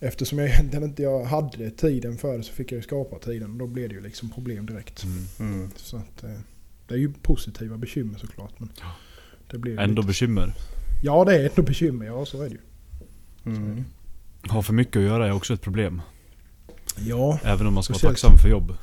[0.00, 3.50] eftersom jag egentligen inte jag hade tiden för det så fick jag ju skapa tiden.
[3.50, 5.04] Och då blev det ju liksom problem direkt.
[5.04, 5.24] Mm.
[5.52, 5.70] Mm.
[5.76, 6.38] Så att, eh,
[6.86, 8.60] det är ju positiva bekymmer såklart.
[8.60, 8.68] Men
[9.50, 10.54] det blir Ändå lite, bekymmer.
[11.02, 12.60] Ja det är ändå bekymmer, ja så är det ju.
[13.52, 13.84] Mm.
[14.48, 16.02] Ha för mycket att göra är också ett problem.
[16.96, 18.76] Ja, Även om man ska vara tacksam för jobb.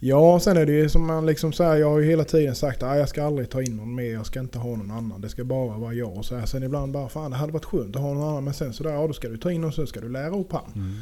[0.00, 2.82] Ja, sen är det ju som man liksom säger, jag har ju hela tiden sagt
[2.82, 5.20] att jag ska aldrig ta in någon mer, jag ska inte ha någon annan.
[5.20, 6.16] Det ska bara vara jag.
[6.16, 6.46] Och så här.
[6.46, 8.44] Sen ibland bara, fan det hade varit skönt att ha någon annan.
[8.44, 10.52] Men sen sådär, ja då ska du ta in någon, så ska du lära upp
[10.52, 10.72] han.
[10.74, 10.94] Mm.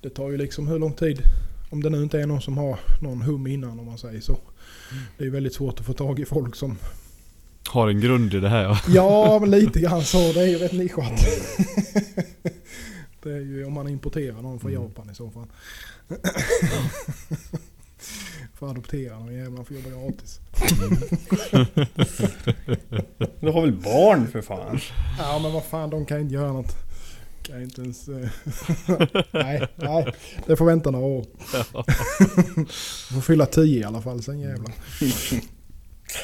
[0.00, 1.22] Det tar ju liksom hur lång tid?
[1.70, 4.38] Om det nu inte är någon som har någon hum innan om man säger så.
[5.18, 6.76] Det är väldigt svårt att få tag i folk som...
[7.68, 8.78] Har en grund i det här ja.
[8.88, 10.18] Ja, men lite grann så.
[10.32, 11.12] Det är ju rätt nischat.
[13.22, 14.82] Det är ju om man importerar någon från Mm.
[14.82, 15.46] Japan i så fall.
[18.60, 20.40] Får adoptera någon jävlar får jobba gratis.
[23.40, 24.80] Du har väl barn för fan?
[25.18, 26.76] Ja men vad fan, de kan inte göra något.
[27.42, 28.08] Kan inte ens...
[28.08, 28.28] eh,
[29.30, 30.14] nej, nej.
[30.46, 31.24] Det får vänta några år.
[33.12, 34.72] får fylla tio i alla fall, sen jävlar.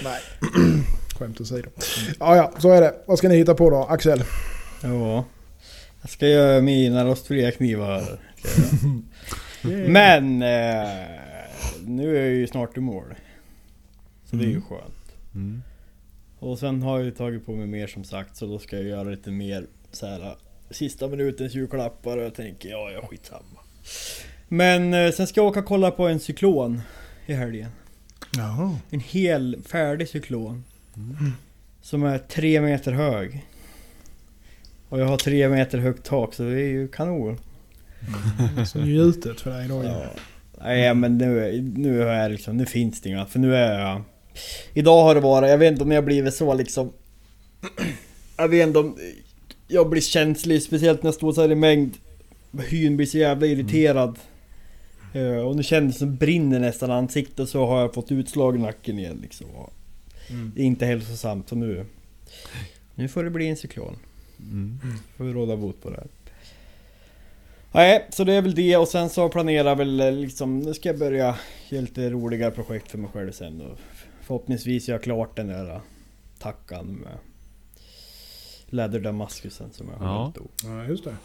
[0.02, 0.20] nej.
[1.18, 1.68] Skämt åsido.
[2.20, 2.94] Ja, ja, så är det.
[3.06, 4.24] Vad ska ni hitta på då, Axel?
[4.82, 5.24] Ja.
[6.00, 8.18] Jag ska göra mina rostfria knivar.
[9.86, 11.25] Men eh,
[11.86, 13.14] nu är jag ju snart i mål.
[14.24, 14.62] Så det är ju Mm.
[14.62, 15.12] skönt.
[15.34, 15.62] Mm.
[16.38, 18.84] Och sen har jag ju tagit på mig mer som sagt så då ska jag
[18.84, 20.36] göra lite mer så här
[20.70, 23.60] sista minutens julklappar och jag tänker ja, ja skitsamma.
[24.48, 26.80] Men eh, sen ska jag åka och kolla på en cyklon
[27.26, 27.70] i helgen.
[28.36, 28.76] Jaha.
[28.90, 30.64] En hel färdig cyklon.
[30.96, 31.32] Mm.
[31.82, 33.46] Som är tre meter hög.
[34.88, 37.38] Och jag har tre meter högt tak så det är ju kanon.
[38.66, 39.84] Så njutet för dig ju.
[39.84, 40.06] Ja.
[40.60, 43.26] Nej men nu, nu är jag liksom, nu finns det inga.
[43.26, 44.02] För nu är jag...
[44.74, 46.92] Idag har det varit, jag vet inte om jag blivit så liksom...
[48.38, 48.96] Jag vet inte om...
[49.68, 51.94] Jag blir känslig, speciellt när jag står så här i mängd.
[52.68, 54.18] Hyn blir så jävla irriterad.
[55.12, 58.58] Eh, och nu känns det som brinner nästan ansiktet så har jag fått utslag i
[58.58, 59.46] nacken igen liksom.
[60.30, 60.52] Mm.
[60.54, 61.86] Det är inte hälsosamt så nu...
[62.94, 63.96] Nu får det bli en cyklon.
[64.38, 64.78] Mm.
[65.16, 66.06] Får vi råda bot på det här.
[67.76, 70.74] Nej, så det är väl det och sen så planerar jag väl eh, liksom, nu
[70.74, 71.36] ska jag börja
[71.68, 73.78] göra lite roligare projekt för mig själv sen och
[74.22, 75.80] förhoppningsvis göra klart den där eh,
[76.38, 77.18] tackan med
[78.66, 80.18] läderdamaskusen som jag har Ja.
[80.18, 80.42] valt då.
[80.64, 81.16] Ja, just det.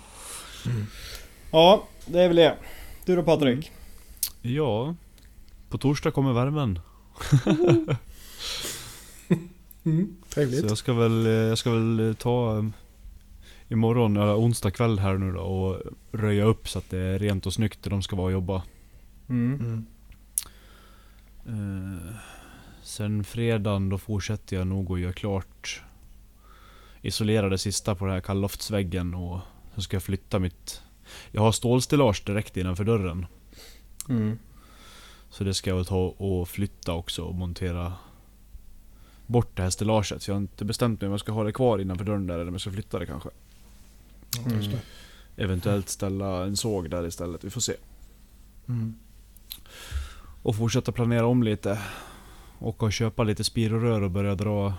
[1.52, 2.56] Ja, det är väl det.
[3.06, 3.72] Du då Patrik?
[4.42, 4.96] Ja,
[5.70, 6.80] på torsdag kommer värmen.
[9.84, 10.16] Mm.
[10.30, 10.60] Trevligt.
[10.60, 12.66] Så jag ska väl, eh, jag ska väl ta
[13.72, 15.82] imorgon, eller onsdag kväll här nu då och
[16.12, 18.64] röja upp så att det är rent och snyggt där de ska vara och jobba.
[19.30, 19.60] Mm.
[19.60, 19.86] Mm.
[21.46, 22.16] Eh,
[22.84, 25.84] sen fredagen då fortsätter jag nog att göra klart
[27.02, 29.40] Isolera det sista på den här kalloftsväggen och
[29.76, 30.82] så ska jag flytta mitt
[31.32, 33.26] Jag har stålstillage direkt innanför dörren
[34.10, 34.40] Mm.
[35.30, 37.94] Så det ska jag ta och flytta också och montera
[39.26, 40.22] Bort det här stillaget.
[40.22, 42.34] Så jag har inte bestämt mig om jag ska ha det kvar innanför dörren där
[42.34, 43.30] eller om jag ska flytta det kanske
[44.32, 44.82] Det.
[45.44, 47.74] Eventuellt ställa en såg där istället, vi får se
[48.68, 48.96] Mm.
[50.44, 51.80] Och fortsätta planera om lite.
[52.60, 54.74] Åka och köpa lite spirorör och börja dra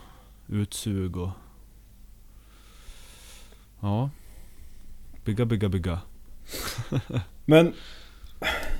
[0.48, 1.30] utsug och...
[3.80, 4.10] Ja.
[5.24, 6.00] Bygga, bygga, bygga.
[7.44, 7.74] Men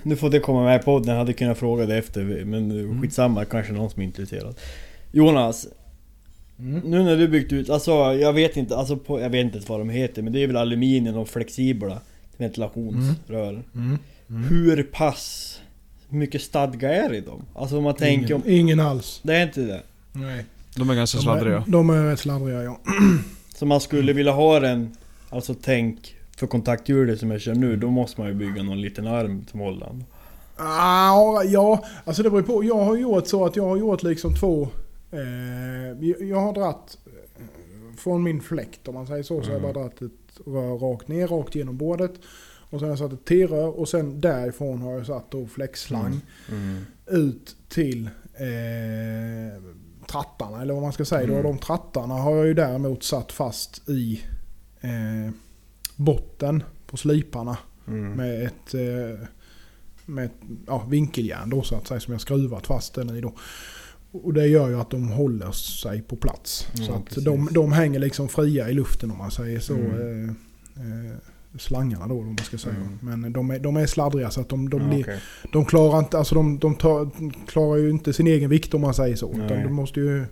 [0.02, 3.44] Nu får det komma med i podden, jag hade kunnat fråga det efter men skitsamma,
[3.44, 4.60] kanske någon som är intresserad.
[5.12, 5.66] Jonas,
[6.62, 6.80] Mm.
[6.90, 9.80] nu när du byggt ut, alltså jag vet inte, alltså på, jag vet inte vad
[9.80, 12.00] de heter men det är väl aluminium och flexibla
[12.36, 13.62] ventilationsrör.
[13.74, 13.98] Mm.
[14.30, 14.42] Mm.
[14.48, 15.60] Hur pass
[16.08, 17.42] mycket stadga är det i dem?
[17.54, 18.42] Alltså om man tänker om...
[18.46, 19.20] Ingen, ingen alls.
[19.22, 19.82] Det är inte det?
[20.12, 20.44] Nej.
[20.76, 21.56] De är ganska De sladdriga.
[21.56, 22.80] är, de är rätt sladdriga ja.
[23.54, 24.96] Så man skulle vilja ha den,
[25.30, 29.06] alltså tänk för kontakthjulet som jag kör nu, då måste man ju bygga någon liten
[29.06, 30.04] arm som håller den.
[30.56, 32.64] Ah, ja, alltså det beror på.
[32.64, 34.68] Jag har gjort så att jag har gjort liksom två...
[35.12, 37.12] Eh, jag- har dratt eh,
[37.96, 39.42] från min fläkt om man säger så.
[39.42, 40.12] Så har jag bara dratt ett
[40.46, 42.12] rör rakt ner, rakt genom bordet.
[42.70, 46.20] Och sen har jag satt ett T-rör och sen därifrån har jag satt då flexslang
[47.06, 49.62] ut till eh,
[50.06, 50.62] trattarna.
[50.62, 51.26] Eller vad man ska säga.
[51.26, 54.22] Då, de trattarna har jag ju däremot satt fast i
[54.80, 55.32] eh,
[55.96, 57.56] botten på sliparna.
[57.88, 58.12] Mm.
[58.12, 59.26] Med ett, eh,
[60.06, 60.32] med ett
[60.66, 63.32] ja, vinkeljärn då så att säga som jag skruvat fast den i då.
[64.12, 66.66] Och det gör ju att de håller sig på plats.
[66.74, 67.24] Ja, så att precis.
[67.24, 69.74] de, de hänger liksom fria i luften om man säger så.
[69.74, 70.28] Mm.
[70.76, 71.16] Eh, eh,
[71.58, 72.74] slangarna då om man ska säga.
[72.74, 72.98] Mm.
[73.20, 75.18] Men de är, de är sladdriga så att de, de, Ja, blir, okej.
[75.52, 77.10] de klarar inte, alltså de, de tar,
[77.46, 79.30] klarar ju inte sin egen vikt om man säger så.
[79.32, 80.24] Utan du måste ju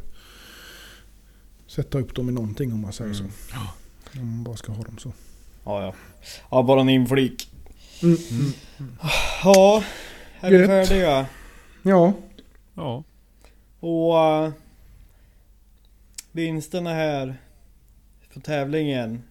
[1.67, 3.31] sätta upp dem i någonting om man säger Mm.
[3.31, 3.57] så.
[4.21, 5.13] Om man bara ska ha dem så.
[5.65, 5.95] Ja, ja.
[6.51, 7.51] Ja, bara en inflik.
[8.03, 8.17] Mm.
[9.45, 9.83] Ja,
[10.41, 11.27] är vi färdiga?
[11.83, 12.13] Ja.
[12.75, 13.05] Ja.
[13.81, 14.15] Och...
[14.15, 14.53] Uh,
[16.33, 17.37] vinsterna här
[18.29, 19.23] för tävlingen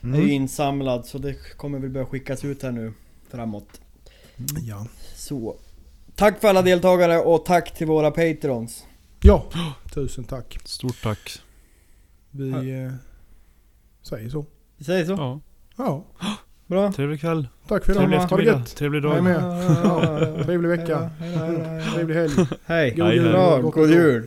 [0.00, 0.30] är ju Mm.
[0.30, 2.92] insamlad så det kommer väl börja skickas ut här nu
[3.28, 3.80] framåt.
[4.62, 4.86] Ja.
[5.14, 5.56] Så.
[6.14, 8.86] Tack för alla deltagare och tack till våra patrons.
[9.22, 9.44] Ja,
[9.94, 10.58] tusen tack.
[10.64, 11.38] Stort tack.
[12.30, 12.92] Vi eh,
[14.02, 14.46] säger så.
[14.76, 15.12] Vi säger så.
[15.12, 15.40] Ja.
[15.76, 16.04] Ja,
[16.74, 16.92] Bra.
[16.92, 17.48] Trevlig kväll.
[17.68, 18.20] tack för Trevlig idag.
[18.20, 18.64] Det eftermiddag.
[18.64, 19.24] Trevlig Jag är dag.
[19.24, 19.42] med.
[19.84, 21.10] Ja, trevlig vecka.
[21.94, 22.32] Trevlig helg.
[22.66, 22.90] Hej.
[22.90, 23.32] God jul.
[23.32, 24.26] Bra, god jul.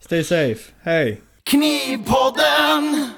[0.00, 0.72] Stay safe.
[0.82, 1.20] Hej.
[1.44, 3.10] Knivpodden!